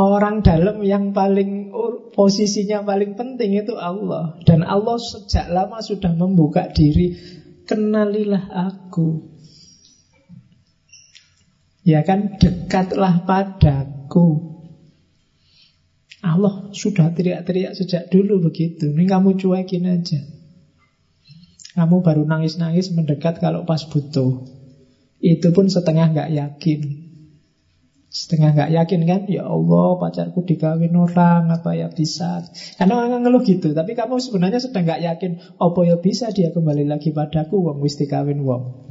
[0.00, 1.76] Orang dalam yang paling
[2.16, 4.40] posisinya paling penting itu Allah.
[4.48, 7.20] Dan Allah sejak lama sudah membuka diri.
[7.68, 9.28] Kenalilah aku.
[11.84, 14.56] Ya kan dekatlah padaku.
[16.24, 18.96] Allah sudah teriak-teriak sejak dulu begitu.
[18.96, 20.24] Ini kamu cuekin aja.
[21.76, 24.48] Kamu baru nangis-nangis mendekat kalau pas butuh.
[25.20, 27.09] Itu pun setengah gak yakin
[28.10, 29.22] Setengah nggak yakin kan?
[29.30, 32.42] Ya Allah pacarku dikawin orang Apa ya bisa?
[32.74, 36.90] Karena orang ngeluh gitu Tapi kamu sebenarnya sedang nggak yakin Apa ya bisa dia kembali
[36.90, 37.62] lagi padaku?
[37.62, 38.90] Wong wis dikawin wong.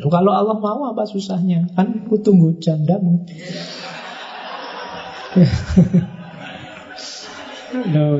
[0.00, 1.68] Kalau Allah mau apa susahnya?
[1.76, 3.20] Kan ku tunggu jandamu.
[7.94, 8.18] Loh,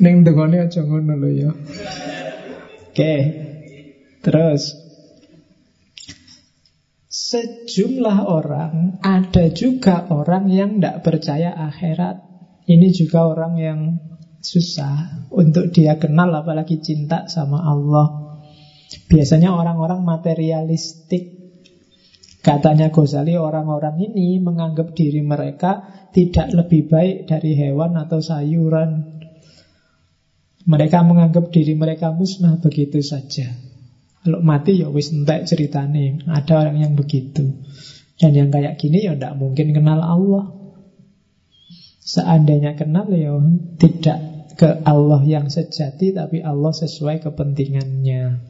[0.00, 1.50] Neng dengone aja ngono lho ya.
[2.88, 3.14] Oke.
[4.20, 4.76] Terus
[7.30, 12.26] sejumlah orang ada juga orang yang tidak percaya akhirat.
[12.66, 13.80] Ini juga orang yang
[14.42, 18.40] susah untuk dia kenal apalagi cinta sama Allah.
[19.06, 21.38] Biasanya orang-orang materialistik.
[22.40, 29.20] Katanya Ghazali orang-orang ini menganggap diri mereka tidak lebih baik dari hewan atau sayuran.
[30.64, 33.69] Mereka menganggap diri mereka musnah begitu saja.
[34.20, 36.20] Kalau mati ya wis entek ceritane.
[36.28, 37.56] Ada orang yang begitu.
[38.20, 40.52] Dan yang kayak gini ya tidak mungkin kenal Allah.
[42.04, 43.32] Seandainya kenal ya
[43.80, 44.18] tidak
[44.60, 48.44] ke Allah yang sejati tapi Allah sesuai kepentingannya.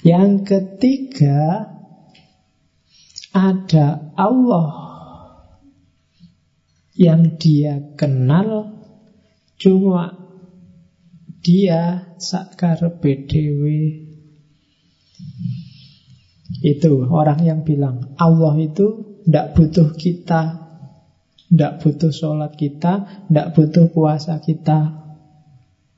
[0.00, 1.68] Yang ketiga
[3.36, 4.90] ada Allah
[6.96, 8.80] yang dia kenal
[9.60, 10.16] cuma
[11.44, 13.64] dia sakar BDW
[16.60, 20.60] itu orang yang bilang Allah itu tidak butuh kita
[21.50, 25.02] tidak butuh sholat kita tidak butuh puasa kita.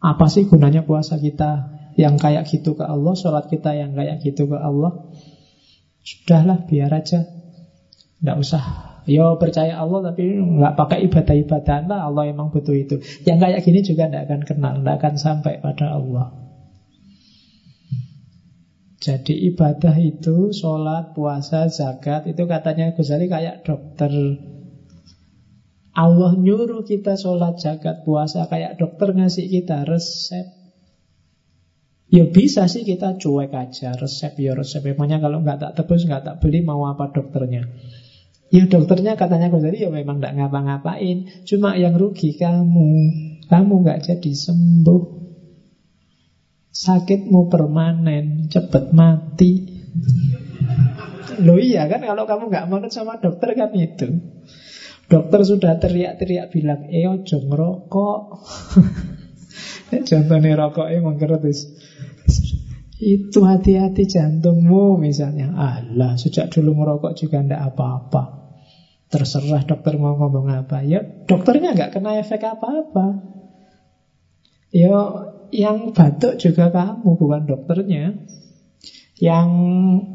[0.02, 1.76] Apa sih gunanya puasa kita?
[1.94, 5.12] Yang kayak gitu ke Allah sholat kita yang kayak gitu ke Allah?
[6.02, 7.28] Sudahlah biar aja.
[8.18, 8.64] Tidak usah.
[9.04, 11.84] Yo percaya Allah tapi nggak pakai ibadah-ibadah.
[11.84, 13.04] Lah Allah emang butuh itu.
[13.28, 16.32] Yang kayak gini juga tidak akan kenal, tidak akan sampai pada Allah.
[19.02, 24.14] Jadi ibadah itu sholat, puasa, zakat itu katanya Ghazali kayak dokter.
[25.90, 30.46] Allah nyuruh kita sholat, zakat, puasa kayak dokter ngasih kita resep.
[32.14, 34.86] Ya bisa sih kita cuek aja resep ya resep.
[34.86, 37.66] Emangnya kalau nggak tak tebus nggak tak beli mau apa dokternya?
[38.54, 42.92] Ya dokternya katanya Ghazali ya memang tidak ngapa-ngapain Cuma yang rugi kamu
[43.48, 45.21] Kamu nggak jadi sembuh
[46.72, 49.52] Sakitmu permanen Cepet mati.
[51.44, 54.08] Loh iya kan kalau kamu nggak manut sama dokter kan itu.
[55.06, 58.20] Dokter sudah teriak-teriak bilang Eh ojo ngerokok.
[60.08, 61.68] Contohnya rokok emang keretis
[63.02, 65.50] itu hati-hati jantungmu misalnya.
[65.50, 68.22] Allah sejak dulu merokok juga ndak apa-apa.
[69.10, 70.86] Terserah dokter mau ngomong apa.
[70.86, 73.18] Ya dokternya nggak kena efek apa-apa.
[74.70, 74.94] Ya
[75.52, 78.16] yang batuk juga kamu bukan dokternya.
[79.22, 79.48] Yang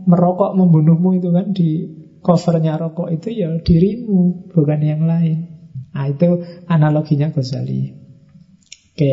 [0.04, 1.88] merokok membunuhmu itu kan di
[2.20, 5.48] covernya rokok itu ya dirimu Bukan yang lain.
[5.96, 7.96] Nah itu analoginya Ghazali.
[8.92, 9.12] Oke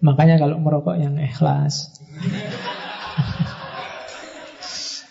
[0.00, 1.74] Makanya kalau merokok yang ikhlas.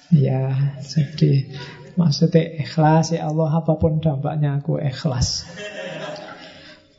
[0.07, 1.52] Ya jadi
[1.98, 5.49] Maksudnya ikhlas ya Allah apa pun dampaknya aku ikhlas.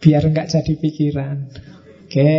[0.02, 1.46] Biar nggak jadi pikiran.
[2.04, 2.30] Oke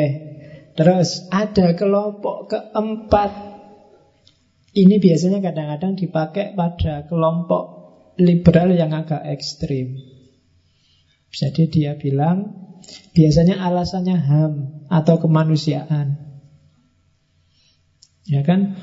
[0.79, 3.51] Terus ada kelompok keempat.
[4.71, 7.63] Ini biasanya kadang-kadang dipakai pada kelompok
[8.15, 9.99] liberal yang agak ekstrim.
[11.35, 12.69] Jadi dia bilang
[13.11, 14.53] Biasanya alasannya HAM
[14.87, 16.15] atau kemanusiaan.
[18.23, 18.79] Ya kan?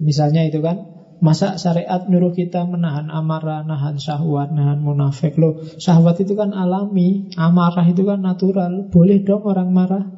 [0.00, 5.32] Misalnya itu kan Masa syariat nyuruh kita menahan amarah, nahan syahwat, nahan munafik?
[5.40, 8.92] Loh, syahwat itu kan alami Amarah itu kan natural.
[8.92, 10.15] Boleh dong orang marah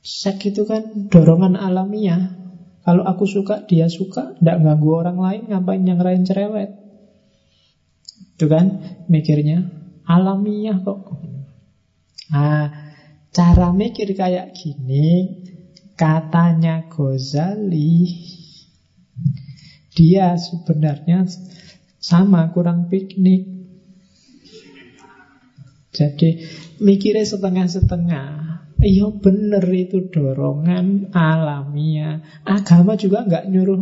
[0.00, 2.32] Seks itu kan dorongan alamiah.
[2.80, 4.32] Kalau aku suka, dia suka.
[4.40, 6.72] Tidak ganggu orang lain, ngapain yang lain cerewet?
[8.36, 9.68] Itu kan mikirnya.
[10.08, 11.04] Alamiah kok.
[12.32, 12.72] Nah,
[13.30, 15.38] cara mikir kayak gini
[16.00, 18.08] Katanya Ghazali
[19.92, 21.28] dia sebenarnya
[22.00, 23.44] sama kurang piknik.
[25.92, 26.40] Jadi
[26.80, 28.49] mikirnya setengah-setengah.
[28.80, 32.16] Iya bener itu dorongan alamiah.
[32.48, 33.80] Agama juga nggak nyuruh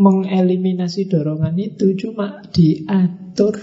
[0.00, 3.54] mengeliminasi dorongan itu, cuma diatur.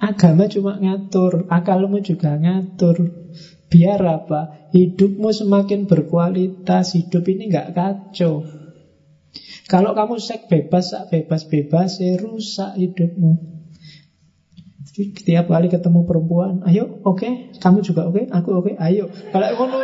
[0.00, 3.12] Agama cuma ngatur, akalmu juga ngatur.
[3.68, 4.48] Biar apa?
[4.72, 8.48] Hidupmu semakin berkualitas, hidup ini nggak kacau.
[9.68, 13.51] Kalau kamu seks bebas, bebas-bebas, rusak hidupmu.
[14.92, 17.32] Setiap kali ketemu perempuan, ayo, oke, okay.
[17.56, 18.24] kamu juga oke, okay?
[18.28, 18.74] aku oke, okay.
[18.76, 19.08] ayo.
[19.32, 19.78] Kalau kamu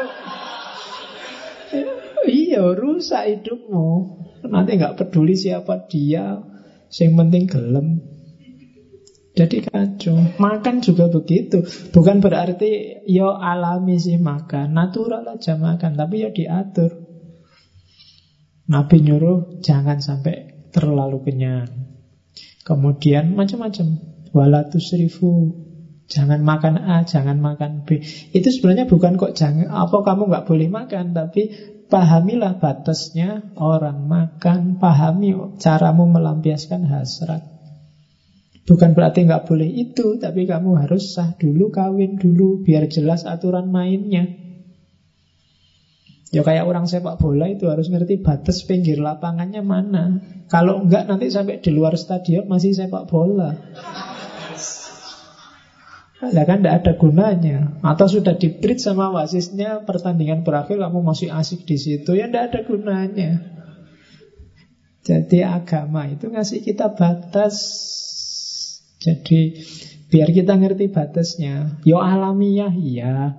[2.28, 3.88] iya rusak hidupmu.
[4.52, 6.44] Nanti nggak peduli siapa dia,
[6.92, 7.88] yang penting gelem.
[9.38, 10.18] Jadi kacau.
[10.36, 11.62] Makan juga begitu.
[11.94, 17.06] Bukan berarti yo alami sih makan, natural aja makan, tapi ya diatur.
[18.68, 21.70] Nabi nyuruh jangan sampai terlalu kenyang.
[22.66, 24.17] Kemudian macam-macam.
[24.32, 25.52] Wala tusrifu.
[26.08, 28.00] Jangan makan A, jangan makan B.
[28.32, 31.52] Itu sebenarnya bukan kok jangan apa kamu nggak boleh makan, tapi
[31.92, 37.44] pahamilah batasnya orang makan, pahami caramu melampiaskan hasrat.
[38.64, 43.68] Bukan berarti nggak boleh itu, tapi kamu harus sah dulu, kawin dulu, biar jelas aturan
[43.68, 44.28] mainnya.
[46.28, 50.20] Ya kayak orang sepak bola itu harus ngerti batas pinggir lapangannya mana.
[50.52, 53.56] Kalau enggak nanti sampai di luar stadion masih sepak bola.
[56.18, 57.78] Ya kan tidak ada gunanya.
[57.86, 58.50] Atau sudah di
[58.82, 63.30] sama wasisnya Pertandingan berakhir kamu masih asik di situ Ya tidak ada gunanya.
[65.06, 67.56] Jadi agama itu ngasih kita batas.
[69.00, 69.56] Jadi
[70.10, 71.80] biar kita ngerti batasnya.
[71.86, 73.38] Yo alamiah iya.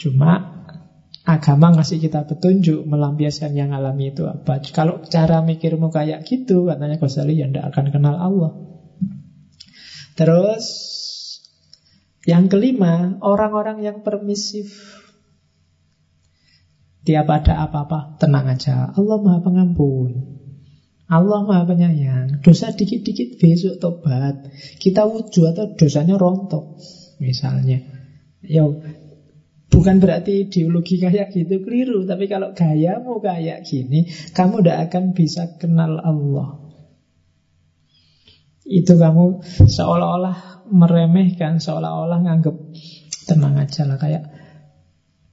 [0.00, 0.66] Cuma
[1.22, 4.58] agama ngasih kita petunjuk melampiaskan yang alami itu apa.
[4.74, 8.52] Kalau cara mikirmu kayak gitu, katanya Ghazali ya tidak akan kenal Allah.
[10.18, 10.64] Terus
[12.22, 14.70] yang kelima, orang-orang yang permisif.
[17.02, 18.94] Tiap ada apa-apa, tenang aja.
[18.94, 20.38] Allah maha pengampun.
[21.10, 22.38] Allah maha penyayang.
[22.46, 24.54] Dosa dikit-dikit besok tobat.
[24.78, 26.78] Kita wujud atau dosanya rontok.
[27.18, 27.82] Misalnya.
[28.38, 28.70] Ya,
[29.66, 32.06] bukan berarti ideologi kayak gitu keliru.
[32.06, 36.61] Tapi kalau gayamu kayak gini, kamu tidak akan bisa kenal Allah.
[38.72, 42.56] Itu kamu seolah-olah meremehkan seolah-olah nganggep
[43.28, 44.32] tenang aja lah kayak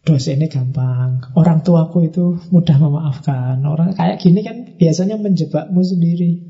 [0.03, 1.23] dosa ini gampang.
[1.39, 3.63] Orang tuaku itu mudah memaafkan.
[3.63, 6.43] Orang kayak gini kan biasanya menjebakmu sendiri.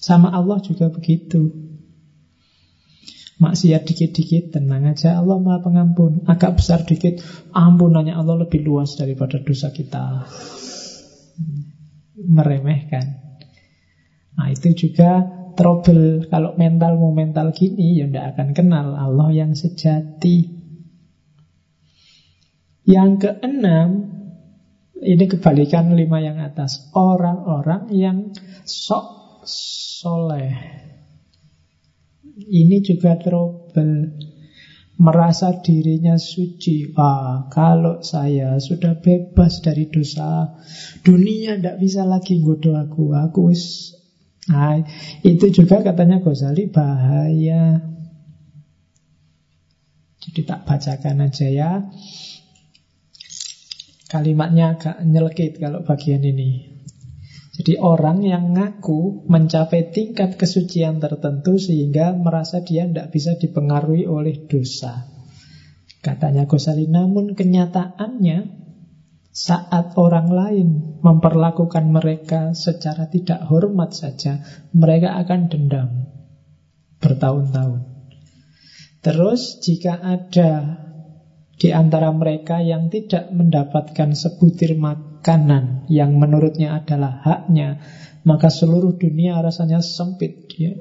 [0.00, 1.66] Sama Allah juga begitu.
[3.36, 7.20] Maksiat dikit-dikit, tenang aja Allah maha pengampun Agak besar dikit,
[7.52, 10.24] ampunannya Allah lebih luas daripada dosa kita
[12.16, 13.26] Meremehkan
[14.40, 16.28] Nah itu juga trouble.
[16.28, 20.52] Kalau mentalmu mental gini Ya tidak akan kenal Allah yang sejati.
[22.86, 23.88] Yang keenam
[24.96, 26.88] Ini kebalikan lima yang atas.
[26.96, 28.32] Orang-orang yang
[28.64, 30.56] sok soleh.
[32.36, 34.16] Ini juga trouble.
[34.96, 36.96] Merasa dirinya suci.
[36.96, 40.56] Ah, kalau saya sudah bebas dari dosa,
[41.04, 43.12] dunia tidak bisa lagi godo aku.
[43.12, 43.52] Aku
[44.46, 44.78] Nah,
[45.26, 47.82] itu juga katanya Ghazali bahaya.
[50.22, 51.72] Jadi tak bacakan aja ya.
[54.06, 56.78] Kalimatnya agak nyelekit kalau bagian ini.
[57.56, 64.46] Jadi orang yang ngaku mencapai tingkat kesucian tertentu sehingga merasa dia tidak bisa dipengaruhi oleh
[64.46, 65.08] dosa.
[66.04, 68.66] Katanya Ghazali, namun kenyataannya
[69.36, 70.68] saat orang lain
[71.06, 74.42] memperlakukan mereka secara tidak hormat saja,
[74.74, 75.90] mereka akan dendam
[76.98, 77.86] bertahun-tahun.
[79.06, 80.82] Terus jika ada
[81.54, 87.78] di antara mereka yang tidak mendapatkan sebutir makanan yang menurutnya adalah haknya,
[88.26, 90.74] maka seluruh dunia rasanya sempit dia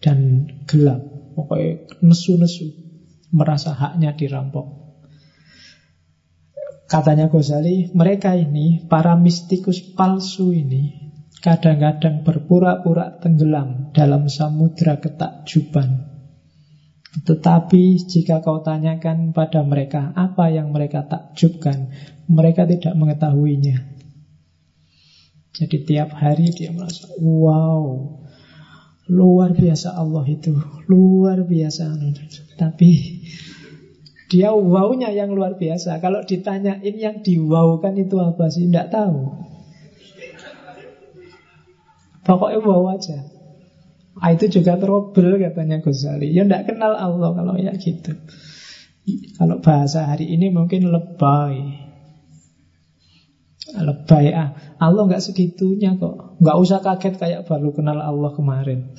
[0.00, 1.04] dan gelap.
[1.36, 2.72] Pokoknya nesu-nesu
[3.28, 4.83] merasa haknya dirampok.
[6.84, 16.12] Katanya Ghazali, mereka ini, para mistikus palsu ini, kadang-kadang berpura-pura tenggelam dalam samudra ketakjuban.
[17.14, 21.94] Tetapi jika kau tanyakan pada mereka apa yang mereka takjubkan,
[22.26, 23.94] mereka tidak mengetahuinya.
[25.54, 28.18] Jadi tiap hari dia merasa, wow,
[29.06, 30.58] luar biasa Allah itu,
[30.90, 31.94] luar biasa.
[32.58, 32.90] Tapi
[34.34, 36.02] dia wownya yang luar biasa.
[36.02, 38.66] Kalau ditanyain yang diwaukan itu apa sih?
[38.66, 39.18] Tidak tahu.
[42.26, 43.30] Pokoknya wow aja.
[44.18, 46.34] Ah, itu juga trouble katanya Ghazali.
[46.34, 48.10] Ya tidak kenal Allah kalau ya gitu.
[49.38, 51.86] Kalau bahasa hari ini mungkin lebay.
[53.70, 54.50] Lebay ah.
[54.82, 56.42] Allah nggak segitunya kok.
[56.42, 58.98] Nggak usah kaget kayak baru kenal Allah kemarin.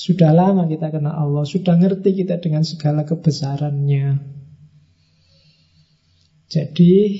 [0.00, 4.41] Sudah lama kita kenal Allah, sudah ngerti kita dengan segala kebesarannya.
[6.52, 7.16] Jadi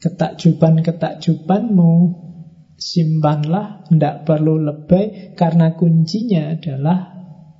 [0.00, 1.92] ketakjuban-ketakjubanmu
[2.80, 7.12] simpanlah, tidak perlu lebay karena kuncinya adalah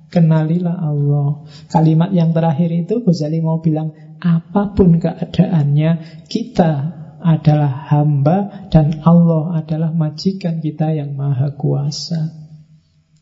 [0.09, 1.45] kenalilah Allah.
[1.69, 6.71] Kalimat yang terakhir itu Ghazali mau bilang apa pun keadaannya kita
[7.21, 12.33] adalah hamba dan Allah adalah majikan kita yang maha kuasa.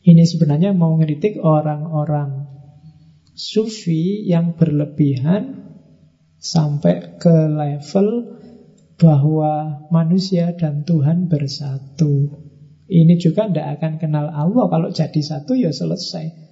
[0.07, 2.47] Ini sebenarnya mau ngeritik orang-orang
[3.35, 5.66] sufi yang berlebihan
[6.37, 8.37] sampai ke level
[8.97, 12.33] bahwa manusia dan Tuhan bersatu.
[12.87, 16.47] Ini juga tidak akan kenal Allah Kalau jadi satu ya selesai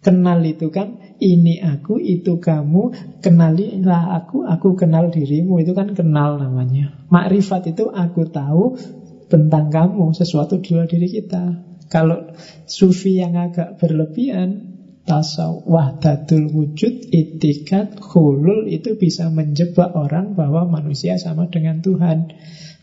[0.00, 2.88] Kenal itu kan ini aku, itu kamu,
[3.20, 5.60] kenalilah aku, aku kenal dirimu.
[5.60, 7.04] Itu kan kenal namanya.
[7.12, 8.80] Makrifat itu aku tahu
[9.28, 11.52] tentang kamu, sesuatu di luar diri kita.
[11.92, 12.32] Kalau
[12.64, 14.69] sufi yang agak berlebihan,
[15.04, 22.34] tasawuf wahdatul wujud, itikat, hulul itu bisa menjebak orang bahwa manusia sama dengan Tuhan.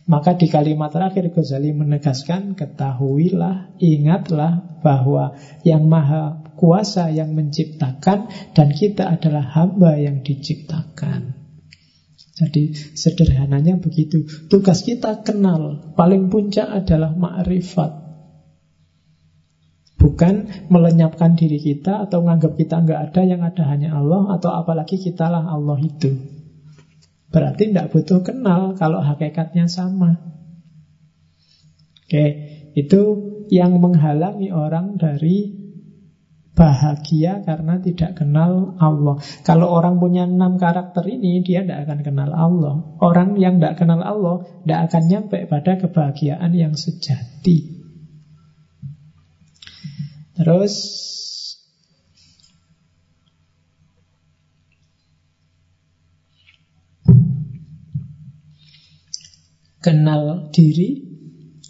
[0.07, 5.35] Maka di kalimat terakhir Ghazali menegaskan ketahuilah, ingatlah bahwa
[5.68, 11.35] yang maha kuasa yang menciptakan dan kita adalah hamba yang diciptakan.
[12.39, 14.23] Jadi sederhananya begitu.
[14.48, 18.06] Tugas kita kenal, paling puncak adalah makrifat.
[19.98, 25.02] Bukan melenyapkan diri kita atau menganggap kita nggak ada yang ada hanya Allah atau apalagi
[25.02, 26.14] kitalah Allah itu.
[27.34, 30.22] Berarti tidak butuh kenal kalau hakikatnya sama.
[32.07, 32.26] Oke,
[32.78, 33.02] itu
[33.52, 35.68] yang menghalangi orang dari
[36.57, 39.22] bahagia karena tidak kenal Allah.
[39.45, 42.98] Kalau orang punya enam karakter ini, dia tidak akan kenal Allah.
[42.98, 47.76] Orang yang tidak kenal Allah tidak akan nyampe pada kebahagiaan yang sejati.
[50.38, 50.73] Terus
[59.81, 61.01] kenal diri,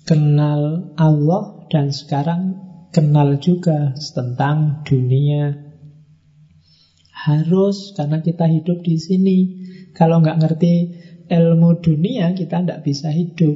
[0.04, 2.60] kenal Allah, dan sekarang
[2.92, 5.56] kenal juga tentang dunia.
[7.14, 9.38] Harus karena kita hidup di sini.
[9.96, 10.74] Kalau nggak ngerti
[11.32, 13.56] ilmu dunia, kita tidak bisa hidup,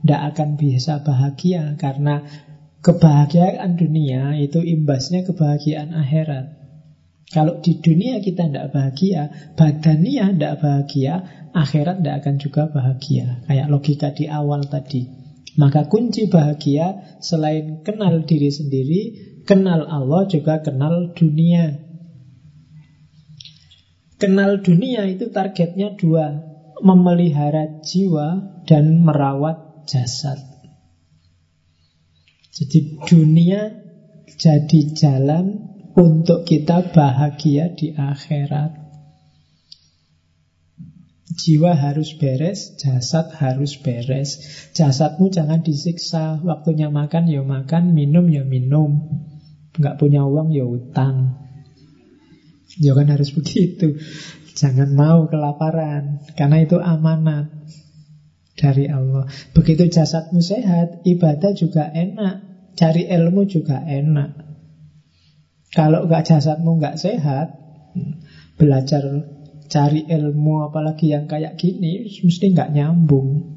[0.00, 2.24] tidak akan bisa bahagia karena
[2.86, 6.54] kebahagiaan dunia itu imbasnya kebahagiaan akhirat.
[7.26, 13.42] Kalau di dunia kita tidak bahagia, badania tidak bahagia, akhirat tidak akan juga bahagia.
[13.50, 15.10] Kayak logika di awal tadi.
[15.58, 19.02] Maka kunci bahagia selain kenal diri sendiri,
[19.42, 21.74] kenal Allah juga kenal dunia.
[24.22, 26.38] Kenal dunia itu targetnya dua,
[26.78, 29.58] memelihara jiwa dan merawat
[29.90, 30.38] jasad.
[32.56, 33.68] Jadi dunia
[34.40, 38.88] jadi jalan untuk kita bahagia di akhirat.
[41.36, 44.40] Jiwa harus beres, jasad harus beres.
[44.72, 46.40] Jasadmu jangan disiksa.
[46.40, 49.04] Waktunya makan ya makan, minum ya minum.
[49.76, 51.36] Nggak punya uang ya utang.
[52.80, 54.00] Ya kan harus begitu.
[54.56, 57.52] Jangan mau kelaparan, karena itu amanat
[58.56, 59.28] dari Allah.
[59.52, 62.45] Begitu jasadmu sehat, ibadah juga enak,
[62.76, 64.30] cari ilmu juga enak.
[65.72, 67.48] Kalau nggak jasadmu nggak sehat,
[68.60, 69.02] belajar
[69.66, 73.56] cari ilmu apalagi yang kayak gini mesti nggak nyambung.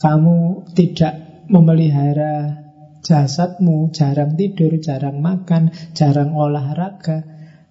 [0.00, 1.14] Kamu tidak
[1.48, 2.64] memelihara
[3.04, 7.22] jasadmu, jarang tidur, jarang makan, jarang olahraga,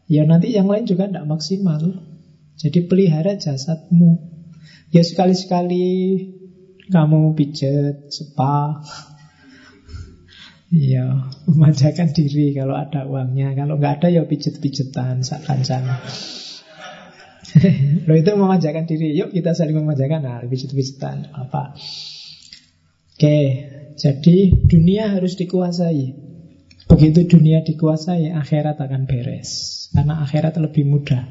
[0.05, 1.81] ya nanti yang lain juga tidak maksimal.
[2.53, 4.21] Jadi pelihara jasadmu.
[4.93, 5.85] Ya sekali-sekali
[6.93, 8.77] kamu pijat, spa,
[10.73, 13.53] Iya, memanjakan diri kalau ada uangnya.
[13.53, 15.85] Kalau nggak ada ya pijet-pijetan, sak-kancan.
[18.09, 19.13] Lo itu memanjakan diri.
[19.13, 20.25] Yuk kita saling memanjakan.
[20.25, 21.77] Nah, pijet-pijetan apa?
[23.13, 23.39] Oke,
[24.01, 26.17] jadi dunia harus dikuasai.
[26.89, 29.85] Begitu dunia dikuasai, akhirat akan beres.
[29.93, 31.29] Karena akhirat lebih mudah.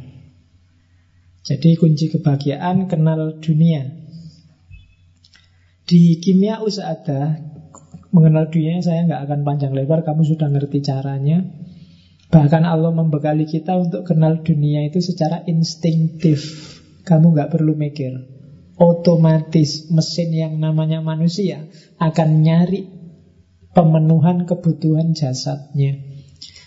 [1.42, 3.90] Jadi kunci kebahagiaan kenal dunia.
[5.82, 7.51] Di kimia usada
[8.12, 11.48] Mengenal dunia saya nggak akan panjang lebar, kamu sudah ngerti caranya.
[12.28, 16.44] Bahkan Allah membekali kita untuk kenal dunia itu secara instingtif.
[17.08, 18.12] Kamu nggak perlu mikir.
[18.76, 21.68] Otomatis mesin yang namanya manusia
[22.00, 22.88] akan nyari
[23.72, 25.96] pemenuhan kebutuhan jasadnya.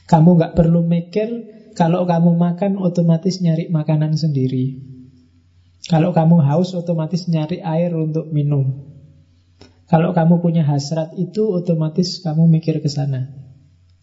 [0.05, 1.29] Kamu nggak perlu mikir
[1.73, 4.81] kalau kamu makan otomatis nyari makanan sendiri.
[5.85, 8.94] Kalau kamu haus otomatis nyari air untuk minum.
[9.85, 13.29] Kalau kamu punya hasrat itu otomatis kamu mikir ke sana.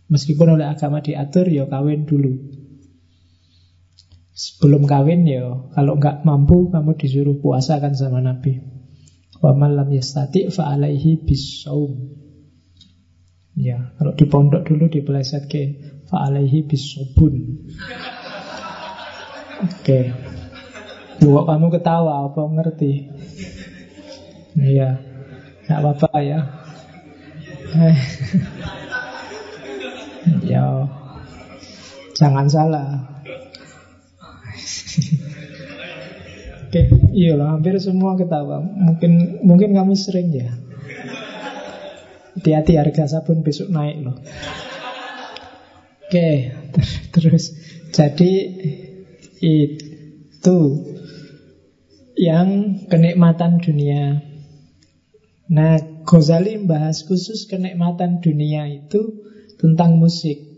[0.07, 2.39] Meskipun oleh agama diatur ya kawin dulu.
[4.33, 8.63] Sebelum kawin ya kalau nggak mampu kamu disuruh puasa kan sama Nabi.
[9.43, 11.19] Wa man lam yastati fa alaihi.
[13.53, 15.63] Ya, kalau di pondok dulu dipeleset ke
[16.07, 16.63] fa alaihi.
[16.63, 16.79] Oke.
[19.83, 20.05] Okay.
[21.23, 22.93] Kamu ketawa apa ngerti?
[24.57, 25.12] Iya.
[25.73, 26.41] Tidak apa-apa ya.
[30.45, 30.85] Ya.
[32.13, 33.09] Jangan salah.
[36.69, 36.83] Oke,
[37.17, 38.61] iya lah, hampir semua ketawa.
[38.61, 40.53] Mungkin mungkin kamu sering ya.
[42.37, 44.21] Hati-hati harga sabun besok naik loh.
[46.05, 46.85] Oke, ter
[47.17, 47.57] terus
[47.97, 48.33] jadi
[49.41, 50.59] itu
[52.21, 54.32] yang kenikmatan dunia.
[55.53, 59.21] Nah, Ghazali membahas khusus kenikmatan dunia itu
[59.61, 60.49] tentang musik.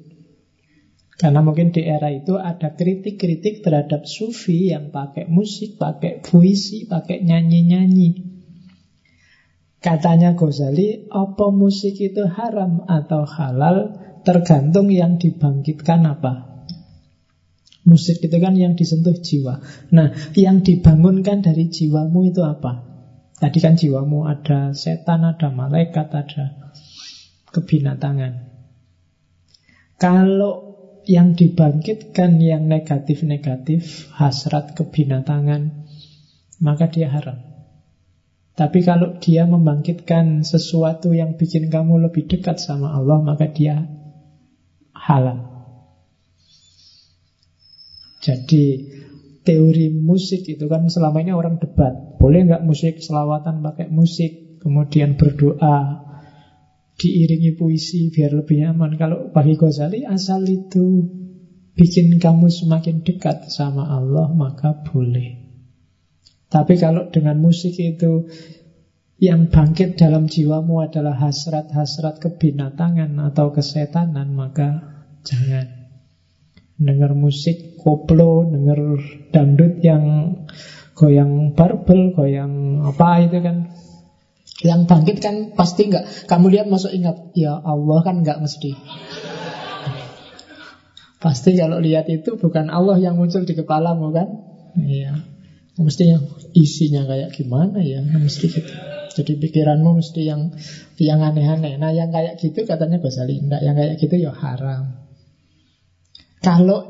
[1.19, 7.27] Karena mungkin di era itu ada kritik-kritik terhadap sufi yang pakai musik, pakai puisi, pakai
[7.27, 8.23] nyanyi-nyanyi.
[9.83, 16.55] Katanya Ghazali, apa musik itu haram atau halal tergantung yang dibangkitkan apa.
[17.85, 19.61] Musik itu kan yang disentuh jiwa.
[19.91, 22.94] Nah, yang dibangunkan dari jiwamu itu apa?
[23.45, 26.73] Tadi kan jiwamu ada setan, ada malaikat, ada
[27.53, 28.41] kebinatangan.
[30.01, 30.73] Kalau
[31.05, 35.77] yang dibangkitkan yang negatif-negatif, hasrat kebinatangan,
[36.65, 37.37] maka dia haram.
[38.57, 43.85] Tapi kalau dia membangkitkan sesuatu yang bikin kamu lebih dekat sama Allah, maka dia
[44.97, 45.53] halal.
[48.25, 48.94] Jadi
[49.45, 52.17] teori musik itu kan selama ini orang debat.
[52.17, 56.05] Boleh nggak musik selawatan pakai musik, kemudian berdoa,
[56.97, 58.97] diiringi puisi biar lebih nyaman.
[58.97, 61.05] Kalau bagi Ghazali asal itu
[61.75, 65.43] bikin kamu semakin dekat sama Allah maka boleh.
[66.49, 68.31] Tapi kalau dengan musik itu
[69.19, 75.74] yang bangkit dalam jiwamu adalah hasrat-hasrat kebinatangan atau kesetanan maka jangan.
[76.75, 78.99] Dengar musik koplo, dengar
[79.31, 80.37] dangdut yang
[80.95, 83.71] goyang barbel, goyang apa itu kan
[84.63, 86.27] yang bangkit kan pasti nggak.
[86.31, 88.73] Kamu lihat masuk ingat, ya Allah kan nggak mesti.
[91.19, 94.29] Pasti kalau lihat itu bukan Allah yang muncul di kepalamu kan?
[94.77, 95.25] Iya.
[95.75, 96.23] Mesti yang
[96.55, 98.05] isinya kayak gimana ya?
[98.05, 98.73] Mesti gitu.
[99.15, 100.55] Jadi pikiranmu mesti yang
[100.99, 101.79] yang aneh-aneh.
[101.79, 105.04] Nah yang kayak gitu katanya Ghazali, enggak yang kayak gitu ya haram.
[106.45, 106.85] Kalau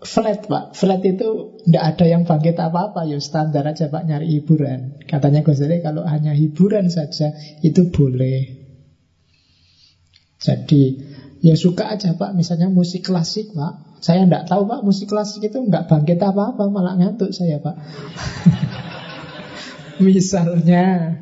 [0.00, 4.96] flat pak Flat itu tidak ada yang bangkit apa-apa Ya standar aja pak nyari hiburan.
[5.04, 8.56] Katanya Ghazali kalau hanya hiburan saja Itu boleh.
[10.40, 10.96] Jadi
[11.44, 13.76] Ya suka aja pak Misalnya musik klasik pak.
[14.00, 17.76] Saya tidak tahu pak musik klasik itu nggak bangkit apa-apa Malah ngantuk saya pak.
[20.04, 21.20] Misalnya.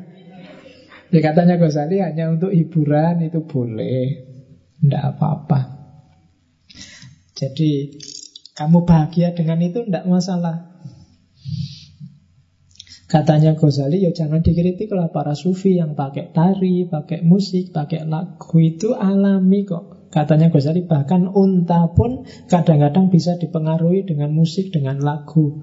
[1.13, 4.23] Ya katanya Ghazali hanya untuk hiburan itu boleh.
[4.81, 5.72] Tidak apa-apa
[7.33, 7.97] Jadi
[8.53, 10.73] kamu bahagia dengan itu tidak masalah.
[13.09, 18.57] Katanya Ghazali, ya jangan dikritik lah para sufi yang pakai tari, pakai musik, pakai lagu
[18.57, 20.09] itu alami kok.
[20.09, 25.61] Katanya Ghazali, bahkan unta pun kadang-kadang bisa dipengaruhi dengan musik, dengan lagu.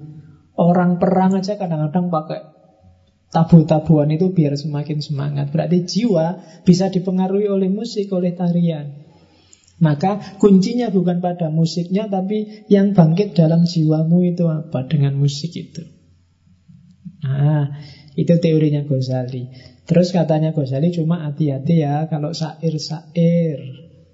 [0.55, 2.39] Orang perang aja kadang-kadang pakai
[3.31, 5.51] tabu-tabuan itu biar semakin semangat.
[5.51, 9.00] Berarti jiwa bisa dipengaruhi oleh musik, oleh tarian.
[9.81, 14.85] Maka kuncinya bukan pada musiknya Tapi yang bangkit dalam jiwamu itu apa?
[14.85, 15.81] Dengan musik itu.
[17.25, 17.81] Nah
[18.13, 19.49] itu teorinya Ghazali.
[19.89, 23.57] Terus katanya Ghazali cuma hati-hati ya Kalau sair-sair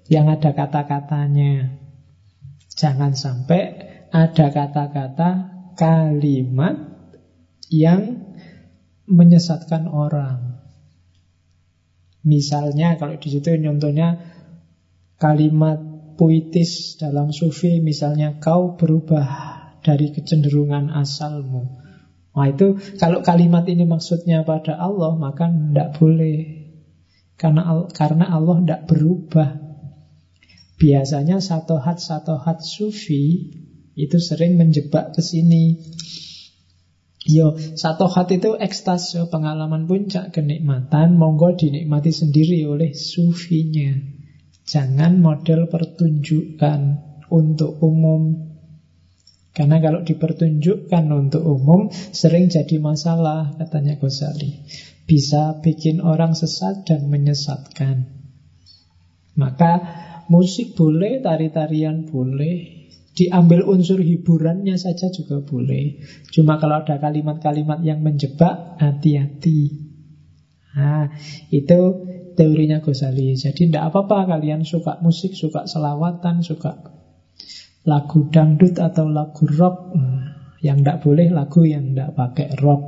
[0.08, 1.76] Yang ada kata-katanya.
[2.72, 3.62] Jangan sampai
[4.08, 5.30] ada kata-kata
[5.76, 6.80] kalimat
[7.68, 8.24] Yang
[9.08, 10.60] menyesatkan orang.
[12.28, 14.27] Misalnya kalau di situ contohnya
[15.18, 15.78] kalimat
[16.18, 19.26] puitis dalam sufi misalnya kau berubah
[19.82, 21.78] dari kecenderungan asalmu.
[22.34, 26.38] Nah itu kalau kalimat ini maksudnya pada Allah maka tidak boleh.
[27.38, 29.50] Karena karena Allah tidak berubah.
[30.78, 33.50] Biasanya satu hat satu hat sufi
[33.98, 35.82] itu sering menjebak ke sini.
[37.26, 44.17] Yo, satu hat itu ekstase, pengalaman puncak kenikmatan, monggo dinikmati sendiri oleh sufinya.
[44.68, 46.80] Jangan model pertunjukan
[47.32, 48.52] untuk umum.
[49.56, 54.68] Karena kalau dipertunjukkan untuk umum sering jadi masalah katanya Ghazali.
[55.08, 58.12] Bisa bikin orang sesat dan menyesatkan.
[59.40, 59.72] Maka
[60.28, 66.04] musik boleh, tari-tarian boleh, diambil unsur hiburannya saja juga boleh.
[66.28, 69.88] Cuma kalau ada kalimat-kalimat yang menjebak, hati-hati.
[70.76, 71.10] Nah,
[71.50, 71.80] itu
[72.38, 73.34] teorinya Ghazali.
[73.34, 76.78] Jadi tidak apa-apa kalian suka musik, suka selawatan, suka
[77.82, 79.98] lagu dangdut atau lagu rock.
[79.98, 82.82] Nah, yang tidak boleh lagu yang tidak pakai rock.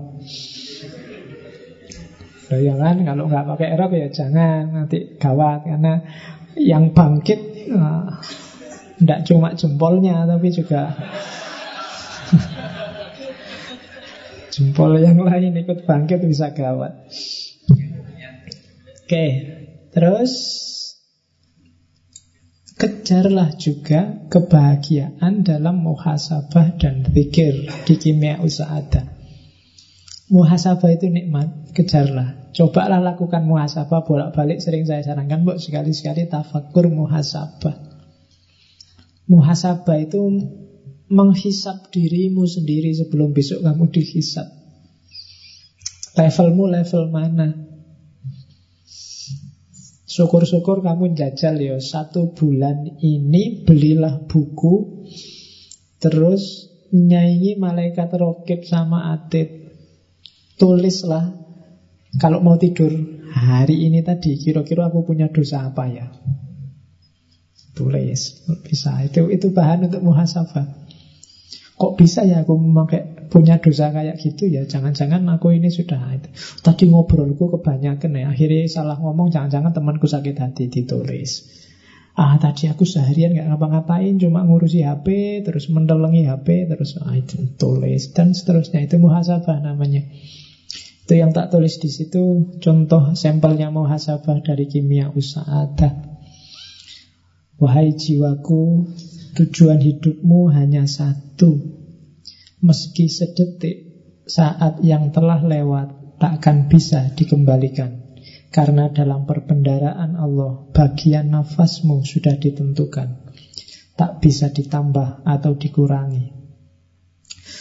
[2.51, 6.03] Loh ya kan, kalau nggak pakai rock ya jangan nanti gawat karena
[6.59, 7.71] yang bangkit
[8.99, 10.91] tidak nah, cuma jempolnya tapi juga
[14.55, 17.07] jempol yang lain ikut bangkit bisa gawat.
[19.11, 19.27] Oke,
[19.91, 20.33] Terus
[22.79, 29.11] kejarlah juga kebahagiaan dalam muhasabah dan zikir di kimia usahada.
[30.31, 32.55] Muhasabah itu nikmat, kejarlah.
[32.55, 37.83] Cobalah lakukan muhasabah bolak-balik sering saya sarankan, buat sekali-sekali tafakur muhasabah.
[39.27, 40.23] Muhasabah itu
[41.11, 44.47] menghisap dirimu sendiri sebelum besok kamu dihisap.
[46.15, 47.70] Levelmu level mana?
[50.11, 51.79] Syukur-syukur kamu jajal ya.
[51.79, 55.07] Satu bulan ini belilah buku.
[56.03, 59.71] Terus nyanyi malaikat rokib sama atid.
[60.59, 61.31] Tulislah
[62.19, 62.91] Kalau mau tidur
[63.33, 66.11] hari ini tadi Kira-kira aku punya dosa apa ya?
[67.79, 68.99] Tulis Bisa.
[69.07, 70.80] Itu itu bahan untuk muhasabah
[71.81, 74.69] Kok bisa ya aku memakai punya dosa kayak gitu ya?
[74.69, 76.13] Jangan-jangan aku ini sudah.
[76.61, 78.29] Tadi ngobrolku kebanyakan ya.
[78.29, 81.49] Akhirnya salah ngomong Jangan-jangan temanku sakit hati ditulis.
[82.21, 87.49] Ah tadi aku seharian gak ngapa-ngapain Cuma ngurusi HP Terus mendelengi HP Terus ah, itu
[87.57, 88.13] tulis.
[88.13, 90.05] Dan seterusnya Itu muhasabah namanya.
[91.09, 92.61] Itu yang tak tulis di situ.
[92.61, 96.13] Contoh sampelnya muhasabah Dari kimia usahadah
[97.57, 98.89] Wahai jiwaku
[99.37, 101.55] Tujuan hidupmu hanya satu.
[102.61, 103.77] Meski sedetik
[104.27, 108.19] saat yang telah lewat takkan bisa dikembalikan.
[108.51, 113.31] Karena dalam perbendaraan Allah Bagian nafasmu sudah ditentukan.
[113.95, 116.35] Tak bisa ditambah atau dikurangi.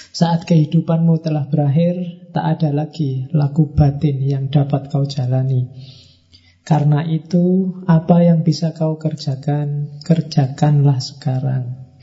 [0.10, 1.96] Saat kehidupanmu telah berakhir
[2.34, 5.70] Tak ada lagi laku batin yang dapat kau jalani
[6.70, 11.98] karena itu, apa yang bisa kau kerjakan, kerjakanlah sekarang.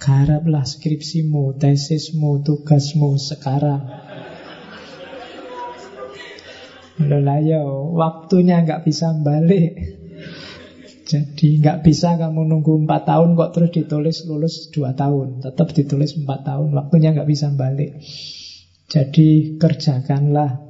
[0.00, 3.84] Garaplah skripsimu, tesismu, tugasmu sekarang.
[7.04, 9.76] Lola yo, waktunya nggak bisa balik.
[11.04, 15.44] Jadi nggak bisa kamu nunggu 4 tahun kok terus ditulis lulus 2 tahun.
[15.44, 18.00] Tetap ditulis 4 tahun, waktunya nggak bisa balik.
[18.88, 20.65] Jadi kerjakanlah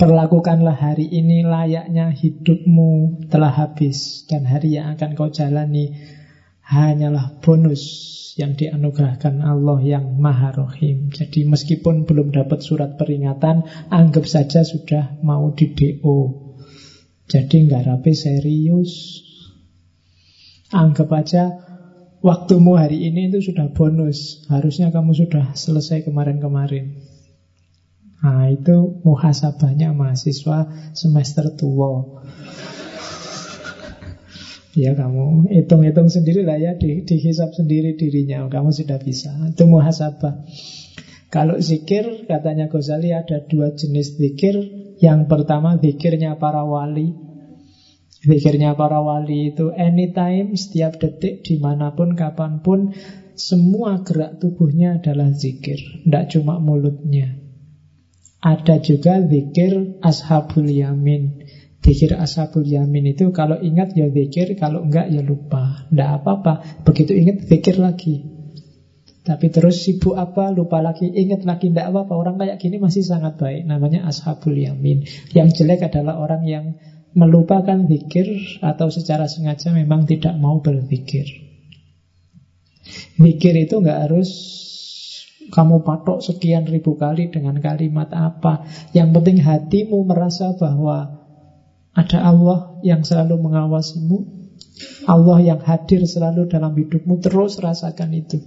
[0.00, 5.94] Perlakukanlah hari ini layaknya hidupmu telah habis dan hari yang akan kau jalani
[6.64, 11.12] hanyalah bonus yang dianugerahkan Allah yang Maha Rohim.
[11.12, 16.18] Jadi meskipun belum dapat surat peringatan, anggap saja sudah mau di DO.
[17.28, 19.20] Jadi nggak rapi serius.
[20.72, 21.44] Anggap aja
[22.24, 24.48] waktumu hari ini itu sudah bonus.
[24.48, 27.01] Harusnya kamu sudah selesai kemarin-kemarin.
[28.22, 32.06] Nah itu muhasabahnya mahasiswa semester tua.
[34.78, 38.46] Ya kamu hitung-hitung sendiri lah ya di, Dihisap sendiri dirinya.
[38.46, 39.34] Kamu sudah bisa.
[39.50, 40.38] Itu muhasabah.
[41.34, 44.54] Kalau zikir katanya Ghazali ada dua jenis zikir.
[45.02, 47.18] Yang pertama zikirnya para wali.
[48.22, 52.94] Zikirnya para wali itu anytime, setiap detik, di mana pun, kapan pun
[53.34, 56.06] Semua gerak tubuhnya adalah zikir.
[56.06, 57.41] Tidak cuma mulutnya
[58.42, 61.46] ada juga zikir ashabul yamin.
[61.78, 65.86] Zikir ashabul yamin itu kalau ingat ya zikir, kalau enggak ya lupa.
[65.86, 66.82] Tidak apa-apa.
[66.82, 68.26] Begitu ingat zikir lagi.
[69.22, 72.12] Tapi terus sibuk apa, lupa lagi, ingat lagi, tidak apa-apa.
[72.18, 73.62] Orang kayak gini masih sangat baik.
[73.62, 75.06] Namanya ashabul yamin.
[75.30, 76.74] Yang jelek adalah orang yang
[77.14, 78.26] melupakan zikir
[78.58, 81.30] atau secara sengaja memang tidak mau berzikir.
[83.14, 84.30] Zikir itu nggak harus
[85.52, 88.64] kamu patok sekian ribu kali dengan kalimat apa.
[88.96, 91.12] Yang penting hatimu merasa bahwa
[91.92, 94.48] ada Allah yang selalu mengawasimu.
[95.04, 97.20] Allah yang hadir selalu dalam hidupmu.
[97.20, 98.40] Terus rasakan itu.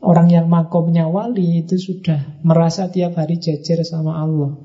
[0.00, 4.56] Orang yang makomnya wali itu sudah merasa tiap hari jajar sama Allah.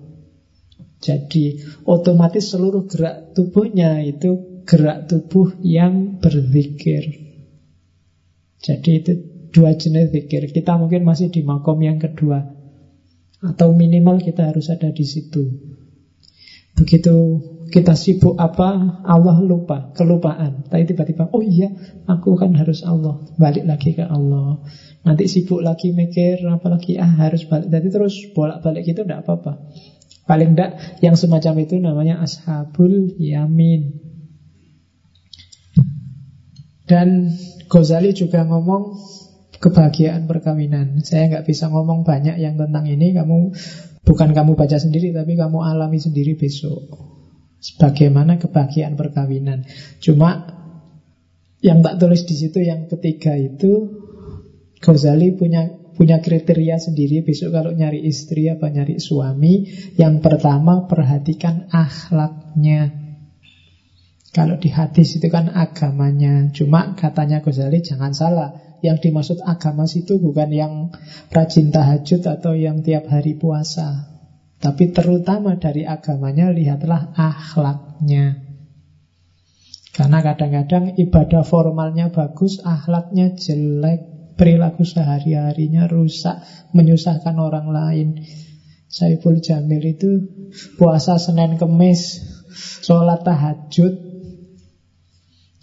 [1.03, 7.03] Jadi otomatis seluruh gerak tubuhnya itu gerak tubuh yang berzikir.
[8.63, 10.51] Jadi itu dua jenis zikir.
[10.51, 12.43] Kita mungkin masih di makom yang kedua.
[13.39, 15.47] Atau minimal kita harus ada di situ.
[16.75, 17.15] Begitu
[17.71, 20.67] kita sibuk apa, Allah lupa, kelupaan.
[20.67, 21.71] Tapi tiba-tiba, oh iya,
[22.05, 23.23] aku kan harus Allah.
[23.39, 24.59] Balik lagi ke Allah.
[25.07, 27.71] Nanti sibuk lagi mikir, apalagi ah harus balik.
[27.71, 29.71] Jadi terus bolak-balik gitu tidak apa-apa.
[30.25, 34.01] Paling tidak yang semacam itu namanya ashabul yamin.
[36.85, 37.33] Dan
[37.65, 38.93] Ghazali juga ngomong
[39.65, 41.01] kebahagiaan perkawinan.
[41.01, 43.17] Saya nggak bisa ngomong banyak yang tentang ini.
[43.17, 43.49] Kamu
[44.05, 46.85] bukan kamu baca sendiri, tapi kamu alami sendiri besok.
[47.81, 49.65] Bagaimana kebahagiaan perkawinan.
[49.97, 50.45] Cuma
[51.65, 53.89] yang tak tulis di situ yang ketiga itu
[54.77, 55.65] Ghazali punya
[55.97, 59.65] punya kriteria sendiri besok kalau nyari istri apa nyari suami.
[59.97, 63.04] Yang pertama perhatikan akhlaknya.
[64.35, 66.51] Kalau di hadis itu kan agamanya.
[66.51, 68.51] Cuma katanya Ghazali jangan salah.
[68.83, 70.91] Yang dimaksud agama situ bukan yang
[71.31, 74.11] rajin tahajud atau yang tiap hari puasa.
[74.59, 78.43] Tapi terutama dari agamanya lihatlah akhlaknya.
[79.95, 86.43] Karena kadang-kadang ibadah formalnya bagus, akhlaknya jelek, perilaku sehari-harinya rusak,
[86.75, 88.07] menyusahkan orang lain.
[88.91, 90.11] Saiful Jamil itu
[90.75, 92.19] puasa Senin Kemis,
[92.83, 94.04] sholat tahajud,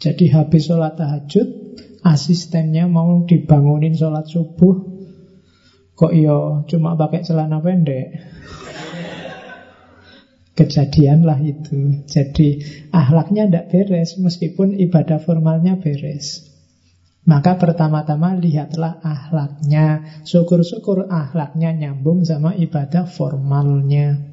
[0.03, 1.63] jadi habis sholat tahajud
[2.03, 4.91] Asistennya mau dibangunin sholat subuh.
[5.95, 8.19] Kok yo iya cuma pakai celana pendek?
[10.59, 12.03] Kejadian lah itu.
[12.11, 12.59] Jadi
[12.91, 16.51] ahlaknya tidak beres Meskipun ibadah formalnya beres.
[17.23, 20.03] Maka pertama-tama lihatlah ahlaknya.
[20.27, 24.27] Syukur-syukur ahlaknya nyambung sama ibadah formalnya.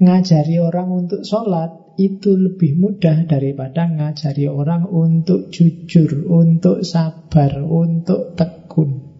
[0.00, 8.36] Ngajari orang untuk sholat itu lebih mudah daripada ngajari orang untuk jujur, untuk sabar, untuk
[8.36, 9.12] tekun.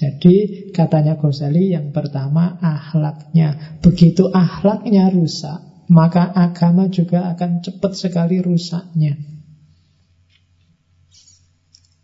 [0.00, 3.78] Jadi katanya Ghazali yang pertama ahlaknya.
[3.84, 5.60] Begitu ahlaknya rusak,
[5.92, 9.20] maka agama juga akan cepat sekali rusaknya.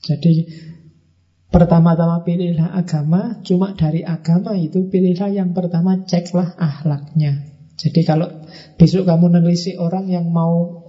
[0.05, 0.45] Jadi
[1.49, 7.56] pertama-tama pilihlah agama, cuma dari agama itu pilihlah yang pertama ceklah ahlaknya.
[7.77, 8.29] Jadi kalau
[8.81, 10.85] besok kamu nelisik orang yang mau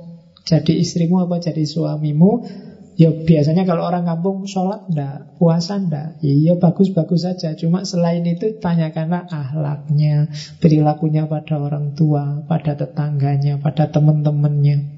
[0.47, 2.47] jadi istrimu apa jadi suamimu,
[2.95, 7.51] ya biasanya kalau orang kampung sholat ndak, puasa ndak, ya bagus-bagus saja.
[7.59, 10.31] Cuma selain itu tanyakanlah ahlaknya,
[10.63, 14.97] perilakunya pada orang tua, pada tetangganya, pada teman-temannya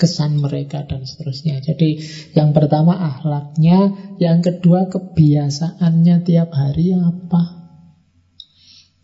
[0.00, 1.62] kesan mereka dan seterusnya.
[1.62, 2.02] Jadi
[2.34, 7.62] yang pertama ahlaknya, yang kedua kebiasaannya tiap hari apa?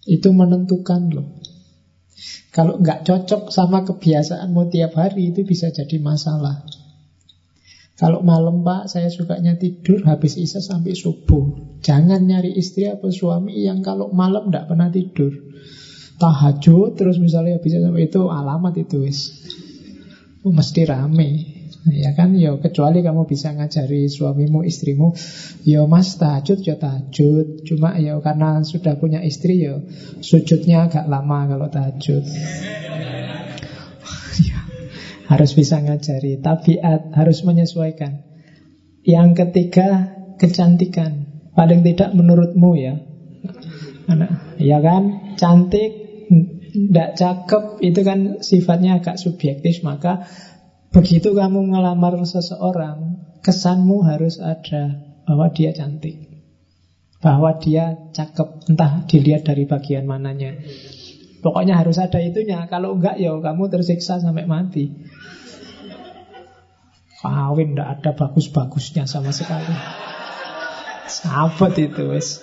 [0.09, 1.38] Itu menentukan loh.
[2.49, 6.65] Kalau nggak cocok sama kebiasaanmu tiap hari itu bisa jadi masalah.
[7.99, 11.51] Kalau malam pak saya sukanya tidur habis isya sampai subuh.
[11.83, 15.35] Jangan nyari istri atau suami yang kalau malam nggak pernah tidur.
[16.19, 19.35] Tahajud terus misalnya habis sampai itu alamat itu wis.
[20.47, 21.58] Oh, mesti rame.
[21.87, 25.15] Ya kan, ya kecuali kamu bisa ngajari suamimu, istrimu,
[25.63, 27.63] ya mas tahajud, ya tahajud.
[27.63, 29.79] Cuma ya karena sudah punya istri, ya
[30.19, 32.27] sujudnya agak lama kalau tahajud.
[35.29, 38.25] harus bisa ngajari, tabiat harus menyesuaikan.
[39.05, 39.89] Yang ketiga,
[40.41, 41.29] kecantikan.
[41.53, 42.97] Paling tidak menurutmu ya.
[44.09, 46.09] Anak, ya kan, cantik,
[46.73, 50.29] tidak cakep itu kan sifatnya agak subjektif maka
[50.89, 54.97] Begitu kamu ngelamar seseorang, kesanmu harus ada
[55.29, 56.17] bahwa dia cantik.
[57.21, 60.57] Bahwa dia cakep, entah dilihat dari bagian mananya.
[61.45, 62.67] Pokoknya harus ada itunya.
[62.67, 64.91] Kalau enggak ya kamu tersiksa sampai mati.
[67.21, 69.75] Kawin enggak ada bagus-bagusnya sama sekali.
[71.07, 72.43] Sahabat itu wes.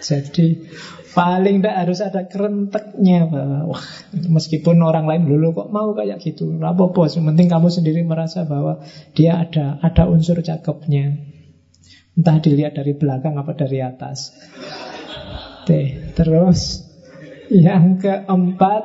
[0.00, 0.64] Jadi
[1.10, 3.84] Paling tidak harus ada kerenteknya bahwa wah
[4.14, 7.18] meskipun orang lain dulu kok mau kayak gitu, apa bos.
[7.18, 8.86] Penting kamu sendiri merasa bahwa
[9.18, 11.18] dia ada ada unsur cakepnya.
[12.14, 14.30] Entah dilihat dari belakang apa dari atas.
[15.66, 16.86] Oke, terus
[17.50, 18.82] yang keempat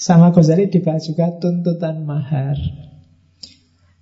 [0.00, 2.56] sama Ghazali dibahas juga tuntutan mahar.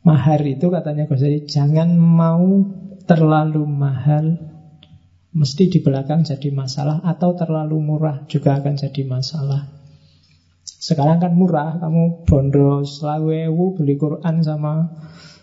[0.06, 2.62] Mahar itu katanya Ghazali jangan mau
[3.10, 4.49] terlalu mahal
[5.30, 9.70] mesti di belakang jadi masalah atau terlalu murah juga akan jadi masalah.
[10.66, 14.90] Sekarang kan murah, kamu bondo selawewu beli Quran sama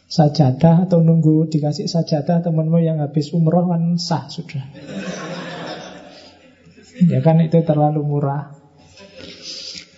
[0.08, 4.66] sajadah atau nunggu dikasih sajadah temanmu yang habis umroh kan sah sudah.
[6.98, 8.58] Ya kan itu terlalu murah.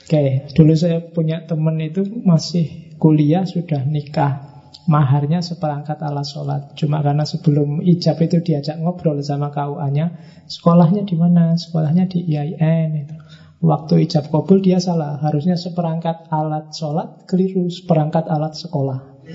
[0.04, 4.49] Oke, dulu saya punya teman itu masih kuliah sudah nikah
[4.90, 6.62] maharnya seperangkat alat sholat.
[6.74, 10.18] Cuma karena sebelum ijab itu diajak ngobrol sama KUA-nya,
[10.50, 11.54] sekolahnya di mana?
[11.54, 13.06] Sekolahnya di IAIN.
[13.06, 13.16] Itu.
[13.62, 19.30] Waktu ijab kabul dia salah, harusnya seperangkat alat sholat, keliru seperangkat alat sekolah.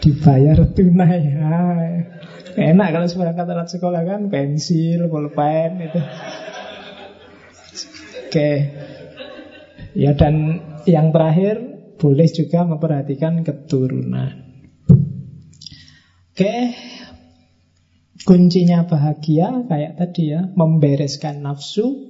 [0.00, 1.20] Dibayar tunai.
[1.28, 1.58] Ya.
[2.56, 6.00] Enak kalau seperangkat alat sekolah kan, pensil, pulpen itu.
[8.30, 8.50] Oke.
[9.90, 14.32] Ya dan yang terakhir boleh juga memperhatikan keturunan.
[16.32, 16.72] Oke,
[18.24, 22.00] kuncinya bahagia kayak tadi ya, membereskan nafsu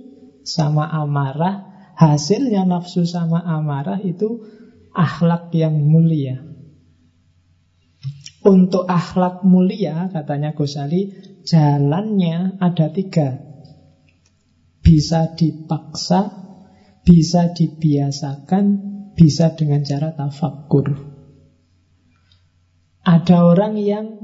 [0.47, 1.67] sama amarah.
[1.99, 4.47] Hasilnya nafsu sama amarah itu
[4.95, 6.47] akhlak yang mulia.
[8.41, 11.13] Untuk akhlak mulia, katanya Ghazali,
[11.45, 13.51] jalannya ada tiga.
[14.81, 16.35] bisa dipaksa,
[17.07, 18.90] bisa dibiasakan,
[19.21, 20.97] bisa dengan cara tafakkur.
[23.05, 24.17] Ada orang yang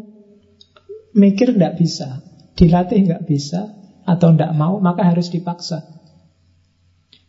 [1.12, 2.24] mikir tidak bisa,
[2.56, 3.76] dilatih nggak bisa,
[4.08, 5.84] atau tidak mau, maka harus dipaksa.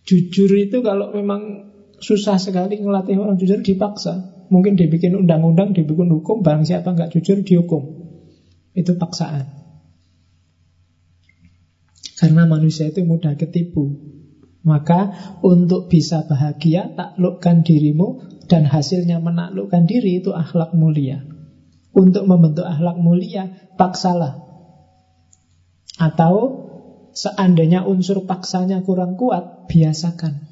[0.08, 1.68] Jujur itu kalau memang
[2.00, 4.48] susah sekali ngelatih orang jujur dipaksa.
[4.48, 7.84] Mungkin dibikin undang-undang, dibikin hukum, barang siapa nggak jujur dihukum.
[8.72, 9.44] Itu paksaan.
[12.16, 14.16] Karena manusia itu mudah ketipu.
[14.66, 15.14] Maka
[15.46, 21.24] untuk bisa bahagia, taklukkan dirimu dan hasilnya menaklukkan diri itu akhlak mulia.
[21.94, 24.42] Untuk membentuk akhlak mulia, paksalah.
[25.98, 26.34] Atau
[27.14, 30.48] seandainya unsur paksanya kurang kuat, biasakan.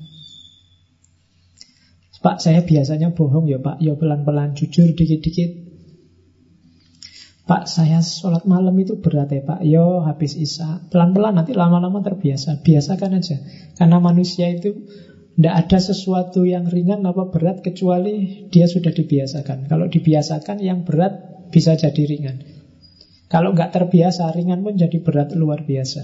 [2.25, 5.64] Pak, saya biasanya bohong ya Pak, ya pelan-pelan, jujur dikit-dikit.
[7.45, 10.81] Pak, saya sholat malam itu berat ya Pak, yo habis isya.
[10.89, 13.37] Pelan-pelan nanti lama-lama terbiasa, biasakan aja.
[13.77, 14.89] Karena manusia itu
[15.37, 19.69] tidak ada sesuatu yang ringan apa berat kecuali dia sudah dibiasakan.
[19.69, 22.41] Kalau dibiasakan yang berat bisa jadi ringan.
[23.29, 26.01] Kalau nggak terbiasa, ringan pun jadi berat luar biasa.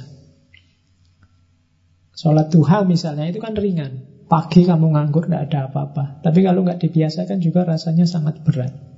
[2.22, 4.06] Sholat duha misalnya itu kan ringan.
[4.30, 6.22] Pagi kamu nganggur, tidak ada apa-apa.
[6.22, 8.91] Tapi kalau nggak dibiasakan juga rasanya sangat berat.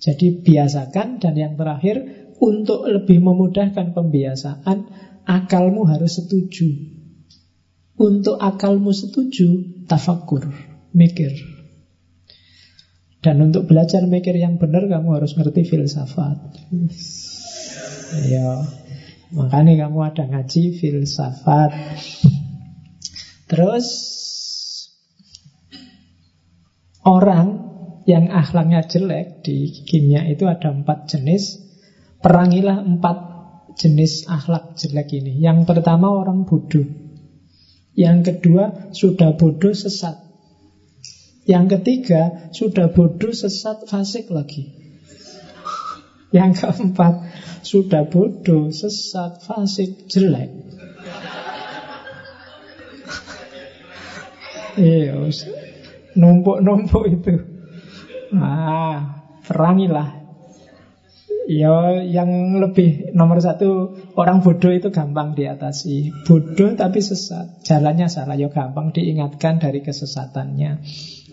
[0.00, 2.00] Jadi biasakan dan yang terakhir
[2.40, 4.78] untuk lebih memudahkan pembiasaan,
[5.28, 6.72] akalmu harus setuju.
[8.00, 10.48] Untuk akalmu setuju, tafakur,
[10.96, 11.36] mikir.
[13.20, 16.40] Dan untuk belajar mikir yang benar, kamu harus ngerti filsafat.
[18.24, 18.64] Ya,
[19.36, 21.76] makanya kamu ada ngaji filsafat.
[23.52, 23.86] Terus
[27.00, 27.69] Orang
[28.08, 31.60] yang akhlaknya jelek di kimia itu ada empat jenis.
[32.20, 33.16] Perangilah empat
[33.76, 35.40] jenis akhlak jelek ini.
[35.40, 36.84] Yang pertama orang bodoh.
[37.96, 40.16] Yang kedua sudah bodoh sesat.
[41.48, 44.70] Yang ketiga sudah bodoh sesat fasik lagi.
[46.30, 47.14] Yang keempat
[47.66, 50.50] sudah bodoh sesat fasik jelek.
[54.78, 55.18] Iya,
[56.14, 57.49] numpuk-numpuk itu.
[58.34, 60.20] Ah, perangilah.
[61.50, 66.14] Ya, yang lebih nomor satu orang bodoh itu gampang diatasi.
[66.22, 70.78] Bodoh tapi sesat, jalannya salah ya gampang diingatkan dari kesesatannya.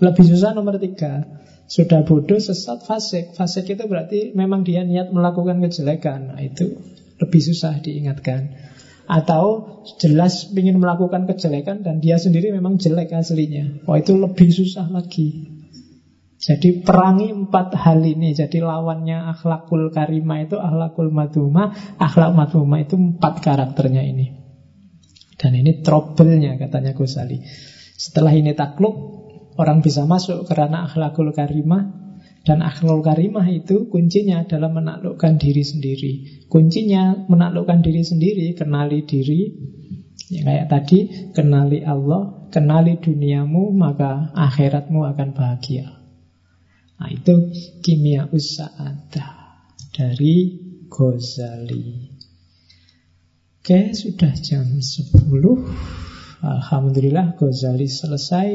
[0.02, 1.22] Lebih susah nomor tiga,
[1.70, 3.38] sudah bodoh sesat fasik.
[3.38, 6.34] Fasik itu berarti memang dia niat melakukan kejelekan.
[6.34, 6.82] Nah, itu
[7.22, 8.58] lebih susah diingatkan.
[9.08, 13.86] Atau jelas ingin melakukan kejelekan dan dia sendiri memang jelek aslinya.
[13.86, 15.57] Wah itu lebih susah lagi.
[16.48, 18.32] Jadi perangi empat hal ini.
[18.32, 21.76] Jadi lawannya akhlakul karima itu akhlakul madhuma.
[22.00, 24.32] Akhlak madhuma itu empat karakternya ini.
[25.36, 27.44] Dan ini trouble-nya katanya Ghazali.
[28.00, 28.96] Setelah ini takluk,
[29.60, 31.84] orang bisa masuk karena akhlakul karimah
[32.48, 36.14] dan akhlul karimah itu kuncinya adalah menaklukkan diri sendiri.
[36.48, 39.52] Kuncinya menaklukkan diri sendiri, kenali diri.
[40.32, 41.00] Ya, kayak tadi,
[41.36, 45.97] kenali Allah, kenali duniamu, maka akhiratmu akan bahagia.
[46.98, 47.54] Nah, itu
[47.86, 49.30] kimia usa'adah
[49.94, 50.36] dari
[50.90, 52.18] Ghazali.
[53.62, 55.14] Oke, sudah jam 10.
[56.38, 58.50] Alhamdulillah Ghazali selesai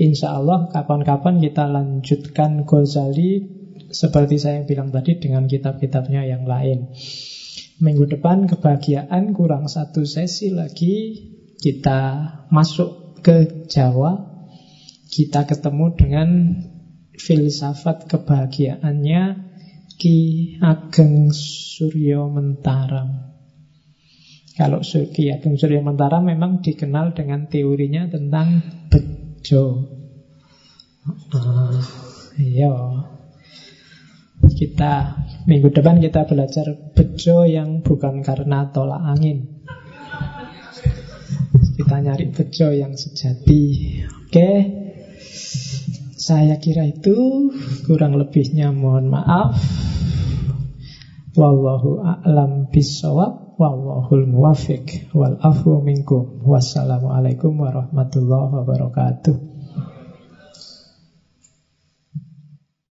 [0.00, 3.44] Insya Allah kapan-kapan kita lanjutkan Ghazali
[3.92, 6.88] seperti saya bilang tadi dengan kitab-kitabnya yang lain.
[7.84, 11.20] Minggu depan kebahagiaan kurang satu sesi lagi
[11.60, 12.00] kita
[12.48, 14.40] masuk ke Jawa.
[15.12, 16.28] Kita ketemu dengan
[17.20, 19.22] filsafat kebahagiaannya
[20.00, 23.36] Ki Ageng Suryo Mentaram.
[24.56, 29.84] Kalau Ki Ageng Suryo Mentaram memang dikenal dengan teorinya tentang bejo.
[31.36, 31.76] Uh,
[32.40, 32.72] iya.
[34.40, 39.60] Kita minggu depan kita belajar bejo yang bukan karena tolak angin.
[41.76, 43.64] Kita nyari bejo yang sejati.
[44.08, 44.79] Oke.
[46.20, 47.48] Saya kira itu
[47.88, 49.56] kurang lebihnya mohon maaf.
[51.32, 56.44] Wallahu a'lam bisawab Wallahul muwafiq Wal afu minkum.
[56.44, 59.49] Wassalamualaikum warahmatullahi wabarakatuh